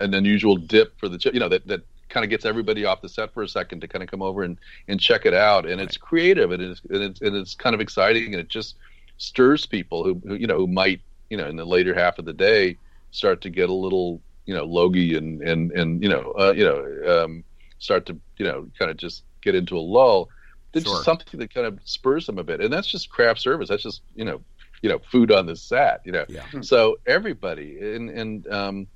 an 0.00 0.14
unusual 0.14 0.56
dip 0.56 0.98
for 0.98 1.06
the, 1.10 1.18
you 1.34 1.38
know, 1.38 1.50
that 1.50 1.66
that 1.66 1.82
kind 2.08 2.24
of 2.24 2.30
gets 2.30 2.44
everybody 2.44 2.84
off 2.84 3.00
the 3.02 3.08
set 3.08 3.32
for 3.32 3.42
a 3.42 3.48
second 3.48 3.80
to 3.80 3.88
kind 3.88 4.02
of 4.02 4.10
come 4.10 4.22
over 4.22 4.42
and 4.42 4.58
and 4.88 5.00
check 5.00 5.26
it 5.26 5.34
out, 5.34 5.68
and 5.68 5.80
it's 5.80 5.96
creative 5.96 6.52
and 6.52 6.62
it's 6.62 6.80
and 6.90 7.02
it's 7.02 7.20
and 7.20 7.36
it's 7.36 7.54
kind 7.54 7.74
of 7.74 7.80
exciting, 7.80 8.26
and 8.34 8.36
it 8.40 8.48
just 8.48 8.76
stirs 9.18 9.66
people 9.66 10.04
who, 10.04 10.20
who 10.26 10.34
you 10.34 10.46
know 10.46 10.56
who 10.58 10.66
might 10.66 11.00
you 11.30 11.36
know 11.36 11.48
in 11.48 11.56
the 11.56 11.64
later 11.64 11.94
half 11.94 12.18
of 12.18 12.24
the 12.24 12.32
day 12.32 12.78
start 13.10 13.40
to 13.42 13.50
get 13.50 13.68
a 13.68 13.72
little 13.74 14.22
you 14.46 14.54
know 14.54 14.64
logy 14.64 15.16
and 15.16 15.42
and 15.42 15.72
and 15.72 16.02
you 16.02 16.08
know 16.08 16.32
uh, 16.38 16.52
you 16.56 16.64
know 16.64 17.24
um, 17.24 17.44
start 17.78 18.06
to 18.06 18.18
you 18.38 18.44
know 18.46 18.68
kind 18.78 18.90
of 18.90 18.96
just 18.96 19.24
get 19.42 19.54
into 19.54 19.76
a 19.76 19.80
lull. 19.80 20.28
It's 20.74 20.84
Sure. 20.84 20.94
just 20.94 21.04
something 21.04 21.38
that 21.40 21.54
kind 21.54 21.66
of 21.66 21.78
spurs 21.84 22.26
them 22.26 22.38
a 22.38 22.44
bit, 22.44 22.60
and 22.60 22.72
that's 22.72 22.88
just 22.88 23.08
craft 23.08 23.40
service. 23.40 23.68
That's 23.68 23.82
just 23.82 24.02
you 24.14 24.24
know 24.24 24.42
you 24.82 24.88
know 24.90 24.98
food 25.10 25.30
on 25.30 25.46
the 25.46 25.56
set. 25.56 26.00
You 26.04 26.12
know, 26.12 26.26
Yeah. 26.28 26.46
so 26.60 26.96
everybody 27.06 27.78
and 27.80 28.10
and 28.10 28.46
um, 28.48 28.86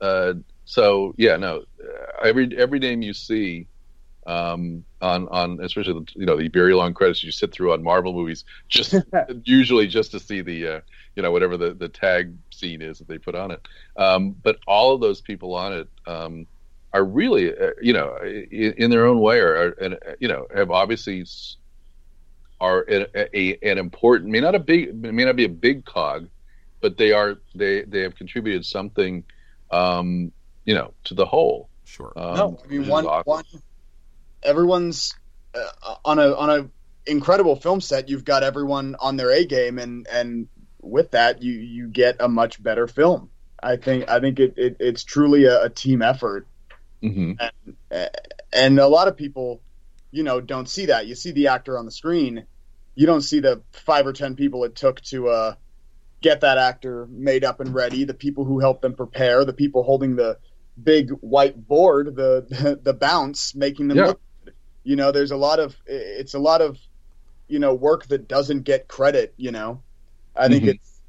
uh, 0.00 0.34
so 0.70 1.16
yeah, 1.18 1.36
no, 1.36 1.64
uh, 1.82 2.24
every 2.24 2.56
every 2.56 2.78
name 2.78 3.02
you 3.02 3.12
see 3.12 3.66
um, 4.24 4.84
on 5.02 5.26
on 5.26 5.58
especially 5.64 5.94
the, 5.94 6.12
you 6.14 6.26
know 6.26 6.36
the 6.36 6.46
very 6.46 6.74
long 6.74 6.94
credits 6.94 7.24
you 7.24 7.32
sit 7.32 7.50
through 7.50 7.72
on 7.72 7.82
Marvel 7.82 8.12
movies, 8.12 8.44
just 8.68 8.94
usually 9.42 9.88
just 9.88 10.12
to 10.12 10.20
see 10.20 10.42
the 10.42 10.68
uh, 10.68 10.80
you 11.16 11.24
know 11.24 11.32
whatever 11.32 11.56
the 11.56 11.74
the 11.74 11.88
tag 11.88 12.36
scene 12.52 12.82
is 12.82 12.98
that 12.98 13.08
they 13.08 13.18
put 13.18 13.34
on 13.34 13.50
it. 13.50 13.66
Um, 13.96 14.30
but 14.30 14.60
all 14.68 14.94
of 14.94 15.00
those 15.00 15.20
people 15.20 15.56
on 15.56 15.72
it 15.72 15.88
um, 16.06 16.46
are 16.92 17.04
really 17.04 17.50
uh, 17.50 17.72
you 17.82 17.92
know 17.92 18.16
in, 18.22 18.74
in, 18.78 18.90
their 18.92 19.06
own 19.06 19.18
way 19.18 19.40
are, 19.40 19.54
are 19.56 19.70
and 19.70 19.98
you 20.20 20.28
know 20.28 20.46
have 20.54 20.70
obviously 20.70 21.26
are 22.60 22.84
a, 22.88 23.36
a, 23.36 23.58
an 23.68 23.78
important 23.78 24.30
may 24.30 24.38
not 24.38 24.54
a 24.54 24.60
big 24.60 24.94
may 24.94 25.24
not 25.24 25.34
be 25.34 25.46
a 25.46 25.48
big 25.48 25.84
cog, 25.84 26.28
but 26.80 26.96
they 26.96 27.10
are 27.10 27.38
they 27.56 27.82
they 27.82 28.02
have 28.02 28.14
contributed 28.14 28.64
something 28.64 29.24
um, 29.72 30.30
you 30.70 30.76
know 30.76 30.94
to 31.02 31.14
the 31.14 31.26
whole. 31.26 31.68
Sure. 31.84 32.12
Um, 32.14 32.36
no, 32.36 32.58
I 32.64 32.66
mean 32.68 32.86
one 32.86 33.04
awesome. 33.04 33.24
one 33.26 33.44
everyone's 34.40 35.16
uh, 35.52 35.96
on 36.04 36.20
a 36.20 36.32
on 36.32 36.48
a 36.48 37.10
incredible 37.10 37.56
film 37.56 37.80
set. 37.80 38.08
You've 38.08 38.24
got 38.24 38.44
everyone 38.44 38.94
on 39.00 39.16
their 39.16 39.32
A 39.32 39.44
game, 39.44 39.80
and 39.80 40.06
and 40.06 40.46
with 40.80 41.10
that, 41.10 41.42
you 41.42 41.54
you 41.54 41.88
get 41.88 42.18
a 42.20 42.28
much 42.28 42.62
better 42.62 42.86
film. 42.86 43.30
I 43.60 43.78
think 43.78 44.08
I 44.08 44.20
think 44.20 44.38
it, 44.38 44.54
it 44.56 44.76
it's 44.78 45.02
truly 45.02 45.46
a, 45.46 45.64
a 45.64 45.70
team 45.70 46.02
effort, 46.02 46.46
mm-hmm. 47.02 47.32
and, 47.90 48.10
and 48.52 48.78
a 48.78 48.86
lot 48.86 49.08
of 49.08 49.16
people, 49.16 49.60
you 50.12 50.22
know, 50.22 50.40
don't 50.40 50.68
see 50.68 50.86
that. 50.86 51.08
You 51.08 51.16
see 51.16 51.32
the 51.32 51.48
actor 51.48 51.76
on 51.76 51.84
the 51.84 51.90
screen, 51.90 52.46
you 52.94 53.06
don't 53.06 53.22
see 53.22 53.40
the 53.40 53.62
five 53.72 54.06
or 54.06 54.12
ten 54.12 54.36
people 54.36 54.62
it 54.62 54.76
took 54.76 55.00
to 55.06 55.30
uh, 55.30 55.54
get 56.20 56.42
that 56.42 56.58
actor 56.58 57.08
made 57.10 57.42
up 57.42 57.58
and 57.58 57.74
ready. 57.74 58.04
The 58.04 58.14
people 58.14 58.44
who 58.44 58.60
helped 58.60 58.82
them 58.82 58.94
prepare, 58.94 59.44
the 59.44 59.52
people 59.52 59.82
holding 59.82 60.14
the 60.14 60.38
big 60.82 61.10
white 61.20 61.66
board, 61.66 62.16
the 62.16 62.46
the, 62.48 62.80
the 62.82 62.94
bounce, 62.94 63.54
making 63.54 63.88
them 63.88 63.98
yeah. 63.98 64.06
look. 64.06 64.20
Good. 64.44 64.54
You 64.84 64.96
know, 64.96 65.12
there's 65.12 65.30
a 65.30 65.36
lot 65.36 65.58
of 65.58 65.76
it's 65.86 66.34
a 66.34 66.38
lot 66.38 66.60
of 66.60 66.78
you 67.48 67.58
know 67.58 67.74
work 67.74 68.06
that 68.06 68.28
doesn't 68.28 68.62
get 68.62 68.88
credit. 68.88 69.34
You 69.36 69.52
know, 69.52 69.82
I 70.34 70.48
think 70.48 70.62
mm-hmm. 70.62 70.70
it's 70.70 71.00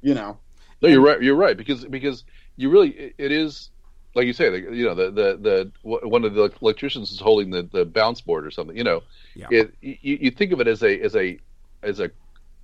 you 0.00 0.14
know. 0.14 0.38
No, 0.80 0.88
you're 0.88 1.00
right. 1.00 1.22
You're 1.22 1.36
right 1.36 1.56
because 1.56 1.84
because 1.84 2.24
you 2.56 2.70
really 2.70 3.14
it 3.18 3.32
is 3.32 3.70
like 4.14 4.26
you 4.26 4.32
say 4.32 4.50
the, 4.50 4.74
you 4.74 4.84
know 4.84 4.94
the 4.94 5.10
the 5.10 5.70
the 5.82 6.08
one 6.08 6.24
of 6.24 6.34
the 6.34 6.50
electricians 6.60 7.12
is 7.12 7.20
holding 7.20 7.50
the 7.50 7.62
the 7.72 7.84
bounce 7.84 8.20
board 8.20 8.46
or 8.46 8.50
something. 8.50 8.76
You 8.76 8.84
know, 8.84 9.02
yeah. 9.34 9.46
it 9.50 9.74
you, 9.80 9.96
you 10.02 10.30
think 10.30 10.52
of 10.52 10.60
it 10.60 10.68
as 10.68 10.82
a 10.82 11.00
as 11.00 11.16
a 11.16 11.38
as 11.82 12.00
a 12.00 12.10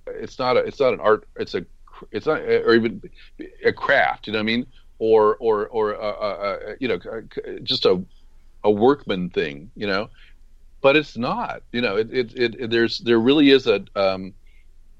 it's 0.07 0.37
not 0.37 0.57
a 0.57 0.59
it's 0.59 0.79
not 0.79 0.93
an 0.93 0.99
art 0.99 1.27
it's 1.35 1.55
a 1.55 1.65
it's 2.11 2.25
not 2.25 2.41
or 2.41 2.73
even 2.75 3.01
a 3.63 3.73
craft. 3.73 4.27
You 4.27 4.33
know 4.33 4.39
what 4.39 4.43
I 4.43 4.45
mean? 4.45 4.65
Or 4.99 5.37
or 5.37 5.67
or 5.67 5.95
uh, 5.95 5.99
uh, 5.99 6.67
uh 6.71 6.75
you 6.79 6.87
know 6.87 6.99
just 7.63 7.85
a 7.85 8.03
a 8.63 8.71
workman 8.71 9.29
thing, 9.29 9.71
you 9.75 9.87
know. 9.87 10.09
But 10.81 10.95
it's 10.95 11.17
not, 11.17 11.63
you 11.71 11.81
know. 11.81 11.97
It 11.97 12.13
it, 12.13 12.33
it, 12.35 12.55
it 12.59 12.69
there's 12.69 12.99
there 12.99 13.19
really 13.19 13.49
is 13.49 13.67
a 13.67 13.83
um, 13.95 14.33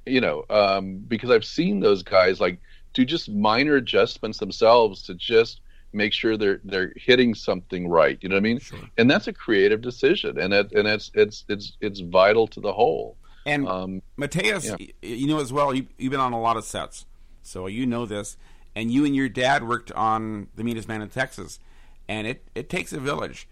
you 0.05 0.21
know 0.21 0.45
um, 0.49 0.97
because 1.07 1.29
I've 1.29 1.45
seen 1.45 1.79
those 1.79 2.03
guys 2.03 2.39
like 2.39 2.59
do 2.93 3.05
just 3.05 3.29
minor 3.29 3.75
adjustments 3.75 4.39
themselves 4.39 5.03
to 5.03 5.13
just 5.15 5.61
make 5.93 6.13
sure 6.13 6.37
they're 6.37 6.59
they're 6.63 6.93
hitting 6.95 7.33
something 7.35 7.87
right. 7.87 8.17
You 8.21 8.29
know 8.29 8.35
what 8.35 8.41
I 8.41 8.43
mean? 8.43 8.59
Sure. 8.59 8.79
And 8.97 9.09
that's 9.09 9.27
a 9.27 9.33
creative 9.33 9.81
decision, 9.81 10.39
and 10.39 10.53
it 10.53 10.71
and 10.73 10.87
it's 10.87 11.11
it's 11.13 11.45
it's 11.47 11.77
it's 11.81 11.99
vital 12.01 12.47
to 12.47 12.59
the 12.59 12.73
whole. 12.73 13.15
And 13.45 13.67
um, 13.67 14.01
Mateus, 14.17 14.65
yeah. 14.65 14.75
you 15.01 15.27
know 15.27 15.39
as 15.39 15.53
well. 15.53 15.73
You, 15.73 15.87
you've 15.97 16.11
been 16.11 16.19
on 16.19 16.33
a 16.33 16.41
lot 16.41 16.57
of 16.57 16.65
sets, 16.65 17.05
so 17.41 17.67
you 17.67 17.85
know 17.85 18.05
this 18.05 18.37
and 18.79 18.89
you 18.89 19.03
and 19.05 19.13
your 19.13 19.27
dad 19.27 19.67
worked 19.67 19.91
on 19.91 20.47
The 20.55 20.63
Meanest 20.63 20.87
Man 20.87 21.01
in 21.01 21.09
Texas, 21.09 21.59
and 22.07 22.25
it 22.25 22.47
it 22.55 22.69
takes 22.69 22.93
a 22.93 22.99
village. 22.99 23.47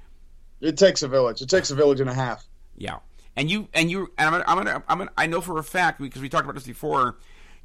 It 0.62 0.78
takes 0.78 1.04
a 1.04 1.08
village. 1.08 1.42
It 1.42 1.50
takes 1.50 1.70
a 1.70 1.76
village 1.76 2.00
and 2.00 2.10
a 2.10 2.14
half. 2.14 2.48
Yeah, 2.78 3.00
and 3.36 3.52
you 3.52 3.68
and 3.74 3.92
you 3.92 4.12
and 4.18 4.28
I'm 4.28 4.32
gonna, 4.32 4.46
I'm 4.48 4.58
gonna, 4.58 4.84
I'm 4.88 4.98
gonna 5.00 5.12
I 5.18 5.28
know 5.28 5.42
for 5.42 5.60
a 5.60 5.64
fact 5.64 6.00
because 6.00 6.22
we 6.22 6.30
talked 6.30 6.46
about 6.46 6.56
this 6.56 6.66
before. 6.66 7.18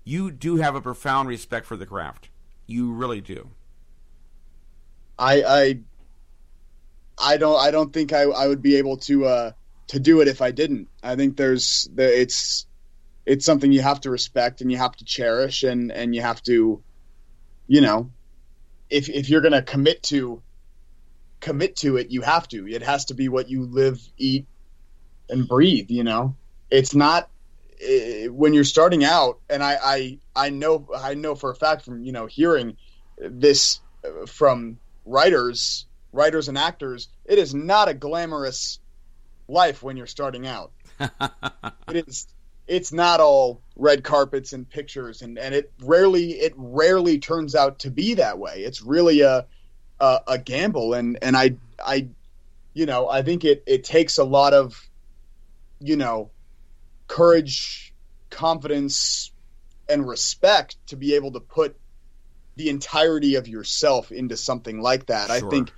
You 0.04 0.32
do 0.32 0.56
have 0.56 0.74
a 0.74 0.80
profound 0.80 1.28
respect 1.28 1.64
for 1.64 1.76
the 1.76 1.86
craft. 1.86 2.28
You 2.66 2.92
really 2.92 3.20
do. 3.20 3.50
I 5.16 5.42
I 5.42 5.78
I 7.16 7.36
don't 7.36 7.60
I 7.60 7.70
don't 7.70 7.92
think 7.92 8.12
I, 8.12 8.22
I 8.22 8.48
would 8.48 8.60
be 8.60 8.76
able 8.76 8.96
to 8.96 9.26
uh, 9.26 9.52
to 9.88 10.00
do 10.00 10.20
it 10.20 10.26
if 10.26 10.42
I 10.42 10.50
didn't. 10.50 10.88
I 11.04 11.14
think 11.14 11.36
there's 11.36 11.88
the, 11.94 12.20
it's 12.20 12.66
it's 13.24 13.46
something 13.46 13.70
you 13.70 13.82
have 13.82 14.00
to 14.00 14.10
respect 14.10 14.60
and 14.60 14.72
you 14.72 14.78
have 14.78 14.96
to 14.96 15.04
cherish 15.04 15.62
and 15.62 15.92
and 15.92 16.12
you 16.12 16.22
have 16.22 16.42
to 16.42 16.82
you 17.66 17.80
know, 17.80 18.10
if 18.90 19.08
if 19.08 19.28
you're 19.28 19.40
going 19.40 19.52
to 19.52 19.62
commit 19.62 20.02
to 20.04 20.42
commit 21.40 21.76
to 21.76 21.96
it, 21.96 22.10
you 22.10 22.22
have 22.22 22.48
to. 22.48 22.68
It 22.68 22.82
has 22.82 23.06
to 23.06 23.14
be 23.14 23.28
what 23.28 23.48
you 23.48 23.64
live, 23.64 24.00
eat, 24.16 24.46
and 25.28 25.46
breathe. 25.46 25.90
You 25.90 26.04
know, 26.04 26.36
it's 26.70 26.94
not 26.94 27.28
uh, 27.82 28.32
when 28.32 28.54
you're 28.54 28.64
starting 28.64 29.04
out. 29.04 29.40
And 29.50 29.62
I, 29.62 29.78
I 29.82 30.18
I 30.34 30.50
know 30.50 30.88
I 30.96 31.14
know 31.14 31.34
for 31.34 31.50
a 31.50 31.54
fact 31.54 31.84
from 31.84 32.04
you 32.04 32.12
know 32.12 32.26
hearing 32.26 32.76
this 33.18 33.80
from 34.26 34.78
writers, 35.04 35.86
writers 36.12 36.48
and 36.48 36.58
actors, 36.58 37.08
it 37.24 37.38
is 37.38 37.54
not 37.54 37.88
a 37.88 37.94
glamorous 37.94 38.78
life 39.48 39.82
when 39.82 39.96
you're 39.96 40.06
starting 40.06 40.46
out. 40.46 40.72
it 41.00 42.08
is 42.08 42.26
it's 42.72 42.90
not 42.90 43.20
all 43.20 43.60
red 43.76 44.02
carpets 44.02 44.54
and 44.54 44.68
pictures 44.68 45.20
and, 45.20 45.38
and 45.38 45.54
it 45.54 45.70
rarely 45.82 46.32
it 46.32 46.54
rarely 46.56 47.18
turns 47.18 47.54
out 47.54 47.80
to 47.80 47.90
be 47.90 48.14
that 48.14 48.38
way 48.38 48.62
it's 48.64 48.80
really 48.80 49.20
a 49.20 49.46
a, 50.00 50.20
a 50.26 50.38
gamble 50.38 50.94
and 50.94 51.18
and 51.20 51.36
i 51.36 51.54
i 51.84 52.08
you 52.72 52.86
know 52.86 53.10
i 53.10 53.20
think 53.20 53.44
it 53.44 53.62
it 53.66 53.84
takes 53.84 54.16
a 54.16 54.24
lot 54.24 54.54
of 54.54 54.88
you 55.80 55.96
know 55.96 56.30
courage 57.08 57.92
confidence 58.30 59.30
and 59.86 60.08
respect 60.08 60.78
to 60.86 60.96
be 60.96 61.14
able 61.14 61.32
to 61.32 61.40
put 61.40 61.76
the 62.56 62.70
entirety 62.70 63.34
of 63.34 63.48
yourself 63.48 64.10
into 64.10 64.34
something 64.34 64.80
like 64.80 65.06
that 65.06 65.26
sure. 65.26 65.46
i 65.46 65.50
think 65.50 65.72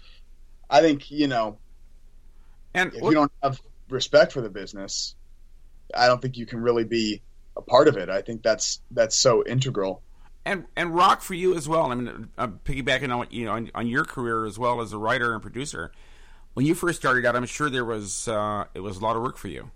i 0.71 0.81
think 0.81 1.11
you 1.11 1.27
know 1.27 1.59
and 2.73 2.95
if 2.95 3.03
what, 3.03 3.09
you 3.09 3.15
don't 3.17 3.33
have 3.43 3.61
respect 3.89 4.31
for 4.31 4.41
the 4.41 4.49
business 4.49 5.17
I 5.97 6.07
don't 6.07 6.21
think 6.21 6.37
you 6.37 6.47
can 6.47 6.61
really 6.61 6.85
be 6.85 7.23
a 7.57 7.63
part 7.63 7.89
of 7.89 7.97
it. 7.97 8.09
I 8.09 8.23
think 8.23 8.43
that's 8.43 8.81
that's 8.91 9.17
so 9.17 9.45
integral. 9.45 10.03
And 10.45 10.65
and 10.77 10.95
rock 10.95 11.23
for 11.23 11.35
you 11.35 11.57
as 11.57 11.69
well. 11.69 11.91
I 11.91 11.95
mean, 11.95 12.29
I'm 12.37 12.61
piggybacking 12.65 13.15
on 13.17 13.27
you 13.31 13.47
know 13.47 13.53
on, 13.53 13.71
on, 13.75 13.87
your 13.87 14.05
career 14.05 14.45
as 14.45 14.59
well 14.59 14.81
as 14.81 14.93
a 14.93 14.99
writer 14.99 15.33
and 15.33 15.41
producer. 15.41 15.93
When 16.53 16.67
you 16.67 16.75
first 16.75 17.01
started 17.01 17.25
out, 17.25 17.35
I'm 17.35 17.47
sure 17.47 17.71
there 17.71 17.85
was 17.85 18.29
uh, 18.29 18.65
it 18.75 18.81
was 18.81 18.99
a 18.99 19.01
lot 19.01 19.17
of 19.17 19.23
work 19.23 19.39
for 19.39 19.49
you. 19.49 19.71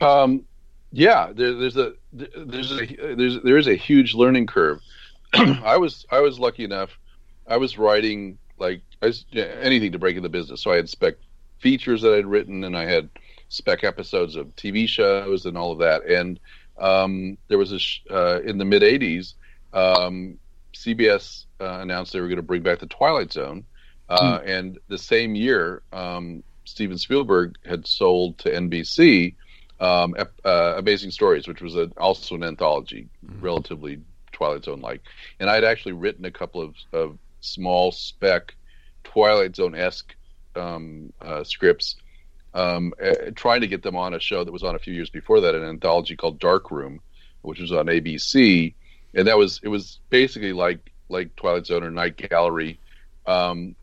Um, 0.00 0.44
yeah, 0.90 1.32
there, 1.32 1.54
there's 1.54 1.76
a 1.76 1.94
there's 2.12 2.72
a 2.72 3.14
there's 3.14 3.42
there 3.42 3.58
is 3.58 3.68
a 3.68 3.76
huge 3.76 4.14
learning 4.14 4.46
curve. 4.46 4.80
I 5.34 5.76
was 5.76 6.04
I 6.10 6.20
was 6.20 6.38
lucky 6.38 6.64
enough. 6.64 6.98
I 7.46 7.56
was 7.56 7.78
writing 7.78 8.38
like 8.58 8.82
was, 9.00 9.24
anything 9.34 9.92
to 9.92 9.98
break 9.98 10.16
in 10.16 10.22
the 10.22 10.28
business. 10.28 10.62
So 10.62 10.70
I 10.70 10.76
had 10.76 10.88
spec 10.88 11.14
features 11.58 12.02
that 12.02 12.14
I'd 12.14 12.26
written, 12.26 12.64
and 12.64 12.76
I 12.76 12.84
had 12.84 13.08
spec 13.52 13.84
episodes 13.84 14.34
of 14.34 14.56
TV 14.56 14.88
shows 14.88 15.44
and 15.44 15.58
all 15.58 15.72
of 15.72 15.78
that. 15.80 16.04
And 16.06 16.40
um, 16.78 17.36
there 17.48 17.58
was 17.58 17.70
a 17.70 17.78
sh- 17.78 18.02
uh, 18.10 18.40
in 18.42 18.58
the 18.58 18.64
mid 18.64 18.82
'80s, 18.82 19.34
um, 19.72 20.38
CBS 20.74 21.44
uh, 21.60 21.78
announced 21.80 22.12
they 22.12 22.20
were 22.20 22.28
going 22.28 22.36
to 22.36 22.42
bring 22.42 22.62
back 22.62 22.78
the 22.78 22.86
Twilight 22.86 23.32
Zone, 23.32 23.64
uh, 24.08 24.38
mm. 24.38 24.48
and 24.48 24.78
the 24.88 24.98
same 24.98 25.34
year, 25.34 25.82
um, 25.92 26.42
Steven 26.64 26.96
Spielberg 26.96 27.56
had 27.64 27.86
sold 27.86 28.38
to 28.38 28.50
NBC 28.50 29.34
um, 29.80 30.14
uh, 30.44 30.74
Amazing 30.78 31.10
Stories, 31.10 31.46
which 31.46 31.60
was 31.60 31.76
a, 31.76 31.90
also 31.98 32.34
an 32.36 32.44
anthology, 32.44 33.08
mm. 33.24 33.42
relatively 33.42 34.00
Twilight 34.32 34.64
Zone 34.64 34.80
like. 34.80 35.02
And 35.40 35.50
I 35.50 35.54
had 35.54 35.64
actually 35.64 35.92
written 35.92 36.24
a 36.24 36.30
couple 36.30 36.62
of, 36.62 36.74
of 36.92 37.18
small 37.40 37.92
spec 37.92 38.54
Twilight 39.04 39.56
Zone 39.56 39.74
esque 39.74 40.14
um, 40.56 41.12
uh, 41.20 41.44
scripts 41.44 41.96
um, 42.54 42.92
uh, 43.02 43.30
trying 43.34 43.62
to 43.62 43.66
get 43.66 43.82
them 43.82 43.96
on 43.96 44.14
a 44.14 44.20
show 44.20 44.44
that 44.44 44.52
was 44.52 44.62
on 44.62 44.74
a 44.74 44.78
few 44.78 44.94
years 44.94 45.10
before 45.10 45.40
that, 45.40 45.54
an 45.54 45.64
anthology 45.64 46.16
called 46.16 46.38
Darkroom, 46.38 47.00
which 47.42 47.60
was 47.60 47.72
on 47.72 47.86
ABC, 47.86 48.74
and 49.14 49.26
that 49.28 49.38
was 49.38 49.60
it 49.62 49.68
was 49.68 49.98
basically 50.10 50.52
like 50.52 50.92
like 51.08 51.34
Twilight 51.36 51.66
Zone 51.66 51.84
or 51.84 51.90
Night 51.90 52.16
Gallery, 52.16 52.78
um, 53.26 53.74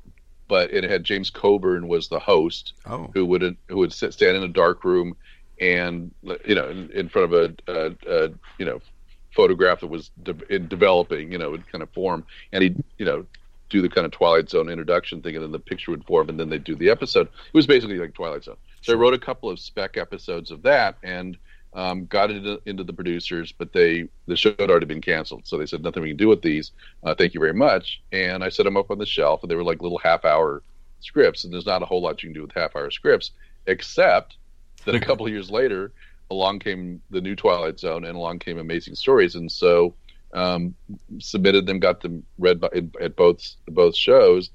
but 0.48 0.74
it 0.74 0.84
had 0.84 1.04
James 1.04 1.30
Coburn 1.30 1.88
was 1.88 2.10
the 2.10 2.20
host, 2.20 2.74
oh. 2.86 3.10
who 3.14 3.26
would 3.26 3.58
who 3.68 3.78
would 3.78 3.94
sit, 3.94 4.14
stand 4.14 4.38
in 4.38 4.44
a 4.44 4.48
dark 4.48 4.84
room 4.84 5.16
and 5.60 6.12
you 6.46 6.56
know 6.56 6.70
in, 6.70 6.90
in 6.92 7.10
front 7.10 7.34
of 7.34 7.56
a, 7.68 7.72
a, 7.72 7.96
a, 8.08 8.30
you 8.58 8.66
know 8.66 8.82
photograph 9.36 9.82
that 9.82 9.88
was 9.88 10.10
de- 10.24 10.54
in 10.54 10.68
developing, 10.68 11.32
you 11.32 11.38
know, 11.38 11.54
in 11.54 11.62
kind 11.64 11.82
of 11.82 11.90
form, 11.92 12.26
and 12.52 12.64
he 12.64 12.76
you 12.98 13.06
know 13.06 13.26
do 13.70 13.82
the 13.82 13.90
kind 13.90 14.06
of 14.06 14.12
Twilight 14.12 14.50
Zone 14.50 14.70
introduction 14.70 15.22
thing, 15.22 15.36
and 15.36 15.44
then 15.44 15.52
the 15.52 15.60
picture 15.60 15.92
would 15.92 16.06
form, 16.06 16.30
and 16.30 16.40
then 16.40 16.50
they'd 16.50 16.64
do 16.64 16.76
the 16.76 16.90
episode. 16.90 17.28
It 17.28 17.54
was 17.54 17.68
basically 17.68 17.98
like 17.98 18.14
Twilight 18.14 18.44
Zone. 18.44 18.58
So 18.82 18.94
I 18.94 18.96
wrote 18.96 19.14
a 19.14 19.20
couple 19.20 19.50
of 19.50 19.60
spec 19.60 19.98
episodes 19.98 20.52
of 20.52 20.64
that, 20.64 20.98
and 21.04 21.38
um, 21.74 22.06
got 22.08 22.32
it 22.32 22.38
into, 22.38 22.62
into, 22.66 22.84
the 22.84 22.94
producers, 22.94 23.52
but 23.52 23.74
they 23.74 24.10
the 24.26 24.36
show 24.36 24.56
had 24.58 24.72
already 24.72 24.88
been 24.88 25.02
canceled, 25.02 25.46
so 25.46 25.58
they 25.58 25.68
said 25.68 25.84
nothing 25.84 26.02
we 26.02 26.10
can 26.10 26.18
do 26.18 26.28
with 26.28 26.42
these. 26.42 26.72
Uh, 27.04 27.14
thank 27.14 27.34
you 27.34 27.40
very 27.40 27.54
much, 27.54 28.02
and 28.12 28.44
I 28.44 28.50
set 28.50 28.64
them 28.64 28.78
up 28.78 28.90
on 28.90 28.98
the 28.98 29.06
shelf, 29.06 29.44
and 29.44 29.52
they 29.52 29.56
were 29.56 29.64
like 29.64 29.82
little 29.82 30.00
half 30.00 30.26
hour 30.26 30.64
scripts, 31.00 31.44
and 31.44 31.54
there's 31.54 31.68
not 31.68 31.84
a 31.84 31.86
whole 31.86 32.02
lot 32.02 32.24
you 32.24 32.30
can 32.30 32.34
do 32.34 32.42
with 32.42 32.54
half 32.54 32.76
hour 32.76 32.90
scripts, 32.90 33.32
except 33.68 34.38
that 34.86 34.96
a 34.96 35.00
couple 35.00 35.28
of 35.28 35.32
years 35.32 35.52
later, 35.52 35.92
along 36.32 36.60
came 36.60 37.02
the 37.12 37.22
new 37.22 37.36
Twilight 37.36 37.80
Zone, 37.80 38.04
and 38.04 38.16
along 38.16 38.40
came 38.40 38.58
Amazing 38.58 38.96
Stories, 38.96 39.36
and 39.36 39.52
so 39.52 39.94
um, 40.34 40.76
submitted 41.20 41.66
them, 41.66 41.80
got 41.80 42.02
them 42.02 42.24
read 42.38 42.60
by, 42.60 42.70
at 43.02 43.16
both 43.16 43.42
both 43.68 43.96
shows, 43.96 44.50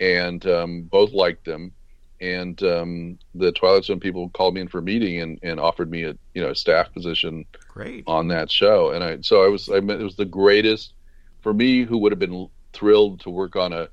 and 0.00 0.44
um, 0.46 0.82
both 0.82 1.12
liked 1.12 1.44
them. 1.44 1.72
And 2.20 2.60
um, 2.64 3.18
the 3.34 3.52
Twilight 3.52 3.84
Zone 3.84 4.00
people 4.00 4.28
called 4.30 4.54
me 4.54 4.60
in 4.62 4.68
for 4.68 4.78
a 4.78 4.82
meeting 4.82 5.20
and, 5.20 5.38
and 5.42 5.60
offered 5.60 5.90
me 5.90 6.02
a 6.04 6.16
you 6.34 6.42
know 6.42 6.50
a 6.50 6.54
staff 6.54 6.92
position 6.92 7.44
Great. 7.68 8.04
on 8.06 8.28
that 8.28 8.50
show. 8.50 8.90
And 8.90 9.04
I 9.04 9.18
so 9.20 9.44
I 9.44 9.48
was 9.48 9.68
I 9.68 9.80
mean, 9.80 10.00
it 10.00 10.04
was 10.04 10.16
the 10.16 10.24
greatest 10.24 10.94
for 11.42 11.54
me 11.54 11.84
who 11.84 11.98
would 11.98 12.10
have 12.12 12.18
been 12.18 12.48
thrilled 12.72 13.20
to 13.20 13.30
work 13.30 13.54
on 13.56 13.72
a 13.72 13.88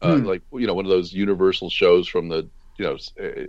uh, 0.00 0.16
Hmm. 0.16 0.24
like 0.24 0.42
you 0.52 0.66
know 0.66 0.74
one 0.74 0.84
of 0.86 0.90
those 0.90 1.12
Universal 1.12 1.70
shows 1.70 2.08
from 2.08 2.28
the 2.28 2.48
you 2.78 2.84
know 2.86 2.96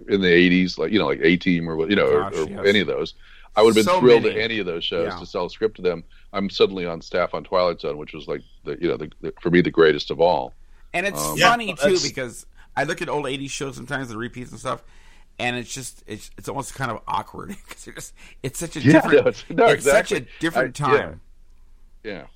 in 0.09 0.19
the 0.19 0.33
eighties 0.33 0.77
like 0.77 0.91
you 0.91 0.99
know 0.99 1.05
like 1.05 1.19
A 1.23 1.37
Team 1.37 1.69
or 1.69 1.87
you 1.89 1.95
know 1.95 2.09
Gosh, 2.11 2.33
or, 2.33 2.41
or 2.41 2.49
yes. 2.49 2.65
any 2.65 2.79
of 2.79 2.87
those. 2.87 3.13
I 3.55 3.61
would 3.61 3.69
have 3.69 3.75
been 3.85 3.93
So 3.93 3.99
thrilled 4.01 4.23
many. 4.23 4.35
at 4.35 4.41
any 4.43 4.59
of 4.59 4.65
those 4.65 4.83
shows 4.83 5.11
Yeah. 5.13 5.19
to 5.19 5.25
sell 5.25 5.45
a 5.45 5.49
script 5.49 5.75
to 5.77 5.81
them. 5.81 6.03
I'm 6.33 6.49
suddenly 6.49 6.85
on 6.85 7.01
staff 7.01 7.33
on 7.33 7.43
Twilight 7.43 7.81
Zone, 7.81 7.97
which 7.97 8.13
was 8.13 8.27
like 8.27 8.41
the 8.63 8.77
you 8.81 8.87
know 8.89 8.97
the, 8.97 9.11
the, 9.21 9.33
for 9.41 9.49
me 9.49 9.61
the 9.61 9.71
greatest 9.71 10.11
of 10.11 10.19
all. 10.19 10.53
And 10.93 11.05
it's 11.05 11.33
Um, 11.33 11.37
Yeah, 11.37 11.49
funny 11.49 11.73
too 11.73 11.99
because 11.99 12.45
I 12.75 12.83
look 12.83 13.01
at 13.01 13.09
old 13.09 13.25
'80s 13.25 13.49
shows 13.51 13.75
sometimes, 13.75 14.09
the 14.09 14.17
repeats 14.17 14.51
and 14.51 14.59
stuff, 14.59 14.83
and 15.39 15.55
it's 15.55 15.73
just 15.73 16.03
it's 16.07 16.31
it's 16.37 16.49
almost 16.49 16.73
kind 16.75 16.91
of 16.91 17.01
awkward 17.07 17.49
because 17.67 17.87
it's 17.87 17.95
just 17.95 18.13
it's 18.43 18.59
such 18.59 18.75
a 18.75 18.81
Yeah, 18.81 18.93
different 18.93 19.13
no, 19.23 19.29
it's- 19.29 19.45
no, 19.49 19.69
it's 19.69 19.85
such 19.85 20.11
a 20.11 20.21
exactly. 20.21 20.27
different 20.39 20.75
I- 20.83 20.91
yeah. 20.91 21.11
time. 21.11 21.21
Yeah, 22.03 22.27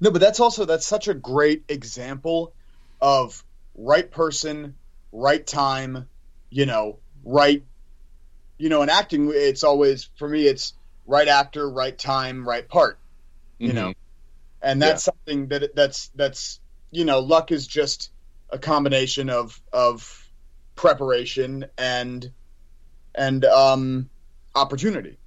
No, 0.00 0.10
but 0.10 0.20
that's 0.20 0.40
also 0.40 0.64
that's 0.64 0.86
such 0.86 1.08
a 1.08 1.14
great 1.14 1.64
example 1.68 2.54
of 3.00 3.44
right 3.74 4.10
person, 4.10 4.76
right 5.12 5.44
time, 5.46 6.08
you 6.50 6.66
know, 6.66 7.00
right 7.24 7.64
you 8.58 8.68
know, 8.68 8.82
in 8.82 8.90
acting 8.90 9.30
it's 9.34 9.64
always 9.64 10.04
for 10.18 10.28
me 10.28 10.46
it's 10.46 10.74
right 11.06 11.28
actor, 11.28 11.68
right 11.68 11.98
time, 11.98 12.46
right 12.48 12.68
part, 12.68 13.01
you 13.64 13.72
Mhm. 13.72 13.74
know. 13.74 13.92
And 14.62 14.80
that's 14.82 15.04
something 15.04 15.48
that 15.48 15.74
that's 15.74 16.10
that's 16.14 16.60
you 16.90 17.04
know, 17.04 17.20
luck 17.20 17.52
is 17.52 17.66
just 17.66 18.12
a 18.50 18.58
combination 18.58 19.30
of 19.30 19.60
of 19.72 20.08
preparation 20.76 21.66
and 21.78 22.32
and 23.14 23.44
um 23.44 24.10
opportunity. 24.54 25.18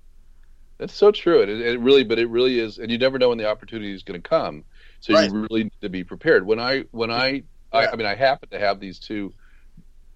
That's 0.79 0.93
so 0.93 1.11
true. 1.11 1.41
It, 1.41 1.49
it 1.49 1.79
really, 1.79 2.03
but 2.03 2.19
it 2.19 2.29
really 2.29 2.59
is, 2.59 2.79
and 2.79 2.91
you 2.91 2.97
never 2.97 3.17
know 3.17 3.29
when 3.29 3.37
the 3.37 3.49
opportunity 3.49 3.93
is 3.93 4.03
going 4.03 4.21
to 4.21 4.29
come. 4.29 4.65
So 4.99 5.13
Right. 5.13 5.31
you 5.31 5.45
really 5.49 5.63
need 5.65 5.81
to 5.81 5.89
be 5.89 6.03
prepared. 6.03 6.45
When 6.45 6.59
I, 6.59 6.83
when 6.91 7.11
I, 7.11 7.43
I, 7.71 7.87
I 7.87 7.95
mean, 7.95 8.07
I 8.07 8.15
happen 8.15 8.49
to 8.49 8.59
have 8.59 8.79
these 8.79 8.99
two, 8.99 9.33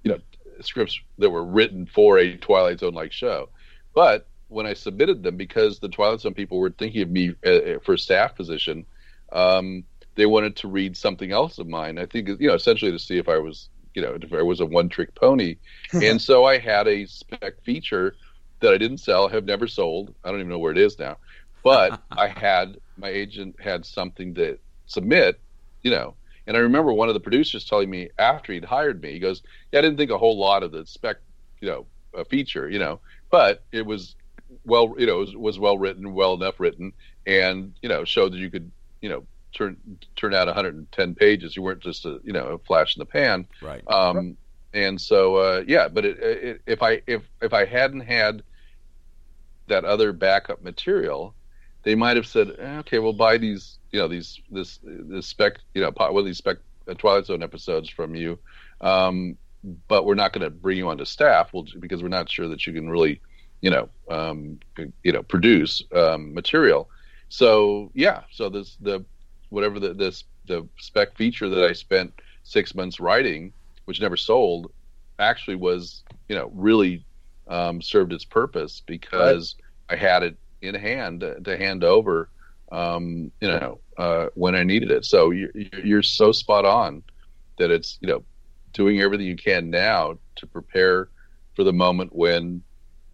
you 0.03 0.13
know, 0.13 0.19
scripts 0.61 0.99
that 1.19 1.31
were 1.31 1.45
written 1.45 1.87
for 1.87 2.19
a 2.19 2.37
Twilight 2.37 2.79
Zone 2.79 2.95
like 2.95 3.13
show, 3.13 3.51
but 3.95 4.28
when 4.49 4.65
I 4.65 4.73
submitted 4.73 5.23
them, 5.23 5.37
because 5.37 5.79
the 5.79 5.89
Twilight 5.89 6.21
Zone 6.21 6.33
people 6.33 6.59
were 6.59 6.71
thinking 6.71 7.01
of 7.01 7.09
me 7.09 7.35
uh, 7.45 7.79
for 7.83 7.93
a 7.93 7.97
staff 7.97 8.35
position, 8.35 8.85
um, 9.31 9.83
they 10.15 10.25
wanted 10.25 10.57
to 10.57 10.67
read 10.67 10.97
something 10.97 11.31
else 11.31 11.59
of 11.59 11.67
mine. 11.67 11.97
I 11.97 12.05
think, 12.05 12.27
you 12.27 12.47
know, 12.47 12.55
essentially 12.55 12.91
to 12.91 12.99
see 12.99 13.17
if 13.17 13.29
I 13.29 13.37
was, 13.37 13.69
you 13.93 14.01
know, 14.01 14.17
if 14.21 14.33
I 14.33 14.41
was 14.41 14.59
a 14.59 14.65
one-trick 14.65 15.15
pony, 15.15 15.57
and 15.93 16.21
so 16.21 16.45
I 16.45 16.57
had 16.57 16.87
a 16.87 17.05
spec 17.05 17.61
feature 17.63 18.15
that 18.59 18.73
I 18.73 18.77
didn't 18.77 18.97
sell, 18.97 19.29
have 19.29 19.45
never 19.45 19.67
sold. 19.67 20.13
I 20.23 20.29
don't 20.29 20.39
even 20.39 20.49
know 20.49 20.59
where 20.59 20.71
it 20.71 20.77
is 20.77 20.99
now. 20.99 21.17
But 21.63 22.01
I 22.11 22.27
had 22.27 22.79
my 22.97 23.09
agent 23.09 23.61
had 23.61 23.85
something 23.85 24.35
to 24.35 24.57
submit, 24.87 25.39
you 25.83 25.91
know. 25.91 26.15
And 26.47 26.57
I 26.57 26.61
remember 26.61 26.91
one 26.91 27.09
of 27.09 27.13
the 27.13 27.19
producers 27.19 27.63
telling 27.63 27.89
me 27.89 28.09
after 28.17 28.51
he'd 28.51 28.65
hired 28.65 29.01
me, 29.01 29.13
he 29.13 29.19
goes, 29.19 29.43
"Yeah, 29.71 29.79
I 29.79 29.81
didn't 29.83 29.97
think 29.97 30.09
a 30.09 30.17
whole 30.17 30.37
lot 30.37 30.63
of 30.63 30.71
the 30.71 30.85
spec, 30.85 31.17
you 31.61 31.69
know, 31.69 31.85
uh, 32.17 32.23
feature, 32.23 32.67
you 32.67 32.79
know, 32.79 32.99
but 33.29 33.63
it 33.71 33.85
was 33.85 34.15
well, 34.65 34.95
you 34.97 35.05
know, 35.05 35.17
was, 35.17 35.35
was 35.35 35.59
well 35.59 35.77
written, 35.77 36.13
well 36.13 36.33
enough 36.33 36.59
written, 36.59 36.93
and 37.25 37.73
you 37.81 37.89
know, 37.89 38.03
showed 38.05 38.33
that 38.33 38.37
you 38.37 38.49
could, 38.49 38.71
you 39.01 39.09
know, 39.09 39.25
turn 39.53 39.77
turn 40.15 40.33
out 40.33 40.47
110 40.47 41.15
pages. 41.15 41.55
You 41.55 41.63
weren't 41.63 41.81
just 41.81 42.05
a, 42.05 42.19
you 42.23 42.33
know, 42.33 42.47
a 42.47 42.57
flash 42.59 42.95
in 42.95 42.99
the 42.99 43.05
pan." 43.05 43.47
Right. 43.61 43.83
Um, 43.87 44.37
and 44.73 44.99
so 44.99 45.35
uh, 45.35 45.63
yeah, 45.67 45.87
but 45.87 46.05
it, 46.05 46.19
it, 46.19 46.61
if 46.65 46.83
I 46.83 47.01
if 47.07 47.23
if 47.41 47.53
I 47.53 47.65
hadn't 47.65 48.01
had 48.01 48.43
that 49.67 49.85
other 49.85 50.11
backup 50.13 50.63
material, 50.63 51.33
they 51.83 51.95
might 51.95 52.17
have 52.17 52.27
said, 52.27 52.55
eh, 52.59 52.77
okay, 52.79 52.99
we'll 52.99 53.13
buy 53.13 53.37
these, 53.37 53.77
you 53.91 53.99
know, 53.99 54.07
these 54.07 54.39
this 54.51 54.79
this 54.83 55.27
spec, 55.27 55.59
you 55.73 55.81
know, 55.81 55.91
one 55.95 56.17
of 56.17 56.25
these 56.25 56.37
spec 56.37 56.57
uh, 56.87 56.93
Twilight 56.95 57.25
Zone 57.25 57.41
episodes 57.41 57.89
from 57.89 58.15
you, 58.15 58.37
um, 58.81 59.37
but 59.87 60.05
we're 60.05 60.15
not 60.15 60.33
going 60.33 60.43
to 60.43 60.49
bring 60.49 60.77
you 60.77 60.89
onto 60.89 61.05
staff, 61.05 61.51
we'll, 61.53 61.65
because 61.79 62.03
we're 62.03 62.09
not 62.09 62.29
sure 62.29 62.47
that 62.49 62.65
you 62.67 62.73
can 62.73 62.89
really, 62.89 63.21
you 63.61 63.69
know, 63.69 63.89
um, 64.09 64.59
you 65.03 65.11
know, 65.11 65.23
produce 65.23 65.83
um, 65.93 66.33
material. 66.33 66.89
So 67.29 67.91
yeah, 67.93 68.23
so 68.31 68.49
this 68.49 68.77
the 68.81 69.05
whatever 69.49 69.79
the 69.79 69.93
this 69.93 70.23
the 70.47 70.67
spec 70.77 71.15
feature 71.15 71.49
that 71.49 71.63
I 71.63 71.73
spent 71.73 72.13
six 72.43 72.73
months 72.73 72.99
writing, 72.99 73.53
which 73.85 74.01
never 74.01 74.17
sold, 74.17 74.71
actually 75.19 75.55
was 75.55 76.03
you 76.27 76.35
know 76.35 76.51
really 76.53 77.05
um, 77.47 77.81
served 77.81 78.13
its 78.13 78.25
purpose 78.25 78.81
because 78.85 79.55
I 79.89 79.95
had 79.95 80.23
it 80.23 80.37
in 80.61 80.75
hand 80.75 81.21
to, 81.21 81.39
to 81.41 81.57
hand 81.57 81.83
over, 81.83 82.29
um, 82.71 83.31
you 83.41 83.47
know, 83.47 83.79
uh, 83.97 84.27
when 84.35 84.55
I 84.55 84.63
needed 84.63 84.91
it. 84.91 85.05
So 85.05 85.31
you're, 85.31 85.51
you're 85.83 86.03
so 86.03 86.31
spot 86.31 86.65
on 86.65 87.03
that 87.57 87.71
it's 87.71 87.97
you 88.01 88.07
know 88.07 88.23
doing 88.73 89.01
everything 89.01 89.27
you 89.27 89.35
can 89.35 89.69
now 89.69 90.17
to 90.35 90.47
prepare 90.47 91.09
for 91.55 91.63
the 91.63 91.73
moment 91.73 92.15
when 92.15 92.63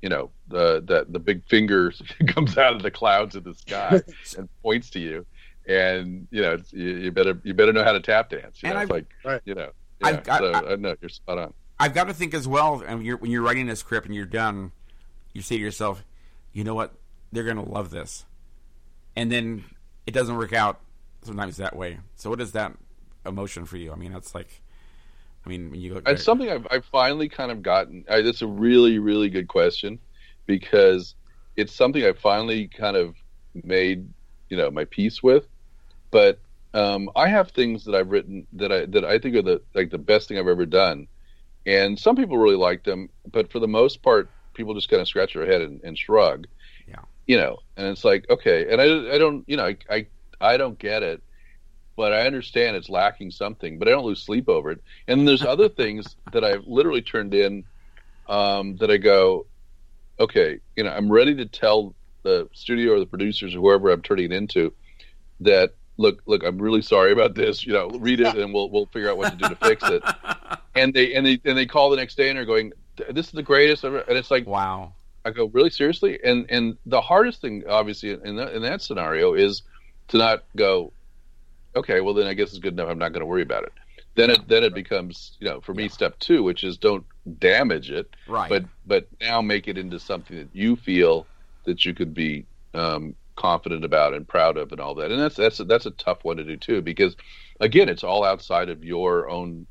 you 0.02 0.10
know 0.10 0.30
the 0.48 0.82
the, 0.86 1.06
the 1.10 1.20
big 1.20 1.44
finger 1.48 1.92
comes 2.28 2.58
out 2.58 2.76
of 2.76 2.82
the 2.84 2.92
clouds 2.92 3.36
of 3.36 3.44
the 3.44 3.54
sky 3.56 4.02
and 4.38 4.48
points 4.62 4.90
to 4.92 5.00
you 5.00 5.26
and 5.68 6.28
you 6.32 6.42
know 6.42 6.54
it's, 6.54 6.72
you, 6.72 6.90
you 6.90 7.12
better 7.12 7.40
you 7.44 7.54
better 7.54 7.74
know 7.74 7.84
how 7.84 7.92
to 7.94 8.00
tap 8.00 8.30
dance 8.30 8.62
you 8.62 8.70
And 8.70 8.76
know 8.76 8.82
I've- 8.82 8.92
like 8.94 9.06
Right. 9.24 9.42
you 9.46 9.56
know 9.56 9.72
I've 10.04 10.24
got- 10.24 10.40
so 10.40 10.52
I- 10.52 10.60
uh, 10.60 10.72
I 10.74 10.76
know 10.76 10.96
you're 11.02 11.10
spot 11.10 11.38
on 11.40 11.54
I've 11.80 11.94
got 11.94 12.06
to 12.06 12.14
think 12.14 12.34
as 12.34 12.48
well. 12.48 12.82
And 12.88 13.00
when 13.00 13.06
you're, 13.06 13.18
when 13.18 13.32
you're 13.32 13.42
writing 13.42 13.68
a 13.68 13.76
script 13.76 14.06
and 14.06 14.16
you're 14.16 14.26
done, 14.26 14.72
you 15.34 15.42
say 15.42 15.58
to 15.58 15.62
yourself, 15.62 16.06
"You 16.54 16.64
know 16.64 16.74
what? 16.74 16.94
They're 17.34 17.44
going 17.44 17.58
to 17.58 17.70
love 17.70 17.90
this," 17.90 18.24
and 19.14 19.30
then 19.30 19.66
it 20.08 20.12
doesn't 20.14 20.38
work 20.38 20.54
out 20.54 20.80
sometimes 21.24 21.58
that 21.58 21.76
way. 21.76 22.00
So, 22.16 22.30
what 22.30 22.40
is 22.40 22.54
that 22.54 22.72
emotion 23.26 23.66
for 23.66 23.76
you? 23.76 23.92
I 23.92 23.96
mean, 23.96 24.14
that's 24.14 24.34
like, 24.34 24.62
I 25.46 25.50
mean, 25.50 25.70
when 25.70 25.82
you 25.82 25.96
look. 25.96 26.08
It's 26.08 26.24
something 26.24 26.50
I've, 26.50 26.66
I've 26.72 26.86
finally 26.86 27.28
kind 27.28 27.52
of 27.52 27.62
gotten. 27.62 28.06
I, 28.10 28.22
that's 28.22 28.42
a 28.42 28.48
really, 28.48 28.98
really 29.00 29.30
good 29.30 29.50
question 29.50 30.00
because 30.46 31.16
it's 31.56 31.74
something 31.74 32.04
I 32.04 32.14
finally 32.14 32.68
kind 32.68 32.98
of 32.98 33.16
made, 33.54 34.08
you 34.50 34.58
know, 34.58 34.70
my 34.72 34.86
peace 34.86 35.24
with. 35.24 35.46
But 36.12 36.40
um, 36.74 37.10
I 37.16 37.30
have 37.30 37.52
things 37.52 37.86
that 37.86 37.96
I've 37.96 38.10
written 38.10 38.48
that 38.54 38.72
I 38.72 38.86
that 38.88 39.06
I 39.06 39.20
think 39.20 39.36
are 39.36 39.42
the 39.42 39.62
like 39.74 39.92
the 39.92 39.98
best 39.98 40.28
thing 40.28 40.38
I've 40.38 40.48
ever 40.48 40.66
done, 40.66 41.08
and 41.66 41.98
some 41.98 42.16
people 42.16 42.38
really 42.38 42.58
like 42.58 42.84
them. 42.84 43.10
But 43.32 43.52
for 43.52 43.60
the 43.60 43.68
most 43.68 44.02
part, 44.02 44.30
people 44.54 44.74
just 44.74 44.90
kind 44.90 45.02
of 45.02 45.08
scratch 45.08 45.34
their 45.34 45.46
head 45.46 45.62
and, 45.62 45.82
and 45.84 45.98
shrug. 45.98 46.48
Yeah. 46.88 47.02
You 47.28 47.38
know, 47.38 47.60
and 47.78 47.88
it's 47.88 48.04
like 48.04 48.30
okay, 48.30 48.72
and 48.72 48.82
I, 48.82 49.16
I 49.16 49.18
don't, 49.18 49.44
you 49.48 49.58
know, 49.58 49.66
I, 49.66 49.78
I 49.90 50.08
I 50.40 50.58
don't 50.58 50.78
get 50.78 51.04
it 51.04 51.22
but 51.96 52.14
I 52.14 52.26
understand 52.26 52.76
it's 52.76 52.90
lacking 52.90 53.32
something, 53.32 53.80
but 53.80 53.88
I 53.88 53.92
don't 53.92 54.06
lose 54.06 54.22
sleep 54.22 54.50
over 54.50 54.72
it. 54.72 54.82
And 55.08 55.28
there's 55.28 55.44
other 55.44 55.70
things 55.82 56.16
that 56.34 56.44
I've 56.44 56.66
literally 56.68 57.02
turned 57.02 57.34
in 57.34 57.64
um, 58.28 58.76
that 58.78 58.92
I 58.92 58.98
go, 58.98 59.46
okay, 60.20 60.60
you 60.76 60.84
know, 60.84 60.92
I'm 60.92 61.12
ready 61.12 61.36
to 61.36 61.46
tell 61.46 61.96
the 62.24 62.50
studio 62.54 62.94
or 62.94 63.00
the 63.00 63.06
producers 63.06 63.56
or 63.56 63.60
whoever 63.60 63.90
I'm 63.92 64.02
turning 64.02 64.26
it 64.26 64.34
into 64.34 64.74
that 65.42 65.74
look, 65.98 66.22
look, 66.26 66.44
I'm 66.44 66.58
really 66.58 66.82
sorry 66.82 67.12
about 67.12 67.36
this. 67.36 67.66
You 67.66 67.74
know, 67.74 67.90
read 67.90 68.20
it 68.20 68.36
and 68.36 68.54
we'll 68.54 68.70
we'll 68.70 68.88
figure 68.88 69.10
out 69.10 69.18
what 69.18 69.32
to 69.32 69.38
do 69.38 69.50
to 69.50 69.56
fix 69.56 69.84
it. 69.84 70.04
And 70.78 70.94
they 70.94 71.14
and 71.14 71.26
they 71.26 71.40
and 71.46 71.58
they 71.58 71.66
call 71.66 71.90
the 71.90 71.96
next 71.96 72.16
day 72.16 72.28
and 72.28 72.38
they're 72.38 72.44
going, 72.44 72.74
this 73.10 73.28
is 73.28 73.32
the 73.32 73.42
greatest 73.42 73.86
ever. 73.86 74.00
And 74.00 74.18
it's 74.18 74.30
like, 74.30 74.46
wow. 74.46 74.92
I 75.24 75.32
go, 75.32 75.46
really 75.46 75.70
seriously? 75.70 76.20
And 76.22 76.48
and 76.50 76.78
the 76.86 77.00
hardest 77.00 77.40
thing, 77.40 77.64
obviously, 77.70 78.12
in 78.12 78.36
that, 78.36 78.54
in 78.54 78.62
that 78.64 78.82
scenario 78.82 79.36
is 79.36 79.64
to 80.10 80.18
not 80.18 80.44
go, 80.58 80.92
okay, 81.78 82.02
well 82.02 82.14
then 82.14 82.28
I 82.28 82.34
guess 82.34 82.50
it's 82.50 82.60
good 82.60 82.74
enough. 82.74 82.90
I'm 82.90 83.00
not 83.00 83.14
going 83.14 83.22
to 83.22 83.26
worry 83.26 83.42
about 83.42 83.64
it. 83.64 83.72
Then 84.16 84.30
it 84.32 84.48
then 84.50 84.66
it 84.66 84.74
becomes, 84.74 85.38
you 85.40 85.48
know, 85.48 85.62
for 85.62 85.74
me, 85.74 85.88
step 85.88 86.20
two, 86.20 86.44
which 86.44 86.66
is 86.66 86.78
don't 86.78 87.06
damage 87.40 87.92
it, 87.92 88.08
Right. 88.28 88.50
but 88.50 88.66
but 88.86 89.08
now 89.22 89.42
make 89.42 89.68
it 89.68 89.78
into 89.78 90.00
something 90.00 90.38
that 90.38 90.56
you 90.56 90.76
feel 90.76 91.30
that 91.66 91.86
you 91.86 91.94
could 91.94 92.14
be 92.14 92.48
um, 92.74 93.16
confident 93.36 93.84
about 93.86 94.14
and 94.14 94.28
proud 94.28 94.58
of 94.58 94.72
and 94.72 94.80
all 94.82 94.96
that. 94.96 95.12
And 95.12 95.20
that's 95.20 95.36
that's 95.36 95.60
a, 95.60 95.66
that's 95.66 95.86
a 95.86 95.92
tough 95.92 96.20
one 96.24 96.38
to 96.38 96.44
do 96.44 96.58
too, 96.58 96.82
because 96.82 97.16
again, 97.60 97.90
it's 97.90 98.04
all 98.04 98.24
outside 98.24 98.70
of 98.70 98.84
your 98.84 99.30
own, 99.30 99.68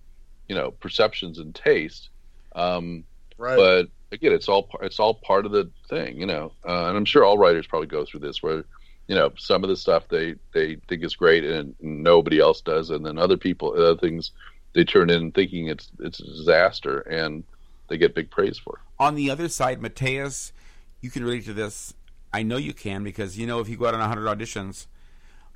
you 0.49 0.55
know, 0.55 0.71
perceptions 0.73 1.39
and 1.39 1.55
taste. 1.55 2.11
Um, 2.55 3.05
Right. 3.39 3.57
but 3.57 3.87
again, 4.13 4.33
it's 4.33 4.49
all 4.49 4.69
it's 4.83 4.99
all 5.01 5.15
part 5.15 5.47
of 5.47 5.53
the 5.53 5.71
thing, 5.89 6.19
you 6.21 6.27
know. 6.27 6.55
Uh, 6.67 6.89
and 6.89 6.97
I'm 6.97 7.05
sure 7.05 7.25
all 7.25 7.39
writers 7.39 7.67
probably 7.67 7.89
go 7.89 8.05
through 8.05 8.21
this, 8.21 8.43
where 8.43 8.65
you 9.09 9.15
know 9.15 9.33
some 9.39 9.63
of 9.65 9.71
the 9.71 9.77
stuff 9.77 10.09
they 10.09 10.35
they 10.53 10.77
think 10.89 11.05
is 11.05 11.17
great 11.17 11.45
and 11.45 11.75
nobody 11.81 12.41
else 12.41 12.61
does, 12.63 12.91
and 12.91 13.05
then 13.05 13.19
other 13.19 13.37
people 13.37 13.73
other 13.73 13.97
things 13.97 14.33
they 14.75 14.85
turn 14.85 15.11
in 15.11 15.33
thinking 15.33 15.69
it's 15.69 15.91
it's 16.01 16.21
a 16.21 16.25
disaster, 16.25 17.01
and 17.01 17.45
they 17.89 17.97
get 17.99 18.15
big 18.15 18.31
praise 18.31 18.59
for. 18.59 18.75
it. 18.77 18.81
On 19.03 19.15
the 19.15 19.31
other 19.31 19.49
side, 19.49 19.81
Mateus, 19.81 20.53
you 21.01 21.11
can 21.11 21.25
relate 21.25 21.45
to 21.47 21.53
this. 21.55 21.95
I 22.33 22.43
know 22.43 22.57
you 22.57 22.73
can 22.75 23.05
because 23.05 23.39
you 23.39 23.47
know 23.47 23.61
if 23.61 23.69
you 23.69 23.77
go 23.77 23.87
out 23.87 23.95
on 23.95 24.01
100 24.01 24.27
auditions, 24.27 24.87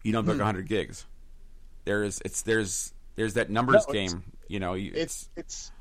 you 0.03 0.13
don't 0.13 0.25
book 0.25 0.35
Hmm. 0.35 0.41
100 0.43 0.69
gigs. 0.69 1.07
There's 1.85 2.21
it's 2.25 2.43
there's 2.43 2.93
there's 3.17 3.35
that 3.35 3.51
numbers 3.51 3.87
No, 3.89 3.95
it's- 3.95 4.13
game. 4.13 4.23
You 4.49 4.61
know, 4.61 4.75
you, 4.75 4.93
it's 4.95 5.29
it's 5.37 5.73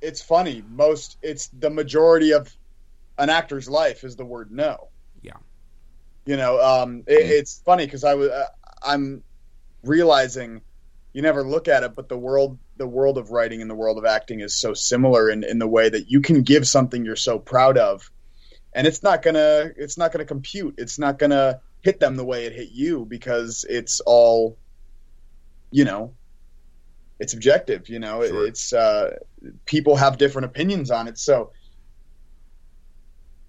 it's 0.00 0.20
funny. 0.22 0.62
Most 0.68 1.16
it's 1.22 1.48
the 1.48 1.70
majority 1.70 2.32
of 2.32 2.54
an 3.18 3.30
actor's 3.30 3.68
life 3.68 4.04
is 4.04 4.16
the 4.16 4.24
word 4.24 4.50
no. 4.52 4.88
Yeah. 5.22 5.32
You 6.26 6.36
know, 6.36 6.60
um, 6.62 7.02
it, 7.06 7.24
Mm. 7.24 7.30
it's 7.40 7.62
funny 7.64 7.84
because 7.86 8.04
I 8.04 8.14
was 8.14 8.28
uh, 8.30 8.46
I'm 8.82 9.22
realizing 9.82 10.62
you 11.12 11.22
never 11.22 11.42
look 11.42 11.68
at 11.68 11.82
it, 11.82 11.94
but 11.94 12.08
the 12.08 12.16
world 12.18 12.58
the 12.76 12.86
world 12.86 13.18
of 13.18 13.30
writing 13.30 13.60
and 13.60 13.70
the 13.70 13.74
world 13.74 13.98
of 13.98 14.04
acting 14.04 14.40
is 14.40 14.58
so 14.58 14.74
similar 14.74 15.30
in 15.30 15.44
in 15.44 15.58
the 15.58 15.68
way 15.68 15.88
that 15.88 16.10
you 16.10 16.20
can 16.20 16.42
give 16.42 16.66
something 16.66 17.04
you're 17.04 17.16
so 17.16 17.38
proud 17.38 17.78
of, 17.78 18.10
and 18.72 18.86
it's 18.86 19.02
not 19.02 19.22
gonna 19.22 19.70
it's 19.76 19.98
not 19.98 20.12
gonna 20.12 20.24
compute. 20.24 20.74
It's 20.78 20.98
not 20.98 21.18
gonna 21.18 21.60
hit 21.82 22.00
them 22.00 22.16
the 22.16 22.24
way 22.24 22.46
it 22.46 22.52
hit 22.52 22.70
you 22.70 23.04
because 23.04 23.66
it's 23.68 24.00
all, 24.00 24.56
you 25.70 25.84
know, 25.84 26.14
it's 27.18 27.34
objective. 27.34 27.88
You 27.88 27.98
know, 27.98 28.24
Sure. 28.24 28.46
it's 28.46 28.72
uh, 28.72 29.16
people 29.66 29.96
have 29.96 30.18
different 30.18 30.46
opinions 30.46 30.90
on 30.90 31.08
it. 31.08 31.18
So 31.18 31.52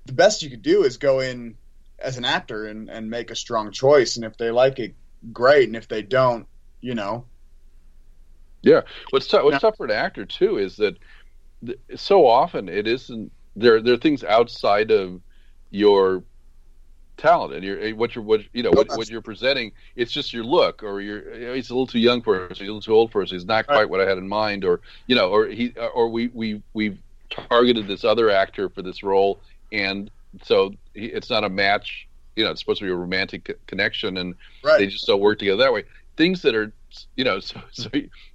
the 0.05 0.13
best 0.13 0.41
you 0.41 0.49
could 0.49 0.61
do 0.61 0.83
is 0.83 0.97
go 0.97 1.19
in 1.21 1.55
as 1.99 2.17
an 2.17 2.25
actor 2.25 2.65
and, 2.65 2.89
and 2.89 3.09
make 3.09 3.31
a 3.31 3.35
strong 3.35 3.71
choice. 3.71 4.17
And 4.17 4.25
if 4.25 4.37
they 4.37 4.51
like 4.51 4.79
it, 4.79 4.95
great. 5.31 5.69
And 5.69 5.77
if 5.77 5.87
they 5.87 6.01
don't, 6.01 6.47
you 6.81 6.95
know, 6.95 7.25
Yeah, 8.63 8.81
what's 9.11 9.27
tough? 9.27 9.43
What's 9.43 9.53
Now- 9.55 9.59
tough 9.59 9.77
for 9.77 9.85
an 9.85 9.91
actor 9.91 10.25
too 10.25 10.57
is 10.57 10.77
that 10.77 10.97
th- 11.65 11.77
so 11.95 12.25
often 12.25 12.69
it 12.69 12.87
isn't 12.87 13.31
there. 13.55 13.81
There 13.81 13.93
are 13.93 13.97
things 13.97 14.23
outside 14.23 14.89
of 14.89 15.21
your 15.69 16.23
talent 17.17 17.53
and 17.53 17.63
your 17.63 17.95
what 17.95 18.15
you're 18.15 18.23
what 18.23 18.41
you 18.53 18.63
know 18.63 18.71
what, 18.71 18.87
what 18.97 19.09
you're 19.09 19.21
presenting. 19.21 19.71
It's 19.95 20.11
just 20.11 20.33
your 20.33 20.43
look, 20.43 20.81
or 20.81 21.01
you're 21.01 21.35
you 21.35 21.45
know, 21.47 21.53
he's 21.53 21.69
a 21.69 21.73
little 21.73 21.87
too 21.87 21.99
young 21.99 22.21
for 22.21 22.49
us, 22.49 22.57
he's 22.57 22.61
a 22.67 22.71
little 22.71 22.81
too 22.81 22.93
old 22.93 23.11
for 23.11 23.21
us. 23.21 23.29
He's 23.29 23.45
not 23.45 23.67
quite 23.67 23.79
Right. 23.79 23.89
what 23.89 24.01
I 24.01 24.07
had 24.07 24.17
in 24.17 24.27
mind, 24.27 24.65
or 24.65 24.81
you 25.07 25.15
know, 25.15 25.29
or 25.29 25.47
he 25.47 25.73
or 25.93 26.09
we 26.09 26.27
we 26.29 26.61
we've 26.73 26.97
targeted 27.29 27.87
this 27.87 28.03
other 28.03 28.29
actor 28.29 28.69
for 28.69 28.81
this 28.81 29.03
role, 29.03 29.39
and 29.71 30.09
so 30.43 30.73
he, 30.93 31.07
it's 31.07 31.29
not 31.29 31.43
a 31.43 31.49
match. 31.49 32.07
You 32.35 32.45
know, 32.45 32.51
it's 32.51 32.61
supposed 32.61 32.79
to 32.79 32.85
be 32.85 32.91
a 32.91 32.95
romantic 32.95 33.59
connection, 33.67 34.17
and 34.17 34.35
right. 34.63 34.79
they 34.79 34.87
just 34.87 35.05
don't 35.05 35.19
work 35.19 35.37
together 35.37 35.57
that 35.57 35.73
way. 35.73 35.83
Things 36.17 36.41
that 36.43 36.55
are, 36.55 36.71
you 37.15 37.23
know, 37.23 37.39
so, 37.39 37.59
so 37.71 37.89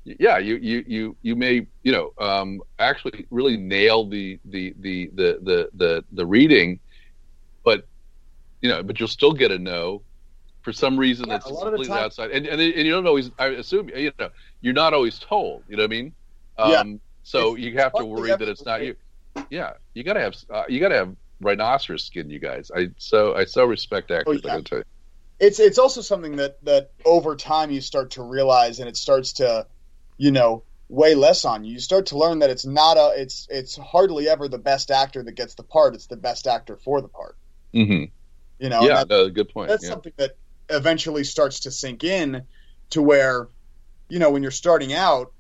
yeah, 0.04 0.38
you, 0.38 0.56
you, 0.56 0.84
you, 0.86 1.16
you 1.22 1.36
may, 1.36 1.66
you 1.82 1.92
know, 1.92 2.12
um, 2.18 2.61
actually 2.78 3.26
really 3.30 3.56
nail 3.56 4.06
the, 4.09 4.38
the, 4.44 4.74
the, 4.80 5.11
the, 5.14 5.38
the, 5.42 5.68
the, 5.74 6.04
the 6.12 6.26
reading, 6.26 6.80
but, 7.64 7.86
you 8.61 8.68
know, 8.68 8.82
but 8.82 8.98
you'll 8.98 9.09
still 9.09 9.32
get 9.32 9.50
a 9.50 9.59
no 9.59 10.02
for 10.62 10.72
some 10.72 10.98
reason 10.98 11.28
Yeah, 11.28 11.34
that's 11.34 11.46
a 11.46 11.52
lot 11.52 11.66
of 11.66 11.72
the 11.72 11.76
completely 11.78 11.96
time- 11.96 12.04
outside. 12.04 12.30
And, 12.30 12.46
and, 12.46 12.61
and 12.61 12.86
you 12.86 12.92
don't 12.92 13.06
always, 13.06 13.30
I 13.38 13.46
assume, 13.48 13.88
you 13.90 14.12
know, 14.18 14.30
you're 14.61 14.74
not 14.74 14.92
always 14.94 15.18
told, 15.18 15.62
you 15.68 15.76
know 15.76 15.82
what 15.84 15.88
I 15.88 15.90
mean? 15.90 16.12
Um, 16.59 16.70
Yeah. 16.70 16.84
so 17.22 17.38
It's- 17.56 17.64
you 17.64 17.78
have 17.78 17.92
to 17.94 18.04
worry 18.04 18.30
that 18.30 18.42
it's 18.42 18.64
not 18.64 18.84
you. 18.84 18.96
Yeah. 19.50 19.72
You 19.94 20.02
gotta 20.02 20.20
have, 20.20 20.34
uh, 20.50 20.64
you 20.68 20.80
gotta 20.80 20.96
have 20.96 21.14
rhinoceros 21.40 22.04
skin, 22.04 22.28
you 22.28 22.40
guys. 22.40 22.70
I, 22.74 22.88
so, 22.98 23.34
I 23.36 23.44
so 23.44 23.64
respect 23.64 24.11
actors. 24.11 24.40
yeah. 24.42 24.50
I 24.52 24.54
gotta 24.56 24.64
tell 24.64 24.78
you. 24.78 24.84
It's 25.41 25.61
it's 25.61 25.78
also 25.78 26.01
something 26.01 26.36
that 26.36 26.62
that 26.64 26.91
over 27.05 27.36
time 27.36 27.70
you 27.70 27.80
start 27.80 28.12
to 28.12 28.22
realize 28.22 28.80
and 28.80 28.89
it 28.89 28.97
starts 28.97 29.34
to 29.34 29.66
you 30.16 30.32
know 30.32 30.62
weigh 30.89 31.14
less 31.14 31.45
on 31.45 31.64
you 31.64 31.74
you 31.74 31.80
start 31.80 32.07
to 32.07 32.18
learn 32.18 32.41
that 32.41 32.51
it's 32.51 32.64
not 32.64 32.97
a 32.97 33.12
it's 33.20 33.47
it's 33.51 33.76
hardly 33.76 34.28
ever 34.28 34.49
the 34.49 34.59
best 34.59 34.91
actor 34.91 35.22
that 35.22 35.32
gets 35.32 35.55
the 35.55 35.62
part 35.62 35.95
it's 35.95 36.07
the 36.07 36.16
best 36.16 36.47
actor 36.47 36.76
for 36.76 37.01
the 37.01 37.09
part 37.09 37.36
hmm 37.72 38.05
you 38.59 38.68
know 38.68 38.82
yeah, 38.82 39.05
no, 39.09 39.28
good 39.28 39.49
point. 39.51 39.68
that's 39.68 39.84
yeah. 39.84 39.91
something 39.91 40.12
that 40.16 40.32
eventually 40.68 41.24
starts 41.24 41.61
to 41.61 41.70
sink 41.70 42.05
in 42.05 42.43
to 42.91 43.03
where 43.03 43.49
you 44.09 44.18
know 44.18 44.30
when 44.30 44.43
you're 44.43 44.51
starting 44.51 44.93
out 44.93 45.32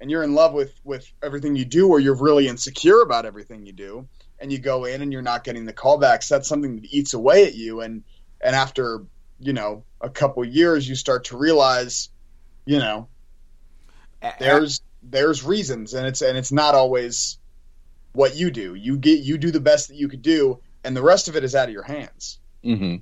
and 0.00 0.10
you're 0.10 0.22
in 0.22 0.34
love 0.34 0.52
with 0.52 0.74
with 0.84 1.10
everything 1.22 1.56
you 1.56 1.64
do 1.64 1.88
or 1.88 2.00
you're 2.00 2.20
really 2.20 2.48
insecure 2.48 3.00
about 3.00 3.24
everything 3.24 3.64
you 3.64 3.72
do 3.72 4.06
and 4.38 4.52
you 4.52 4.58
go 4.58 4.84
in 4.84 5.00
and 5.00 5.12
you're 5.12 5.22
not 5.22 5.44
getting 5.44 5.64
the 5.64 5.72
callbacks 5.72 6.28
that's 6.28 6.48
something 6.48 6.76
that 6.76 6.84
eats 6.90 7.14
away 7.14 7.46
at 7.46 7.54
you 7.54 7.80
and 7.80 8.02
and 8.40 8.54
after 8.54 9.02
you 9.38 9.52
know 9.52 9.84
a 10.00 10.08
couple 10.08 10.44
years 10.44 10.88
you 10.88 10.94
start 10.94 11.24
to 11.24 11.36
realize 11.36 12.08
you 12.64 12.78
know 12.78 13.08
there's 14.38 14.80
there's 15.02 15.44
reasons 15.44 15.94
and 15.94 16.06
it's 16.06 16.22
and 16.22 16.36
it's 16.36 16.52
not 16.52 16.74
always 16.74 17.38
what 18.12 18.34
you 18.34 18.50
do 18.50 18.74
you 18.74 18.96
get 18.96 19.20
you 19.20 19.38
do 19.38 19.50
the 19.50 19.60
best 19.60 19.88
that 19.88 19.96
you 19.96 20.08
could 20.08 20.22
do 20.22 20.58
and 20.84 20.96
the 20.96 21.02
rest 21.02 21.28
of 21.28 21.36
it 21.36 21.44
is 21.44 21.54
out 21.54 21.68
of 21.68 21.72
your 21.72 21.82
hands 21.82 22.38
mm-hmm. 22.64 22.96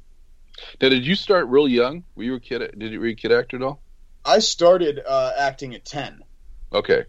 Now, 0.80 0.88
did 0.88 1.04
you 1.04 1.16
start 1.16 1.48
real 1.48 1.66
young? 1.66 2.04
Were 2.14 2.22
you 2.22 2.34
a 2.34 2.40
kid? 2.40 2.78
Did 2.78 2.92
you 2.92 3.00
were 3.00 3.06
you 3.06 3.14
a 3.14 3.16
kid 3.16 3.32
actor 3.32 3.56
at 3.56 3.62
all? 3.62 3.80
i 4.24 4.38
started 4.38 5.00
uh, 5.06 5.32
acting 5.36 5.74
at 5.74 5.84
10 5.84 6.22
Okay, 6.72 7.04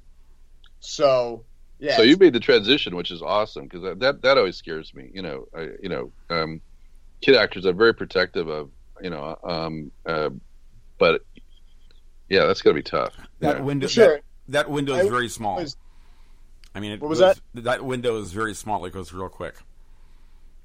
so 0.80 1.44
yeah 1.80 1.96
so 1.96 2.04
you 2.04 2.18
made 2.18 2.34
the 2.34 2.40
transition, 2.40 2.96
which 2.96 3.10
is 3.10 3.22
awesome 3.22 3.64
because 3.64 3.82
that, 3.82 4.00
that 4.00 4.22
that 4.22 4.38
always 4.38 4.58
scares 4.58 4.94
me. 4.94 5.10
You 5.14 5.22
know, 5.24 5.48
I, 5.56 5.70
you 5.82 5.90
know, 5.90 6.12
um, 6.30 6.62
kid 7.22 7.36
actors 7.36 7.66
are 7.66 7.74
very 7.74 7.94
protective 7.94 8.48
of 8.48 8.70
you 9.02 9.10
know, 9.10 9.38
um, 9.44 9.92
uh, 10.06 10.30
but 10.98 11.22
yeah, 12.30 12.46
that's 12.46 12.62
gonna 12.62 12.74
be 12.76 12.84
tough. 12.84 13.14
that 13.40 13.58
Yeah. 13.58 13.64
window 13.64 13.88
sure 13.88 14.16
that, 14.16 14.22
that 14.50 14.70
window 14.70 14.96
is 14.96 15.08
I 15.08 15.10
very 15.10 15.30
small. 15.30 15.58
was- 15.58 15.76
I 16.74 16.80
mean, 16.82 16.92
it 16.92 17.02
What 17.02 17.10
was 17.10 17.20
goes- 17.20 17.42
that 17.56 17.86
window 17.86 18.20
is 18.22 18.32
very 18.34 18.54
small. 18.54 18.84
It 18.86 18.92
goes 18.92 19.14
real 19.14 19.30
quick. 19.30 19.56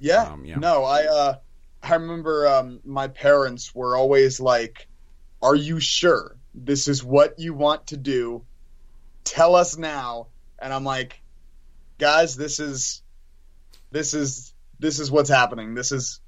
Yeah. 0.01 0.23
Um, 0.25 0.45
yeah. 0.45 0.57
No, 0.57 0.85
I 0.85 1.05
uh 1.05 1.35
I 1.83 1.95
remember 1.95 2.49
um 2.49 2.81
my 2.85 3.09
parents 3.09 3.75
were 3.75 3.97
always 3.97 4.41
like, 4.41 4.89
"Are 5.43 5.55
you 5.55 5.79
sure 5.81 6.37
this 6.55 6.89
is 6.89 7.05
what 7.05 7.39
you 7.39 7.55
want 7.55 7.89
to 7.89 7.97
do? 7.97 8.45
Tell 9.25 9.55
us 9.55 9.77
now." 9.77 10.29
And 10.59 10.73
I'm 10.73 10.85
like, 10.85 11.21
"Guys, 11.99 12.37
this 12.37 12.59
is 12.61 13.03
this 13.93 14.15
is 14.15 14.53
this 14.79 14.99
is 14.99 15.11
what's 15.11 15.31
happening. 15.31 15.75
This 15.75 15.93
is 15.93 16.21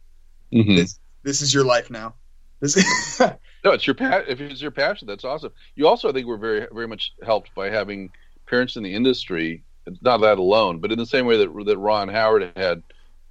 Mhm. 0.52 0.76
this 0.76 0.98
this 1.22 1.42
is 1.42 1.52
your 1.52 1.64
life 1.64 1.90
now." 1.90 2.14
This 2.60 2.76
is 2.76 3.20
No, 3.64 3.72
it's 3.72 3.86
your 3.86 3.94
pa- 3.94 4.22
if 4.26 4.40
it's 4.40 4.62
your 4.62 4.70
passion, 4.70 5.06
that's 5.06 5.24
awesome. 5.24 5.52
You 5.76 5.86
also, 5.86 6.08
I 6.08 6.12
think, 6.12 6.26
were 6.26 6.38
very 6.38 6.66
very 6.72 6.88
much 6.88 7.12
helped 7.22 7.54
by 7.54 7.70
having 7.70 8.10
parents 8.46 8.76
in 8.76 8.82
the 8.82 8.94
industry. 8.94 9.64
It's 9.86 10.00
not 10.02 10.20
that 10.20 10.38
alone, 10.38 10.78
but 10.78 10.92
in 10.92 10.98
the 10.98 11.06
same 11.06 11.26
way 11.26 11.36
that 11.38 11.64
that 11.66 11.78
Ron 11.78 12.08
Howard 12.08 12.52
had, 12.56 12.82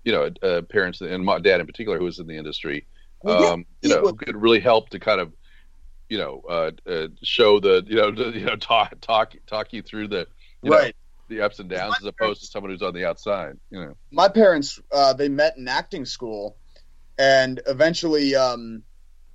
you 0.04 0.12
know, 0.12 0.30
uh, 0.44 0.62
parents 0.64 1.02
and 1.02 1.24
my 1.24 1.40
dad 1.40 1.60
in 1.60 1.66
particular 1.66 1.98
who 1.98 2.06
was 2.06 2.20
in 2.20 2.28
the 2.28 2.38
industry. 2.38 2.86
Well, 3.24 3.42
yeah, 3.42 3.50
um, 3.50 3.66
you 3.82 3.90
know, 3.90 4.02
was- 4.02 4.14
could 4.14 4.36
really 4.36 4.60
help 4.60 4.90
to 4.90 5.00
kind 5.00 5.22
of, 5.22 5.32
you 6.10 6.18
know, 6.18 6.42
uh, 6.50 6.72
uh, 6.90 7.08
show 7.24 7.60
the, 7.60 7.84
you 7.88 7.96
know, 7.96 8.12
to, 8.12 8.32
you 8.32 8.46
know, 8.46 8.56
talk 8.56 8.94
talk 9.02 9.34
talk 9.48 9.72
you 9.74 9.82
through 9.82 10.10
the, 10.10 10.28
you 10.62 10.72
know, 10.72 10.78
right. 10.78 10.96
the 11.30 11.42
ups 11.42 11.60
and 11.60 11.70
downs 11.70 11.96
as 12.02 12.06
opposed 12.06 12.42
to 12.42 12.48
someone 12.48 12.72
who's 12.72 12.82
on 12.82 12.94
the 12.94 13.06
outside. 13.06 13.58
You 13.70 13.80
know. 13.80 13.98
my 14.12 14.28
parents 14.28 14.80
uh, 14.92 15.14
they 15.14 15.30
met 15.30 15.58
in 15.58 15.68
acting 15.68 16.06
school 16.06 16.58
and 17.18 17.62
eventually 17.68 18.36
um, 18.36 18.84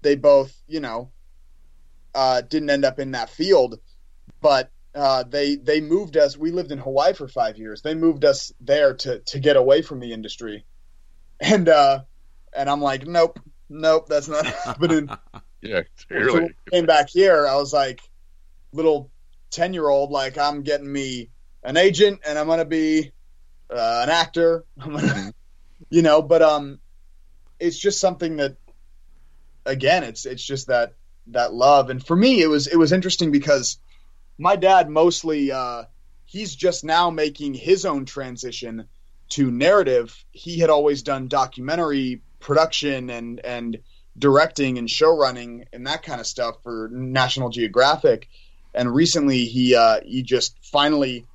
they 0.03 0.16
both 0.16 0.55
you 0.66 0.81
know 0.81 1.11
uh, 2.14 2.41
didn't 2.41 2.70
end 2.70 2.85
up 2.85 2.99
in 2.99 3.12
that 3.12 3.31
field 3.31 3.79
but 4.41 4.70
uh, 4.95 5.22
they 5.24 5.57
they 5.57 5.81
moved 5.81 6.16
us 6.16 6.37
we 6.39 6.51
lived 6.51 6.72
in 6.72 6.79
hawaii 6.79 7.12
for 7.12 7.29
five 7.29 7.59
years 7.59 7.83
they 7.83 7.95
moved 7.95 8.24
us 8.24 8.53
there 8.61 8.95
to 8.95 9.20
to 9.20 9.39
get 9.39 9.57
away 9.57 9.83
from 9.83 10.01
the 10.01 10.12
industry 10.12 10.64
and 11.41 11.68
uh 11.68 12.01
and 12.57 12.70
i'm 12.70 12.81
like 12.81 13.07
nope 13.07 13.39
nope 13.68 14.07
that's 14.09 14.29
not 14.29 14.47
happening 14.64 15.09
Yeah, 15.62 15.83
so 16.09 16.14
really. 16.14 16.55
came 16.72 16.87
back 16.87 17.09
here 17.11 17.47
i 17.47 17.57
was 17.57 17.72
like 17.72 18.01
little 18.72 19.11
10 19.51 19.72
year 19.74 19.89
old 19.89 20.11
like 20.11 20.39
i'm 20.39 20.62
getting 20.62 20.91
me 20.91 21.31
an 21.64 21.77
agent 21.77 22.20
and 22.27 22.39
i'm 22.39 22.47
gonna 22.47 22.64
be 22.64 23.11
uh, 23.70 24.01
an 24.05 24.11
actor 24.11 24.64
i'm 24.81 24.93
gonna 24.93 25.07
Mhm. 25.09 25.33
you 25.91 26.03
know 26.03 26.22
but 26.22 26.41
um 26.43 26.79
it's 27.59 27.78
just 27.78 28.00
something 28.00 28.36
that 28.36 28.57
again 29.64 30.04
it's 30.04 30.26
it's 30.26 30.44
just 30.44 30.68
that 30.68 30.94
that 31.28 31.52
love. 31.52 31.90
And 31.90 32.04
for 32.04 32.16
me 32.16 32.40
it 32.40 32.46
was 32.46 32.66
it 32.66 32.76
was 32.76 32.92
interesting 32.92 33.30
because 33.30 33.78
my 34.38 34.57
dad 34.57 34.88
mostly 34.88 35.50
uh 35.52 35.84
he's 36.24 36.54
just 36.54 36.84
now 36.84 37.11
making 37.11 37.54
his 37.54 37.84
own 37.84 38.04
transition 38.04 38.88
to 39.30 39.50
narrative. 39.50 40.24
He 40.30 40.59
had 40.59 40.70
always 40.70 41.02
done 41.02 41.28
documentary 41.28 42.22
production 42.40 43.11
and 43.11 43.40
and 43.40 43.78
directing 44.18 44.78
and 44.78 44.88
show 44.88 45.14
running 45.16 45.66
and 45.72 45.86
that 45.86 46.02
kind 46.02 46.20
of 46.20 46.26
stuff 46.26 46.57
for 46.62 46.88
National 46.92 47.50
Geographic. 47.50 48.28
And 48.74 48.94
recently 48.94 49.46
he 49.46 49.74
uh 49.74 50.00
he 50.04 50.22
just 50.22 50.57
finally 50.62 51.26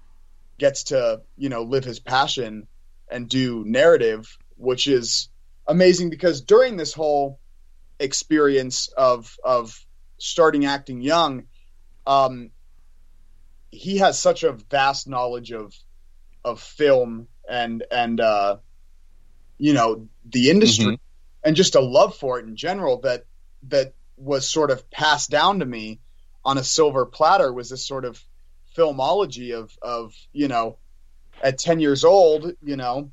gets 0.58 0.86
to 0.86 1.22
you 1.38 1.50
know 1.50 1.64
live 1.64 1.84
his 1.84 2.00
passion 2.00 2.68
and 3.10 3.28
do 3.28 3.64
narrative 3.66 4.38
which 4.58 4.88
is 4.88 5.31
amazing 5.72 6.10
because 6.10 6.42
during 6.42 6.76
this 6.76 6.94
whole 6.94 7.40
experience 8.00 8.90
of 8.90 9.38
of 9.44 9.74
starting 10.18 10.66
acting 10.66 11.02
young 11.02 11.44
um 12.06 12.52
he 13.72 13.98
has 14.00 14.20
such 14.20 14.44
a 14.44 14.52
vast 14.70 15.08
knowledge 15.08 15.52
of 15.54 15.74
of 16.44 16.60
film 16.60 17.28
and 17.50 17.84
and 17.90 18.20
uh, 18.20 18.58
you 19.58 19.74
know 19.74 20.10
the 20.26 20.50
industry 20.50 20.96
Mhm. 20.96 21.00
and 21.44 21.56
just 21.56 21.76
a 21.76 21.80
love 21.82 22.16
for 22.18 22.38
it 22.40 22.46
in 22.46 22.56
general 22.58 23.00
that 23.02 23.24
that 23.70 23.94
was 24.18 24.50
sort 24.50 24.72
of 24.72 24.90
passed 24.92 25.30
down 25.30 25.60
to 25.60 25.66
me 25.66 26.02
on 26.44 26.58
a 26.58 26.64
silver 26.64 27.06
platter 27.06 27.54
was 27.54 27.70
this 27.70 27.88
sort 27.88 28.04
of 28.04 28.22
filmology 28.76 29.54
of 29.58 29.72
of 29.82 30.14
you 30.34 30.48
know 30.50 30.78
at 31.42 31.60
10 31.60 31.80
years 31.80 32.04
old 32.04 32.54
you 32.62 32.76
know 32.76 33.12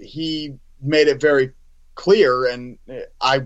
he 0.00 0.54
made 0.82 1.08
it 1.08 1.20
very 1.20 1.52
clear 1.94 2.46
and 2.46 2.78
i 3.20 3.40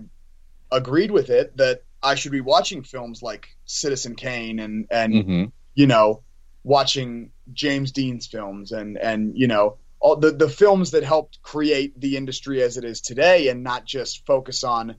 agreed 0.73 1.11
with 1.11 1.31
it 1.31 1.57
that 1.57 1.83
i 2.03 2.15
should 2.15 2.33
be 2.33 2.41
watching 2.41 2.83
films 2.83 3.23
like 3.23 3.49
citizen 3.65 4.15
kane 4.15 4.59
and 4.59 4.87
and 4.91 5.25
hmm 5.25 5.45
you 5.77 5.87
know, 5.87 6.23
watching 6.65 7.31
James 7.53 7.93
Dean's 7.93 8.27
films 8.27 8.73
and 8.73 8.99
and 8.99 9.39
you 9.39 9.47
know 9.47 9.77
all 10.01 10.17
the 10.17 10.33
the 10.33 10.49
films 10.49 10.91
that 10.91 11.05
helped 11.05 11.41
create 11.43 12.01
the 12.01 12.17
industry 12.17 12.63
as 12.63 12.77
it 12.77 12.85
is 12.85 13.01
today, 13.01 13.49
and 13.49 13.63
not 13.63 13.85
just 13.85 14.27
focus 14.27 14.65
on, 14.65 14.97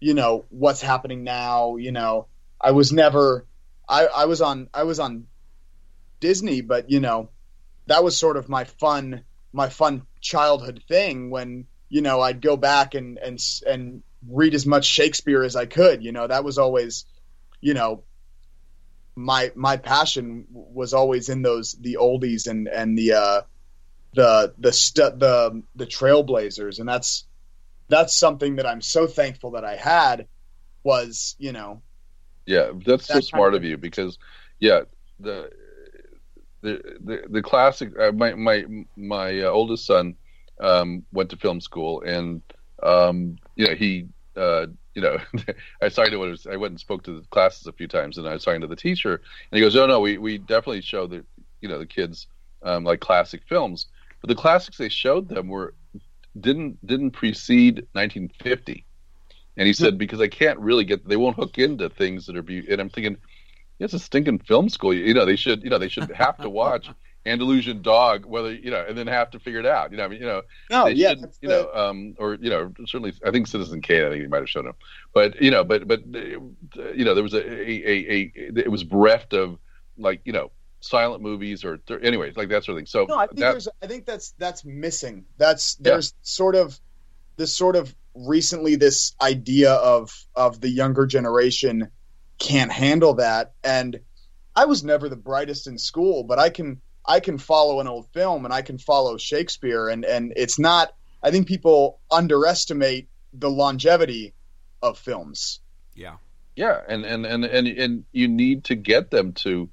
you 0.00 0.14
know, 0.14 0.46
what's 0.48 0.80
happening 0.80 1.24
now. 1.24 1.76
You 1.76 1.92
know, 1.92 2.28
I 2.58 2.70
was 2.70 2.92
never, 2.92 3.46
I 3.86 4.06
I 4.06 4.24
was 4.24 4.40
on 4.40 4.70
I 4.72 4.84
was 4.84 5.00
on 5.00 5.26
Disney, 6.20 6.62
but 6.62 6.88
you 6.88 7.00
know, 7.00 7.30
that 7.86 8.04
was 8.04 8.16
sort 8.16 8.36
of 8.36 8.48
my 8.48 8.64
fun 8.64 9.24
my 9.52 9.68
fun 9.68 10.06
childhood 10.24 10.82
thing 10.88 11.30
when 11.30 11.66
you 11.88 12.02
know 12.02 12.20
I'd 12.20 12.40
go 12.40 12.56
back 12.56 12.94
and 12.94 13.18
and 13.18 13.38
and 13.66 14.02
read 14.28 14.54
as 14.54 14.66
much 14.66 14.86
Shakespeare 14.86 15.44
as 15.44 15.54
I 15.54 15.66
could. 15.66 16.02
You 16.02 16.10
know, 16.12 16.26
that 16.26 16.44
was 16.44 16.58
always, 16.58 17.04
you 17.60 17.74
know, 17.74 18.04
my 19.14 19.52
my 19.54 19.76
passion 19.76 20.46
was 20.50 20.94
always 20.94 21.28
in 21.28 21.42
those 21.42 21.76
the 21.80 21.98
oldies 22.00 22.48
and 22.48 22.68
and 22.68 22.98
the 22.98 23.12
uh 23.12 23.42
the 24.14 24.54
the 24.58 24.72
stu- 24.72 25.16
the 25.16 25.62
the 25.76 25.86
trailblazers 25.86 26.78
and 26.78 26.88
that's 26.88 27.26
that's 27.88 28.16
something 28.16 28.56
that 28.56 28.66
I'm 28.66 28.80
so 28.80 29.06
thankful 29.06 29.52
that 29.52 29.64
I 29.64 29.76
had 29.76 30.26
was 30.82 31.36
you 31.38 31.52
know 31.52 31.82
Yeah, 32.46 32.72
that's 32.84 33.06
so 33.06 33.20
smart 33.20 33.52
kind 33.52 33.64
of 33.64 33.64
you 33.64 33.76
because, 33.76 34.18
yeah, 34.60 34.82
the 35.20 35.50
the 36.64 36.98
the, 37.04 37.22
the 37.28 37.42
classic. 37.42 37.92
Uh, 37.98 38.10
my 38.12 38.34
my 38.34 38.64
my 38.96 39.40
uh, 39.40 39.50
oldest 39.50 39.86
son 39.86 40.16
um, 40.60 41.04
went 41.12 41.30
to 41.30 41.36
film 41.36 41.60
school, 41.60 42.02
and 42.02 42.42
um, 42.82 43.36
you 43.54 43.68
know 43.68 43.74
he 43.74 44.08
uh, 44.36 44.66
you 44.94 45.02
know 45.02 45.18
I 45.82 45.88
signed 45.88 46.10
to 46.10 46.16
what 46.18 46.30
was, 46.30 46.46
I 46.46 46.56
went 46.56 46.72
and 46.72 46.80
spoke 46.80 47.04
to 47.04 47.20
the 47.20 47.26
classes 47.28 47.66
a 47.66 47.72
few 47.72 47.86
times, 47.86 48.18
and 48.18 48.26
I 48.26 48.32
was 48.32 48.42
talking 48.44 48.62
to 48.62 48.66
the 48.66 48.74
teacher, 48.74 49.14
and 49.14 49.58
he 49.58 49.60
goes, 49.60 49.76
"Oh 49.76 49.86
no, 49.86 50.00
we 50.00 50.18
we 50.18 50.38
definitely 50.38 50.80
show 50.80 51.06
the 51.06 51.24
you 51.60 51.68
know 51.68 51.78
the 51.78 51.86
kids 51.86 52.26
um, 52.62 52.82
like 52.84 53.00
classic 53.00 53.42
films, 53.46 53.86
but 54.20 54.28
the 54.28 54.34
classics 54.34 54.78
they 54.78 54.88
showed 54.88 55.28
them 55.28 55.48
were 55.48 55.74
didn't 56.40 56.84
didn't 56.84 57.12
precede 57.12 57.86
1950." 57.92 58.84
And 59.56 59.68
he 59.68 59.72
said, 59.72 59.98
because 59.98 60.20
I 60.20 60.26
can't 60.26 60.58
really 60.58 60.82
get, 60.82 61.08
they 61.08 61.16
won't 61.16 61.36
hook 61.36 61.58
into 61.58 61.88
things 61.88 62.26
that 62.26 62.36
are, 62.36 62.42
be- 62.42 62.66
and 62.68 62.80
I'm 62.80 62.88
thinking, 62.90 63.16
it's 63.84 63.94
a 63.94 63.98
stinking 63.98 64.40
film 64.40 64.68
school. 64.68 64.94
You 64.94 65.14
know, 65.14 65.26
they 65.26 65.36
should, 65.36 65.62
you 65.62 65.70
know, 65.70 65.78
they 65.78 65.88
should 65.88 66.10
have 66.10 66.38
to 66.38 66.50
watch 66.50 66.90
Andalusian 67.26 67.82
Dog, 67.82 68.24
whether, 68.26 68.52
you 68.52 68.70
know, 68.70 68.84
and 68.86 68.96
then 68.96 69.06
have 69.06 69.30
to 69.30 69.38
figure 69.38 69.60
it 69.60 69.66
out. 69.66 69.90
You 69.92 69.98
know, 69.98 70.04
I 70.04 70.08
mean, 70.08 70.20
you 70.20 70.26
know, 70.26 70.42
no 70.70 70.86
yeah 70.86 71.14
you 71.40 71.48
know, 71.48 71.70
um, 71.72 72.14
or, 72.18 72.34
you 72.40 72.50
know, 72.50 72.72
certainly, 72.86 73.12
I 73.24 73.30
think 73.30 73.46
Citizen 73.46 73.80
Kane, 73.80 74.04
I 74.04 74.08
think 74.10 74.22
he 74.22 74.28
might 74.28 74.38
have 74.38 74.50
shown 74.50 74.66
him. 74.66 74.74
But, 75.14 75.40
you 75.40 75.50
know, 75.50 75.64
but, 75.64 75.86
but, 75.86 76.00
uh, 76.14 76.92
you 76.92 77.04
know, 77.04 77.14
there 77.14 77.22
was 77.22 77.34
a, 77.34 77.46
a, 77.46 77.72
a, 77.72 78.12
a 78.12 78.32
it 78.60 78.70
was 78.70 78.84
bereft 78.84 79.32
of, 79.32 79.58
like, 79.96 80.22
you 80.24 80.32
know, 80.32 80.50
silent 80.80 81.22
movies 81.22 81.64
or, 81.64 81.80
anyways, 82.02 82.36
like 82.36 82.48
that 82.50 82.64
sort 82.64 82.76
of 82.76 82.80
thing. 82.80 82.86
So 82.86 83.06
no 83.08 83.16
I 83.18 83.26
think 83.26 83.40
that, 83.40 83.52
there's 83.52 83.68
I 83.82 83.86
think 83.86 84.06
that's 84.06 84.34
that's 84.38 84.64
missing 84.64 85.24
that's 85.38 85.76
Yeah. 85.80 85.92
there's 85.92 86.14
sort 86.22 86.56
of 86.56 86.78
this 87.36 87.56
sort 87.56 87.76
of 87.76 87.94
recently 88.14 88.76
this 88.76 89.14
idea 89.20 89.72
of 89.72 90.12
of 90.36 90.60
the 90.60 90.68
younger 90.68 91.06
generation 91.06 91.90
can't 92.38 92.72
handle 92.72 93.14
that 93.14 93.52
and 93.62 94.00
I 94.56 94.66
was 94.66 94.84
never 94.84 95.08
the 95.08 95.16
brightest 95.16 95.66
in 95.66 95.78
school 95.78 96.24
but 96.24 96.38
I 96.38 96.50
can 96.50 96.80
I 97.06 97.20
can 97.20 97.38
follow 97.38 97.80
an 97.80 97.88
old 97.88 98.08
film 98.12 98.44
and 98.44 98.54
I 98.54 98.62
can 98.62 98.78
follow 98.78 99.16
Shakespeare 99.16 99.88
and 99.88 100.04
and 100.04 100.32
it's 100.36 100.58
not 100.58 100.92
I 101.22 101.30
think 101.30 101.48
people 101.48 102.00
underestimate 102.10 103.08
the 103.32 103.50
longevity 103.50 104.34
of 104.82 104.98
films. 104.98 105.60
Yeah. 105.94 106.16
Yeah, 106.56 106.80
and 106.86 107.04
and 107.04 107.26
and 107.26 107.44
and 107.44 107.66
and 107.66 108.04
you 108.12 108.28
need 108.28 108.64
to 108.64 108.76
get 108.76 109.10
them 109.10 109.32
to, 109.32 109.68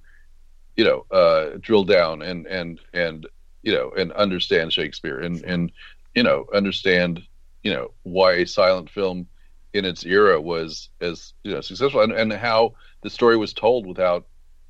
you 0.76 0.84
know, 0.84 1.06
uh, 1.12 1.58
drill 1.60 1.84
down 1.84 2.24
and 2.24 2.48
and 2.48 2.80
and 2.92 3.28
you 3.62 3.72
know 3.72 3.92
and 3.96 4.12
understand 4.14 4.74
Shakespeare 4.74 5.20
and 5.20 5.44
and 5.44 5.72
you 6.16 6.24
know 6.24 6.48
understand 6.52 7.22
you 7.62 7.72
know 7.72 7.92
why 8.02 8.34
a 8.34 8.48
silent 8.48 8.90
film 8.90 9.28
in 9.74 9.86
its 9.86 10.06
era 10.06 10.40
was 10.42 10.90
as 11.00 11.34
you 11.44 11.54
know 11.54 11.62
successful 11.62 12.02
and, 12.02 12.12
and 12.12 12.32
how 12.34 12.74
the 13.04 13.10
story 13.10 13.38
was 13.38 13.54
told 13.54 13.86
without 13.88 14.28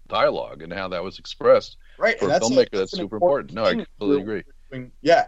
dialogue 0.08 0.62
and 0.62 0.72
how 0.74 0.88
that 0.90 1.04
was 1.04 1.20
expressed 1.20 1.78
Right. 1.98 2.18
for 2.20 2.26
and 2.26 2.32
a 2.32 2.40
that's 2.40 2.50
a- 2.50 2.54
filmmaker. 2.54 2.70
that's 2.72 2.92
super 2.92 3.16
important. 3.18 3.54
No, 3.54 3.64
I 3.66 3.74
completely 3.76 4.22
agree. 4.22 4.44
Doing- 4.72 4.92
Yeah. 5.02 5.26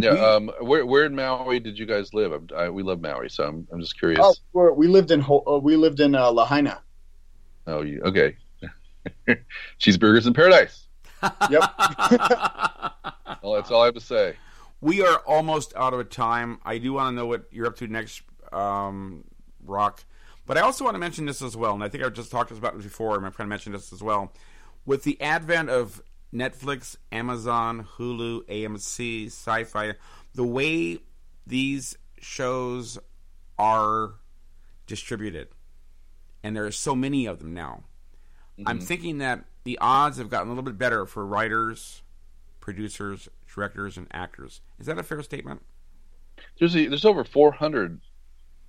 Yeah. 0.00 0.12
We- 0.12 0.18
Um. 0.20 0.50
Where 0.60 0.86
Where 0.86 1.04
in 1.04 1.14
Maui 1.16 1.60
did 1.60 1.78
you 1.78 1.84
guys 1.86 2.14
live? 2.14 2.32
I, 2.52 2.54
I, 2.64 2.70
we 2.70 2.82
love 2.82 3.00
Maui, 3.00 3.28
so 3.28 3.44
I'm 3.44 3.66
I'm 3.72 3.80
just 3.80 3.98
curious. 3.98 4.20
Oh, 4.22 4.34
we're, 4.52 4.72
we 4.72 4.86
lived 4.86 5.10
in 5.10 5.22
uh, 5.22 5.58
we 5.58 5.76
lived 5.76 6.00
in 6.00 6.14
uh, 6.14 6.30
Lahaina. 6.30 6.80
Oh, 7.66 7.82
you 7.82 8.00
okay? 8.04 8.36
Cheeseburgers 9.80 10.26
in 10.26 10.34
paradise. 10.34 10.84
Yep. 11.50 11.62
Well, 13.42 13.52
that's 13.54 13.70
all 13.70 13.82
I 13.82 13.86
have 13.86 13.94
to 13.94 14.00
say. 14.00 14.36
we 14.80 15.02
are 15.04 15.18
almost 15.26 15.72
out 15.76 15.92
of 15.94 16.08
time. 16.10 16.58
I 16.64 16.78
do 16.78 16.92
want 16.94 17.12
to 17.14 17.16
know 17.16 17.26
what 17.26 17.44
you're 17.50 17.66
up 17.66 17.76
to 17.76 17.86
next, 17.88 18.22
um, 18.52 19.24
Rock. 19.64 20.04
But 20.46 20.56
I 20.56 20.62
also 20.62 20.84
want 20.84 20.94
to 20.94 20.98
mention 20.98 21.26
this 21.26 21.42
as 21.42 21.56
well, 21.56 21.74
and 21.74 21.84
I 21.84 21.88
think 21.88 22.02
I've 22.02 22.14
just 22.14 22.30
talked 22.30 22.50
about 22.50 22.74
this 22.74 22.84
before, 22.84 23.14
and 23.14 23.22
my 23.22 23.30
friend 23.30 23.48
mentioned 23.48 23.74
this 23.74 23.92
as 23.92 24.02
well. 24.02 24.32
With 24.86 25.02
the 25.04 25.20
advent 25.20 25.68
of 25.68 26.02
Netflix, 26.32 26.96
Amazon, 27.12 27.86
Hulu, 27.96 28.44
AMC, 28.44 29.26
Sci 29.26 29.64
Fi, 29.64 29.94
the 30.34 30.44
way 30.44 31.00
these 31.46 31.96
shows 32.20 32.98
are 33.58 34.14
distributed, 34.86 35.48
and 36.42 36.56
there 36.56 36.64
are 36.64 36.72
so 36.72 36.94
many 36.94 37.26
of 37.26 37.40
them 37.40 37.52
now, 37.52 37.84
I'm 38.66 38.80
thinking 38.80 39.18
that 39.18 39.44
the 39.64 39.78
odds 39.80 40.18
have 40.18 40.30
gotten 40.30 40.48
a 40.48 40.50
little 40.50 40.64
bit 40.64 40.78
better 40.78 41.06
for 41.06 41.24
writers, 41.24 42.02
producers, 42.60 43.28
directors, 43.46 43.96
and 43.96 44.06
actors. 44.10 44.60
Is 44.78 44.86
that 44.86 44.98
a 44.98 45.02
fair 45.02 45.22
statement? 45.22 45.62
There's 46.58 46.74
a, 46.74 46.86
there's 46.86 47.04
over 47.04 47.24
400, 47.24 48.00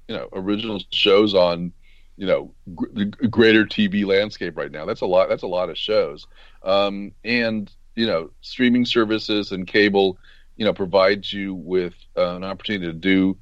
you 0.10 0.16
know, 0.16 0.28
original 0.34 0.82
shows 0.90 1.36
on, 1.36 1.72
you 2.18 2.26
know, 2.26 2.52
the 2.66 3.06
greater 3.06 3.64
TV 3.64 4.06
landscape 4.06 4.58
right 4.58 4.72
now. 4.72 4.86
That's 4.86 5.02
a 5.02 5.06
lot. 5.06 5.30
That's 5.30 5.44
a 5.44 5.48
lot 5.48 5.70
of 5.70 5.78
shows. 5.78 6.26
Um, 6.64 7.12
and 7.24 7.72
you 7.96 8.08
know, 8.08 8.32
streaming 8.42 8.86
services 8.86 9.52
and 9.52 9.68
cable, 9.68 10.18
you 10.58 10.66
know, 10.66 10.74
provides 10.74 11.32
you 11.32 11.54
with 11.54 11.94
uh, 12.18 12.36
an 12.36 12.44
opportunity 12.44 12.88
to 12.88 12.94
do, 12.94 13.38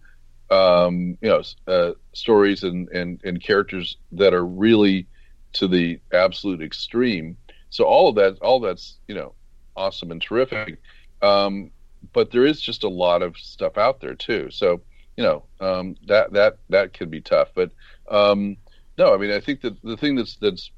um, 0.53 1.17
you 1.21 1.29
know, 1.29 1.41
uh, 1.67 1.93
stories 2.13 2.63
and, 2.63 2.89
and 2.89 3.21
and 3.23 3.41
characters 3.41 3.97
that 4.11 4.33
are 4.33 4.45
really 4.45 5.07
to 5.53 5.69
the 5.69 5.99
absolute 6.11 6.61
extreme. 6.61 7.37
So 7.69 7.85
all 7.85 8.09
of 8.09 8.15
that, 8.15 8.39
all 8.41 8.59
that's 8.59 8.97
you 9.07 9.15
know, 9.15 9.33
awesome 9.77 10.11
and 10.11 10.21
terrific. 10.21 10.81
Um, 11.21 11.71
but 12.11 12.31
there 12.31 12.45
is 12.45 12.59
just 12.59 12.83
a 12.83 12.89
lot 12.89 13.21
of 13.21 13.37
stuff 13.37 13.77
out 13.77 14.01
there 14.01 14.15
too. 14.15 14.49
So 14.51 14.81
you 15.17 15.23
know 15.23 15.43
um, 15.59 15.95
that 16.07 16.31
that 16.33 16.59
that 16.69 16.93
could 16.93 17.11
be 17.11 17.21
tough. 17.21 17.49
But 17.55 17.71
um, 18.09 18.57
no, 18.97 19.13
I 19.13 19.17
mean 19.17 19.31
I 19.31 19.39
think 19.39 19.61
that 19.61 19.81
the 19.83 19.97
thing 19.97 20.15
that's 20.15 20.37
that's 20.37 20.71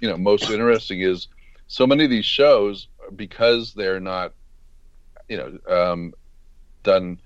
you 0.00 0.08
know 0.08 0.16
most 0.16 0.48
interesting 0.48 1.00
is 1.00 1.28
so 1.66 1.86
many 1.86 2.04
of 2.04 2.10
these 2.10 2.24
shows 2.24 2.88
because 3.14 3.74
they're 3.74 4.00
not 4.00 4.32
you 5.28 5.36
know 5.36 5.92
um, 5.92 6.12
done 6.82 7.20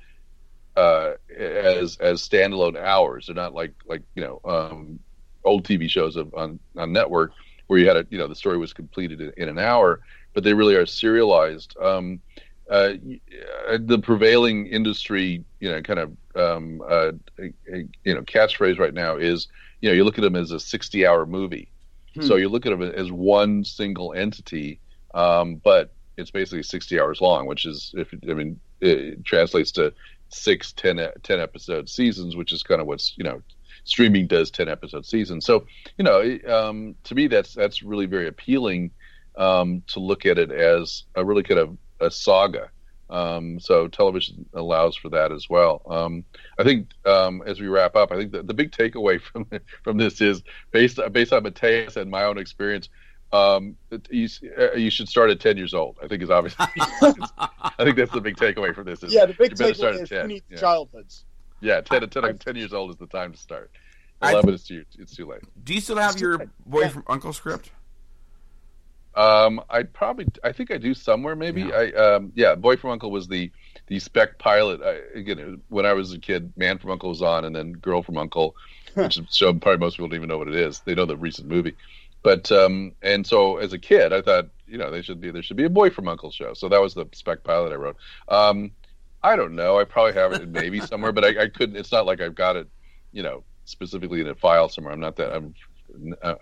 uh, 0.77 1.13
as 1.37 1.97
as 1.99 2.27
standalone 2.27 2.77
hours. 2.77 3.27
They're 3.27 3.35
not 3.35 3.55
like 3.55 3.75
like 3.87 4.03
you 4.15 4.23
know 4.23 4.41
um, 4.45 5.01
old 5.45 5.65
TV 5.65 5.89
shows 5.89 6.17
of, 6.17 6.35
on 6.35 6.59
on 6.77 6.93
network 6.93 7.33
where 7.67 7.79
you 7.79 7.87
had 7.87 7.97
a 7.97 8.07
you 8.11 8.19
know 8.19 8.27
the 8.27 8.35
story 8.35 8.59
was 8.59 8.73
completed 8.73 9.21
in, 9.21 9.33
in 9.37 9.49
an 9.49 9.59
hour, 9.59 10.01
but 10.35 10.45
they 10.45 10.55
really 10.55 10.77
are 10.77 10.87
serialized. 10.87 11.77
Um, 11.81 12.21
uh, 12.71 12.95
uh, 13.69 13.79
the 13.81 13.99
prevailing 13.99 14.67
industry, 14.67 15.45
you 15.61 15.71
know, 15.71 15.81
kind 15.83 15.99
of, 15.99 16.17
um, 16.35 16.83
uh, 16.89 17.13
you 17.39 18.15
know, 18.15 18.23
catchphrase 18.23 18.79
right 18.79 18.95
now 18.95 19.17
is, 19.17 19.49
you 19.81 19.89
know, 19.89 19.95
you 19.95 20.05
look 20.05 20.19
at 20.19 20.23
them 20.23 20.37
as 20.37 20.51
a 20.51 20.61
60 20.61 21.07
hour 21.07 21.27
movie. 21.27 21.71
Hmm. 22.15 22.23
So 22.23 22.37
you 22.37 22.49
look 22.49 22.67
at 22.67 22.71
them 22.71 22.83
as 22.83 23.11
one 23.11 23.65
single 23.65 24.13
entity, 24.13 24.81
um, 25.15 25.57
but 25.57 25.95
it's 26.17 26.31
basically 26.31 26.63
60 26.63 27.01
hours 27.01 27.21
long, 27.21 27.47
which 27.47 27.65
is, 27.65 27.95
if 27.97 28.13
I 28.29 28.35
mean, 28.35 28.61
it 28.81 29.25
translates 29.25 29.73
to 29.73 29.93
six, 30.29 30.73
10, 30.73 31.01
e- 31.01 31.07
10 31.23 31.41
episode 31.41 31.89
seasons, 31.89 32.37
which 32.37 32.53
is 32.53 32.63
kind 32.63 32.81
of 32.81 32.87
what's, 32.87 33.15
you 33.17 33.25
know, 33.25 33.43
streaming 33.89 34.27
does 34.27 34.51
ten 34.51 34.69
episode 34.69 35.07
seasons. 35.07 35.47
So 35.47 35.67
you 35.97 36.05
know, 36.05 36.39
um, 36.47 36.95
to 37.05 37.15
me, 37.15 37.27
that's 37.27 37.55
that's 37.55 37.83
really 37.83 38.07
very 38.07 38.29
appealing 38.29 38.91
um, 39.37 39.83
to 39.89 40.01
look 40.01 40.27
at 40.27 40.39
it 40.39 40.51
as 40.51 41.05
a 41.15 41.25
really 41.25 41.43
kind 41.43 41.61
of 41.61 41.77
a 42.01 42.11
saga. 42.11 42.71
Um, 43.11 43.59
so 43.59 43.89
television 43.89 44.45
allows 44.53 44.95
for 44.95 45.09
that 45.11 45.33
as 45.33 45.49
well. 45.49 45.81
Um, 45.89 46.25
I 46.59 46.63
think 46.65 46.89
um, 47.07 47.43
as 47.47 47.59
we 47.59 47.67
wrap 47.67 47.97
up, 47.97 48.13
I 48.13 48.17
think 48.17 48.33
the, 48.33 48.43
the 48.43 48.53
big 48.53 48.71
takeaway 48.71 49.21
from 49.33 49.47
from 49.83 49.97
this 49.97 50.21
is 50.21 50.43
based 50.73 50.99
based 51.13 51.33
on 51.33 51.43
Mateus 51.43 51.97
and 51.97 52.11
my 52.11 52.25
own 52.25 52.39
experience. 52.39 52.89
Um, 53.31 53.77
you, 54.11 54.27
uh, 54.59 54.73
you 54.73 54.91
should 54.91 55.09
start 55.09 55.31
at 55.31 55.41
ten 55.41 55.57
years 55.57 55.75
old. 55.75 55.99
I 56.03 56.07
think 56.09 56.23
is 56.23 56.31
obviously. 56.31 56.67
I 56.77 57.85
think 57.85 57.97
that's 57.97 58.13
the 58.13 58.21
big 58.21 58.37
takeaway 58.37 58.75
from 58.75 58.85
this. 58.85 59.03
Is 59.03 59.13
yeah, 59.13 59.27
the 59.27 59.35
big 59.35 59.51
you 59.53 59.57
better 59.57 59.75
start 59.75 59.95
takeaway 59.97 60.03
is 60.03 60.09
10. 60.11 60.21
who 60.23 60.29
needs 60.29 60.45
Yeah. 60.51 60.57
childhoods. 60.59 61.25
Yeah, 61.61 61.81
10, 61.81 62.09
10, 62.09 62.39
10 62.39 62.57
years 62.57 62.73
old 62.73 62.91
is 62.91 62.97
the 62.97 63.07
time 63.07 63.33
to 63.33 63.39
start. 63.39 63.71
I- 64.23 64.33
Eleven 64.33 64.55
is 64.55 64.65
too 64.65 64.85
it's 64.99 65.15
too 65.17 65.27
late. 65.27 65.41
Do 65.65 65.75
you 65.75 65.81
still 65.81 65.97
have 65.97 66.13
It's 66.13 66.21
your 66.21 66.39
too- 66.39 66.51
boy 66.67 66.83
yeah. 66.83 66.89
from 66.89 67.05
Uncle 67.07 67.33
script? 67.33 67.71
Um, 69.15 69.61
I 69.69 69.83
probably 69.83 70.27
I 70.45 70.53
think 70.53 70.71
I 70.71 70.79
do 70.79 70.95
somewhere 70.95 71.35
maybe. 71.35 71.63
Yeah. 71.63 71.75
I 71.75 71.93
um 71.93 72.33
yeah, 72.35 72.55
Boy 72.55 72.77
from 72.77 72.91
Uncle 72.91 73.11
was 73.11 73.27
the 73.29 73.51
the 73.89 73.99
spec 73.99 74.39
pilot. 74.39 74.81
I, 74.83 75.19
again, 75.19 75.39
was- 75.39 75.61
when 75.69 75.87
I 75.87 75.93
was 75.95 76.13
a 76.13 76.19
kid, 76.19 76.53
Man 76.57 76.79
from 76.79 76.91
Uncle 76.91 77.09
was 77.09 77.23
on, 77.23 77.45
and 77.45 77.55
then 77.57 77.73
Girl 77.73 78.03
from 78.03 78.17
Uncle, 78.19 78.55
which 78.95 79.19
show 79.31 79.53
probably 79.55 79.79
most 79.79 79.95
people 79.97 80.09
don't 80.09 80.17
even 80.17 80.29
know 80.29 80.39
what 80.39 80.49
it 80.49 80.55
is. 80.55 80.81
They 80.81 80.95
know 80.95 81.07
the 81.07 81.17
recent 81.17 81.49
movie, 81.49 81.75
but 82.23 82.53
um 82.53 82.93
and 83.03 83.27
so 83.27 83.57
as 83.57 83.73
a 83.73 83.79
kid, 83.79 84.13
I 84.13 84.23
thought 84.23 84.49
you 84.67 84.79
know 84.79 84.91
they 84.91 85.03
should 85.03 85.21
be 85.21 85.31
there 85.31 85.43
should 85.43 85.57
be 85.57 85.65
a 85.65 85.71
Boy 85.71 85.91
from 85.91 86.07
Uncle 86.09 86.31
show. 86.31 86.55
So 86.55 86.69
that 86.69 86.81
was 86.81 86.95
the 86.95 87.07
spec 87.13 87.43
pilot 87.45 87.73
I 87.73 87.77
wrote. 87.77 87.97
Um, 88.29 88.71
I 89.23 89.35
don't 89.35 89.57
know. 89.57 89.79
I 89.81 89.85
probably 89.85 90.13
have 90.13 90.33
it 90.33 90.49
maybe 90.49 90.79
somewhere, 90.81 91.11
but 91.13 91.25
I, 91.25 91.43
I 91.45 91.49
couldn't. 91.49 91.77
It's 91.77 91.91
not 91.91 92.07
like 92.07 92.21
I've 92.21 92.37
got 92.37 92.55
it, 92.55 92.69
you 93.11 93.23
know, 93.25 93.43
specifically 93.65 94.21
in 94.21 94.29
a 94.29 94.35
file 94.37 94.69
somewhere. 94.69 94.93
I'm 94.93 95.01
not 95.01 95.17
that. 95.17 95.35
I'm 95.35 95.55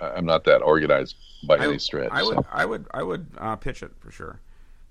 I'm 0.01 0.25
not 0.27 0.45
that 0.45 0.63
organized 0.63 1.17
by 1.47 1.59
any 1.59 1.79
stretch. 1.79 2.11
I 2.13 2.23
would, 2.23 2.35
so. 2.37 2.47
I 2.53 2.65
would, 2.65 2.87
I 2.93 3.03
would 3.03 3.27
uh, 3.39 3.57
pitch 3.57 3.83
it 3.83 3.93
for 4.01 4.11
sure. 4.11 4.41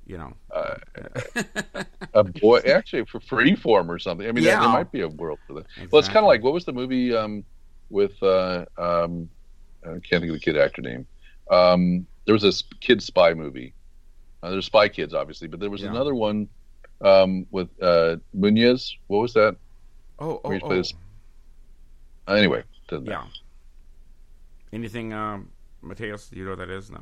You 0.07 0.17
know, 0.19 0.33
Uh, 0.51 0.75
a 2.13 2.23
boy 2.23 2.59
actually 2.59 3.05
for 3.05 3.19
freeform 3.19 3.89
or 3.89 3.97
something. 3.97 4.27
I 4.27 4.31
mean, 4.31 4.43
there- 4.43 4.53
Yeah. 4.53 4.59
there 4.59 4.69
might 4.69 4.91
be 4.91 5.01
a 5.01 5.07
world 5.07 5.39
for 5.47 5.53
that. 5.55 5.65
Well, 5.91 5.99
it's 5.99 6.07
kind 6.07 6.19
of 6.19 6.25
like 6.27 6.43
what 6.43 6.53
was 6.53 6.63
the 6.65 6.73
movie 6.73 7.15
um, 7.15 7.43
with 7.89 8.21
uh, 8.21 8.65
um, 8.77 9.27
I 9.83 9.89
can't 9.93 10.01
think 10.21 10.25
of 10.25 10.33
the 10.33 10.39
kid 10.39 10.57
actor 10.57 10.81
name. 10.83 11.07
Um, 11.49 12.05
there 12.25 12.33
was 12.33 12.43
this 12.43 12.63
kid 12.81 13.01
spy 13.01 13.33
movie. 13.33 13.73
Uh, 14.43 14.51
there's 14.51 14.65
Spy 14.67 14.87
Kids, 14.89 15.15
obviously, 15.15 15.47
but 15.47 15.59
there 15.59 15.71
was 15.71 15.81
Yeah. 15.81 15.89
another 15.89 16.13
one 16.13 16.47
um, 17.01 17.47
with 17.49 17.69
uh, 17.81 18.17
Muniz. 18.37 18.91
What 19.07 19.19
was 19.19 19.33
that? 19.33 19.55
oh, 20.19 20.39
oh, 20.43 20.47
Where 20.49 20.53
you 20.57 20.59
play 20.61 20.75
oh. 20.75 20.79
this- 20.81 20.93
Uh, 22.27 22.33
anyway, 22.33 22.63
yeah. 22.91 23.23
Anything, 24.75 25.13
um, 25.13 25.49
Mateus? 25.81 26.27
Do 26.27 26.37
you 26.37 26.43
know 26.43 26.49
what 26.51 26.59
that 26.59 26.69
is? 26.69 26.91
No. 26.91 27.01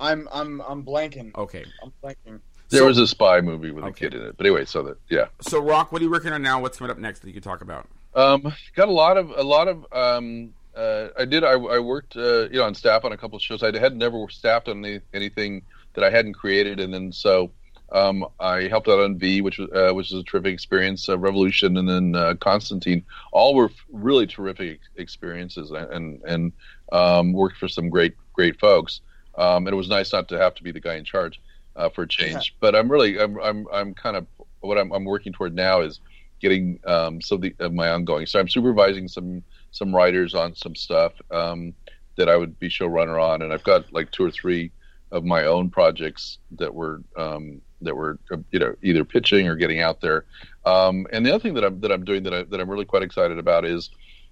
I'm 0.00 0.26
I'm 0.32 0.62
I'm 0.62 0.82
blanking. 0.82 1.36
Okay. 1.36 1.62
I'm 1.82 1.92
blanking. 2.02 2.40
there 2.70 2.80
So- 2.80 2.86
was 2.86 2.96
a 2.96 3.06
spy 3.06 3.42
movie 3.42 3.70
with 3.70 3.84
a 3.84 3.92
kid 3.92 4.14
in 4.14 4.22
it. 4.22 4.34
But 4.38 4.46
anyway, 4.46 4.64
so 4.64 4.82
that 4.84 4.96
yeah. 5.10 5.26
So, 5.42 5.60
Rock, 5.60 5.92
what 5.92 6.00
are 6.00 6.04
you 6.04 6.10
working 6.10 6.32
on 6.32 6.40
now? 6.40 6.58
What's 6.62 6.78
coming 6.78 6.90
up 6.90 6.96
next 6.98 7.20
that 7.20 7.26
you 7.28 7.34
can 7.34 7.42
talk 7.42 7.60
about? 7.60 7.86
Um, 8.14 8.50
got 8.74 8.88
a 8.88 8.92
lot 8.92 9.18
of 9.18 9.30
a 9.30 9.42
lot 9.42 9.68
of. 9.68 9.84
Um, 9.92 10.54
uh, 10.74 11.08
I 11.18 11.26
did. 11.26 11.44
I, 11.44 11.52
I 11.52 11.80
worked, 11.80 12.16
uh, 12.16 12.44
you 12.48 12.58
know, 12.60 12.64
on 12.64 12.74
staff 12.74 13.04
on 13.04 13.12
a 13.12 13.16
couple 13.18 13.36
of 13.36 13.42
shows. 13.42 13.62
I 13.62 13.76
had 13.78 13.94
never 13.96 14.24
staffed 14.30 14.68
on 14.68 14.82
any, 14.84 15.00
anything 15.12 15.62
that 15.94 16.04
I 16.04 16.08
hadn't 16.10 16.32
created, 16.34 16.80
and 16.80 16.94
then 16.94 17.12
so 17.12 17.50
um, 17.92 18.26
I 18.38 18.68
helped 18.68 18.88
out 18.88 19.00
on 19.00 19.18
V, 19.18 19.40
which 19.40 19.58
was 19.58 19.70
uh, 19.70 19.94
which 19.94 20.10
was 20.10 20.20
a 20.20 20.24
terrific 20.24 20.52
experience. 20.52 21.08
Uh, 21.08 21.18
Revolution, 21.18 21.76
and 21.76 21.88
then 21.88 22.14
uh, 22.14 22.34
Constantine. 22.34 23.04
All 23.32 23.54
were 23.54 23.70
really 23.90 24.26
terrific 24.26 24.80
experiences, 24.96 25.70
and 25.70 26.22
and 26.22 26.52
um, 26.92 27.32
worked 27.32 27.56
for 27.56 27.68
some 27.68 27.88
great 27.88 28.14
great 28.32 28.58
folks. 28.60 29.00
Um, 29.36 29.66
and 29.66 29.72
it 29.72 29.76
was 29.76 29.88
nice 29.88 30.12
not 30.12 30.28
to 30.28 30.38
have 30.38 30.54
to 30.56 30.64
be 30.64 30.72
the 30.72 30.80
guy 30.80 30.96
in 30.96 31.04
charge 31.04 31.40
uh, 31.76 31.88
for 31.88 32.02
a 32.02 32.08
change. 32.08 32.56
But 32.60 32.74
I'm 32.74 32.90
really, 32.90 33.18
I'm, 33.18 33.40
I'm, 33.40 33.66
I'm 33.72 33.94
kind 33.94 34.16
of 34.16 34.26
what 34.60 34.76
I'm, 34.76 34.92
I'm 34.92 35.04
working 35.04 35.32
toward 35.32 35.54
now 35.54 35.80
is 35.80 36.00
getting 36.40 36.80
um, 36.84 37.20
some 37.20 37.36
of, 37.36 37.42
the, 37.42 37.54
of 37.60 37.72
my 37.72 37.88
ongoing. 37.88 38.26
So 38.26 38.38
I'm 38.38 38.48
supervising 38.48 39.08
some 39.08 39.42
some 39.70 39.94
writers 39.94 40.34
on 40.34 40.54
some 40.54 40.74
stuff 40.74 41.12
um, 41.30 41.74
that 42.16 42.28
I 42.28 42.36
would 42.36 42.58
be 42.58 42.68
showrunner 42.68 43.22
on, 43.22 43.42
and 43.42 43.52
I've 43.52 43.62
got 43.62 43.92
like 43.92 44.10
two 44.10 44.24
or 44.24 44.30
three 44.30 44.72
of 45.12 45.24
my 45.24 45.44
own 45.44 45.70
projects 45.70 46.38
that 46.52 46.74
were 46.74 47.02
um, 47.16 47.60
that 47.82 47.94
were 47.94 48.18
uh, 48.30 48.36
you 48.50 48.58
know 48.58 48.74
either 48.82 49.04
pitching 49.04 49.48
or 49.48 49.56
getting 49.56 49.80
out 49.80 50.00
there. 50.00 50.24
Um, 50.64 51.06
and 51.12 51.24
the 51.24 51.30
other 51.34 51.42
thing 51.42 51.54
that 51.54 51.64
I'm 51.64 51.80
that 51.80 51.92
I'm 51.92 52.04
doing 52.04 52.22
that 52.24 52.34
I, 52.34 52.42
that 52.44 52.60
I'm 52.60 52.68
really 52.70 52.84
quite 52.84 53.02
excited 53.02 53.38
about 53.38 53.64
is 53.64 53.90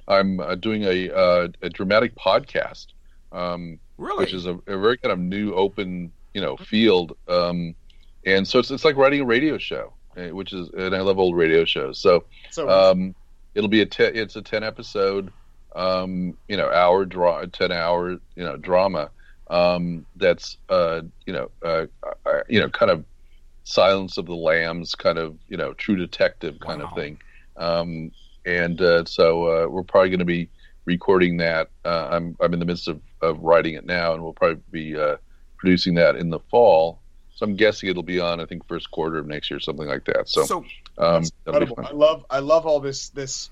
I'm 0.09 0.41
uh, 0.41 0.55
doing 0.55 0.85
a 0.85 1.11
uh, 1.11 1.49
a 1.63 1.71
dramatic 1.71 2.15
podcast. 2.15 2.87
Um, 3.33 3.79
Really? 3.99 4.25
which 4.25 4.35
is 4.35 4.45
a, 4.47 4.59
a 4.67 4.79
very 4.79 4.99
kind 4.99 5.13
of 5.13 5.19
new 5.19 5.55
open 5.55 6.13
you 6.35 6.41
know 6.43 6.57
field 6.59 7.17
um, 7.29 7.75
and 8.27 8.47
so 8.47 8.59
it's, 8.59 8.71
it's 8.71 8.85
like 8.85 8.97
writing 8.97 9.23
a 9.23 9.25
radio 9.25 9.57
show 9.57 9.95
eh, 10.19 10.31
which 10.31 10.53
is 10.53 10.69
and 10.77 10.95
i 10.95 11.01
love 11.01 11.19
old 11.19 11.35
radio 11.35 11.65
shows 11.65 11.99
so 11.99 12.25
So 12.51 12.69
um, 12.69 13.15
it'll 13.55 13.71
be 13.71 13.81
a 13.81 13.87
te- 13.87 14.05
it's 14.05 14.37
a 14.37 14.43
10 14.43 14.63
episode 14.63 15.33
um, 15.75 16.37
you 16.47 16.59
know 16.59 16.71
hour 16.71 17.07
draw 17.07 17.43
10 17.47 17.73
hour 17.73 18.11
you 18.11 18.45
know 18.45 18.57
drama 18.59 19.11
um, 19.49 20.05
that's 20.17 20.59
uh, 20.69 21.01
you 21.25 21.33
know 21.33 21.51
uh, 21.65 21.87
uh, 22.27 22.41
you 22.51 22.61
know 22.61 22.69
kind 22.69 22.91
of 22.91 23.03
silence 23.69 24.17
of 24.17 24.27
the 24.27 24.35
lambs 24.35 24.95
kind 24.95 25.19
of 25.19 25.37
you 25.49 25.57
know 25.57 25.73
true 25.75 25.97
detective 25.97 26.59
kind 26.61 26.81
Wow. 26.81 26.89
of 26.89 26.95
thing 26.95 27.19
um, 27.57 28.13
and 28.45 28.81
uh, 28.81 29.05
so 29.05 29.45
uh, 29.65 29.67
we're 29.69 29.83
probably 29.83 30.09
going 30.11 30.21
to 30.21 30.25
be 30.25 30.49
recording 30.85 31.39
that 31.39 31.69
uh, 31.85 32.09
I'm, 32.13 32.37
I'm 32.41 32.53
in 32.55 32.61
the 32.61 32.65
midst 32.65 32.87
of, 32.87 33.01
of 33.21 33.41
writing 33.41 33.75
it 33.75 33.85
now 33.85 34.15
and 34.15 34.23
we'll 34.23 34.33
probably 34.35 34.63
be 34.71 34.97
uh, 34.97 35.17
producing 35.59 35.95
that 35.97 36.15
in 36.15 36.31
the 36.31 36.39
fall 36.49 37.01
so 37.35 37.45
i'm 37.45 37.57
guessing 37.57 37.89
it'll 37.91 38.05
be 38.05 38.21
on 38.21 38.41
i 38.41 38.47
think 38.47 38.67
first 38.69 38.89
quarter 38.93 39.19
of 39.19 39.27
next 39.27 39.51
year 39.51 39.59
something 39.59 39.89
like 39.89 40.05
that 40.05 40.29
so, 40.29 40.45
so 40.45 40.59
um, 40.99 41.23
That's 41.25 41.33
that'll 41.45 41.61
be 41.61 41.67
incredible. 41.67 41.77
fun. 41.77 41.87
I 41.87 41.91
love 41.93 42.27
I 42.31 42.39
love 42.39 42.67
all 42.67 42.79
this 42.81 43.09
this 43.11 43.51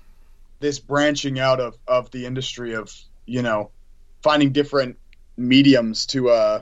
this 0.61 0.79
branching 0.79 1.39
out 1.39 1.59
of 1.59 1.75
of 1.87 2.09
the 2.11 2.25
industry 2.25 2.73
of 2.75 2.89
you 3.25 3.41
know 3.41 3.71
finding 4.23 4.53
different 4.53 4.97
mediums 5.37 6.05
to 6.07 6.29
uh 6.29 6.61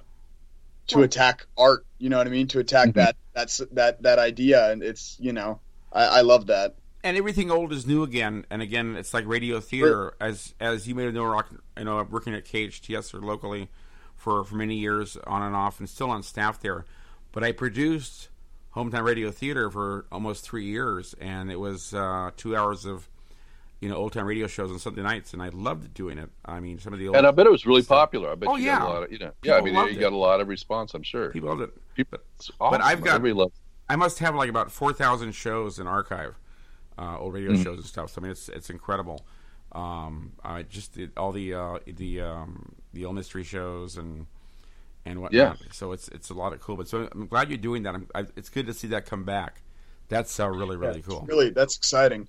to 0.87 0.97
Well- 0.97 1.05
attack 1.05 1.45
art. 1.57 1.85
You 1.99 2.09
know 2.09 2.17
what 2.17 2.27
I 2.27 2.31
mean? 2.31 2.47
To 2.49 2.59
attack 2.59 2.89
Mhm. 2.89 2.93
that 2.95 3.15
that's 3.33 3.57
that 3.71 4.01
that 4.03 4.19
idea, 4.19 4.71
and 4.71 4.83
it's 4.83 5.17
you 5.19 5.33
know 5.33 5.59
I, 5.91 6.05
I 6.05 6.21
love 6.21 6.47
that. 6.47 6.75
and 7.05 7.17
everything 7.17 7.51
old 7.51 7.71
is 7.73 7.85
new 7.85 8.01
again 8.03 8.45
and 8.49 8.61
again 8.61 8.95
it's 8.95 9.13
like 9.13 9.25
radio 9.27 9.59
theater 9.59 10.13
as 10.21 10.53
as 10.59 10.87
you 10.87 10.95
may 10.95 11.11
know 11.11 11.25
rock 11.25 11.49
you 11.77 11.83
know 11.83 12.01
working 12.09 12.33
at 12.33 12.45
khts 12.45 13.13
or 13.13 13.19
locally 13.19 13.67
for 14.15 14.43
for 14.45 14.55
many 14.55 14.75
years 14.75 15.17
on 15.27 15.41
and 15.41 15.53
off 15.55 15.79
and 15.79 15.89
still 15.89 16.09
on 16.09 16.23
staff 16.23 16.61
there 16.61 16.85
but 17.33 17.43
i 17.43 17.51
produced 17.51 18.29
hometown 18.73 19.03
radio 19.03 19.31
theater 19.31 19.69
for 19.69 20.05
almost 20.13 20.45
three 20.45 20.63
years 20.65 21.13
and 21.19 21.51
it 21.51 21.59
was 21.59 21.93
uh 21.93 22.31
two 22.37 22.55
hours 22.55 22.85
of 22.85 23.09
you 23.83 23.89
know 23.89 23.95
old 23.97 24.13
time 24.13 24.25
radio 24.25 24.47
shows 24.47 24.71
on 24.71 24.79
sunday 24.79 25.01
nights 25.01 25.33
and 25.33 25.41
i 25.43 25.49
loved 25.49 25.93
doing 25.93 26.17
it 26.17 26.29
i 26.45 26.59
mean 26.59 26.79
some 26.79 26.93
of 26.93 26.99
the 26.99 27.07
old 27.07 27.17
And 27.17 27.27
I 27.27 27.31
bet 27.31 27.45
it 27.45 27.51
was 27.51 27.65
really 27.65 27.81
stuff. 27.81 27.97
popular. 27.97 28.31
I 28.31 28.35
bet 28.35 28.47
Oh, 28.49 28.55
you 28.55 28.67
yeah. 28.67 28.79
got 28.79 28.87
a 28.89 28.93
lot 28.93 29.03
of, 29.03 29.11
you 29.11 29.19
know, 29.19 29.31
yeah. 29.43 29.55
I 29.55 29.61
mean, 29.61 29.73
you 29.75 29.85
it. 29.87 29.99
got 29.99 30.13
a 30.13 30.17
lot 30.29 30.39
of 30.41 30.47
response. 30.47 30.93
I'm 30.93 31.03
sure. 31.03 31.29
people 31.31 31.49
loved 31.49 31.61
it 31.63 31.71
People, 31.95 32.19
it's 32.37 32.49
awesome. 32.61 32.81
I've 32.81 33.01
got- 33.01 33.15
Everybody 33.15 33.33
loves. 33.41 33.59
I 33.89 33.95
must 33.97 34.19
have 34.19 34.33
like 34.35 34.49
about 34.49 34.71
four 34.71 34.93
thousand 34.93 35.33
shows 35.33 35.79
in 35.79 35.85
archive, 35.87 36.33
uh, 36.97 37.17
old 37.19 37.33
radio 37.33 37.51
Mm-hmm. 37.51 37.63
shows 37.63 37.77
and 37.77 37.85
stuff. 37.85 38.11
So 38.11 38.21
I 38.21 38.23
mean, 38.23 38.31
it's 38.31 38.47
it's 38.49 38.69
incredible. 38.69 39.25
Um, 39.73 40.33
I 40.43 40.63
just 40.63 40.93
did 40.93 41.11
all 41.17 41.31
the 41.31 41.53
uh, 41.53 41.79
the 41.85 42.21
um, 42.21 42.73
the 42.93 43.03
old 43.05 43.15
mystery 43.15 43.43
shows 43.43 43.97
and 43.97 44.25
and 45.05 45.21
whatnot. 45.21 45.59
So 45.71 45.91
it's 45.91 46.07
it's 46.09 46.29
a 46.29 46.33
lot 46.33 46.53
of 46.53 46.61
cool. 46.61 46.77
But 46.77 46.87
so 46.87 47.09
I'm 47.11 47.27
glad 47.27 47.49
you're 47.49 47.57
doing 47.57 47.83
that. 47.83 47.95
I'm, 47.95 48.07
I, 48.15 48.21
it's 48.37 48.49
good 48.49 48.65
to 48.67 48.73
see 48.73 48.87
that 48.87 49.05
come 49.05 49.23
back. 49.25 49.61
That's 50.07 50.39
uh, 50.39 50.49
really 50.49 50.77
really 50.77 50.99
Yeah, 50.99 51.05
cool. 51.09 51.25
Really, 51.27 51.49
that's 51.49 51.75
exciting. 51.77 52.27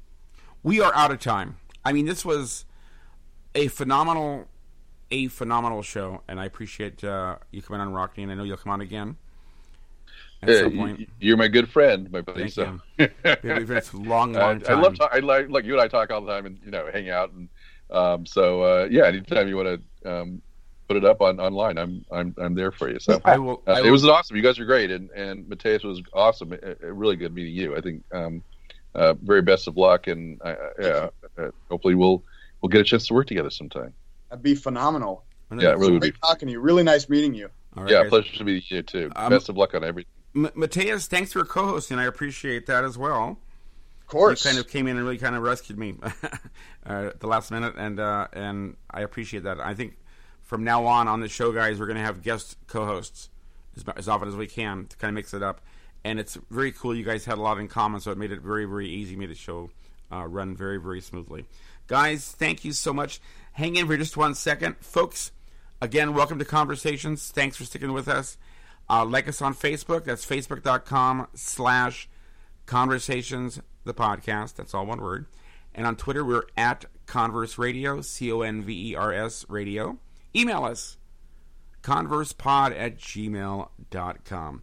We 0.65 0.81
are 0.81 0.93
out 0.95 1.13
of 1.13 1.21
time. 1.21 1.59
I 1.85 1.93
mean, 1.93 2.07
this 2.07 2.25
was 2.25 2.65
a 3.55 3.69
phenomenal 3.69 4.49
a 5.11 5.29
phenomenal 5.29 5.83
show, 5.83 6.23
and 6.27 6.41
I 6.41 6.47
appreciate 6.47 7.05
uh, 7.05 7.37
you 7.53 7.63
coming 7.63 7.81
on 7.81 7.93
Rockne, 7.93 8.25
and 8.25 8.33
I 8.33 8.35
know 8.35 8.43
you'll 8.43 8.57
come 8.57 8.73
on 8.73 8.81
again 8.81 9.17
at 10.43 10.49
Yeah, 10.49 10.61
some 10.63 10.73
you- 10.73 10.79
point. 10.79 11.09
you're 11.21 11.37
my 11.37 11.49
good 11.49 11.69
friend, 11.69 12.11
my 12.11 12.23
buddy. 12.23 12.49
Thank 12.49 12.53
so. 12.53 12.81
you. 12.99 13.09
We've 13.45 13.69
had 13.69 13.85
a 13.93 13.97
long, 13.97 14.37
I, 14.37 14.41
long 14.55 14.63
I 14.67 14.75
love. 14.75 14.99
ta- 14.99 15.11
I 15.13 15.19
like 15.21 15.51
like 15.51 15.65
you 15.65 15.75
and 15.75 15.83
I 15.83 15.87
talk 15.89 16.11
all 16.11 16.23
the 16.23 16.33
time, 16.33 16.47
and 16.47 16.59
you 16.65 16.71
know, 16.71 16.89
hang 16.93 17.11
out, 17.11 17.31
and 17.33 17.49
um, 17.91 18.27
so 18.27 18.63
uh, 18.63 18.89
yeah. 18.91 19.05
Anytime 19.05 19.47
you 19.49 19.57
want 19.57 19.81
to 20.03 20.11
um, 20.11 20.43
put 20.89 20.97
it 20.97 21.05
up 21.05 21.21
on 21.21 21.39
online, 21.39 21.77
I'm 21.79 22.05
I'm 22.11 22.35
I'm 22.39 22.55
there 22.55 22.73
for 22.73 22.91
you. 22.91 22.99
So 22.99 23.21
I 23.25 23.37
will. 23.39 23.63
uh, 23.69 23.73
I 23.73 23.87
it 23.87 23.91
was 23.91 24.05
awesome. 24.07 24.37
You 24.37 24.43
guys 24.43 24.59
are 24.59 24.65
great, 24.65 24.91
and 24.91 25.11
and 25.11 25.47
Mateus 25.49 25.85
was 25.85 26.01
awesome. 26.15 26.53
Uh, 26.55 26.57
uh, 26.83 26.93
really 26.93 27.17
good 27.17 27.35
meeting 27.35 27.53
you. 27.55 27.77
I 27.77 27.83
think. 27.83 28.03
Um, 28.13 28.43
uh, 28.95 29.15
very 29.15 29.43
best 29.43 29.67
of 29.69 29.77
luck, 29.77 30.07
and 30.07 30.41
uh, 30.43 30.55
yeah, 30.81 31.09
uh, 31.39 31.51
hopefully 31.71 31.95
we'll 31.95 32.23
we'll 32.61 32.71
get 32.71 32.81
a 32.81 32.85
chance 32.85 33.07
to 33.09 33.15
work 33.15 33.27
together 33.27 33.51
sometime. 33.51 33.93
That'd 34.31 34.43
be 34.43 34.55
phenomenal. 34.55 35.25
yeah, 35.57 35.71
it 35.73 35.79
really 35.79 35.93
would 35.93 36.03
be. 36.03 36.13
Talking 36.13 36.49
to 36.49 36.53
you. 36.53 36.61
Really 36.61 36.83
nice 36.83 37.09
meeting 37.09 37.35
you. 37.35 37.49
All 37.77 37.85
right, 37.85 37.93
Yeah, 37.93 38.03
guys. 38.03 38.11
pleasure 38.11 38.37
to 38.39 38.45
be 38.45 38.61
here 38.61 38.83
too. 38.83 39.11
Um, 39.17 39.31
best 39.31 39.49
of 39.49 39.57
luck 39.57 39.75
on 39.75 39.85
everything. 39.85 40.11
M- 40.37 40.51
Mateus, 40.55 41.07
thanks 41.07 41.33
for 41.33 41.45
co-hosting. 41.45 41.99
I 41.99 42.05
appreciate 42.05 42.67
that 42.67 42.85
as 42.85 42.97
well. 42.99 43.39
Of 44.01 44.07
course. 44.07 44.45
You 44.45 44.51
kind 44.51 44.61
of 44.61 44.69
came 44.69 44.87
in 44.87 44.97
and 44.97 45.05
really 45.07 45.19
kind 45.19 45.35
of 45.37 45.43
rescued 45.43 45.79
me 45.79 45.95
uh, 46.03 46.29
at 46.87 47.21
the 47.21 47.27
last 47.27 47.51
minute, 47.51 47.75
and 47.77 47.99
uh, 48.01 48.29
and 48.33 48.77
I 48.91 49.03
appreciate 49.03 49.45
that. 49.45 49.61
I 49.61 49.75
think 49.75 49.97
from 50.43 50.63
now 50.65 50.85
on 50.87 51.09
on 51.09 51.21
the 51.21 51.29
show, 51.29 51.53
guys, 51.53 51.79
we're 51.81 51.87
going 51.87 51.97
to 51.99 52.03
have 52.03 52.23
guest 52.23 52.57
co-hosts 52.67 53.31
as, 53.77 53.85
as 53.97 54.09
often 54.09 54.29
as 54.29 54.37
we 54.37 54.47
can 54.47 54.87
to 54.87 54.97
kind 54.97 55.09
of 55.11 55.15
mix 55.15 55.33
it 55.35 55.43
up. 55.43 55.61
And 56.05 56.21
it's 56.21 56.37
very 56.51 56.71
cool. 56.71 56.95
You 56.95 57.05
guys 57.05 57.25
had 57.25 57.39
a 57.39 57.41
lot 57.41 57.59
in 57.59 57.69
common, 57.69 58.01
so 58.01 58.11
it 58.11 58.19
made 58.19 58.31
it 58.31 58.41
very, 58.41 58.67
very 58.67 58.89
easy. 58.89 59.17
Made 59.17 59.31
the 59.31 59.35
show 59.35 59.71
uh, 60.13 60.27
run 60.27 60.55
very, 60.55 60.79
very 60.79 61.01
smoothly. 61.01 61.47
Guys, 61.87 62.33
thank 62.33 62.65
you 62.65 62.73
so 62.73 62.93
much. 62.93 63.21
Hang 63.53 63.77
in 63.77 63.87
for 63.87 63.97
just 63.97 64.17
one 64.17 64.35
second, 64.35 64.77
folks. 64.81 65.33
Again, 65.81 66.15
welcome 66.15 66.39
to 66.39 66.45
Conversations. 66.45 67.31
Thanks 67.31 67.57
for 67.57 67.65
sticking 67.65 67.93
with 67.93 68.09
us. 68.09 68.37
Uh, 68.89 69.05
like 69.05 69.29
us 69.29 69.41
on 69.41 69.55
Facebook. 69.55 70.05
That's 70.05 70.25
facebook.com 70.27 71.29
slash 71.35 72.09
conversations, 72.67 73.61
the 73.85 73.95
podcast. 73.95 74.57
That's 74.57 74.75
all 74.75 74.87
one 74.87 75.01
word. 75.01 75.27
And 75.75 75.87
on 75.87 75.97
Twitter, 75.97 76.25
we're 76.25 76.45
at 76.57 76.85
Converse 77.07 77.59
Radio, 77.59 78.01
C 78.01 78.31
O 78.31 78.43
N 78.43 78.63
V 78.63 78.91
E 78.91 78.95
R 78.95 79.13
S 79.13 79.45
Radio. 79.49 79.99
Email 80.35 80.65
us, 80.65 80.97
conversepod 81.83 82.77
at 82.79 82.99
gmail.com. 82.99 84.63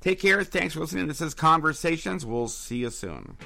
Take 0.00 0.20
care. 0.20 0.42
Thanks 0.44 0.74
for 0.74 0.80
listening. 0.80 1.08
This 1.08 1.20
is 1.20 1.34
Conversations. 1.34 2.24
We'll 2.24 2.48
see 2.48 2.78
you 2.78 2.90
soon. 2.90 3.36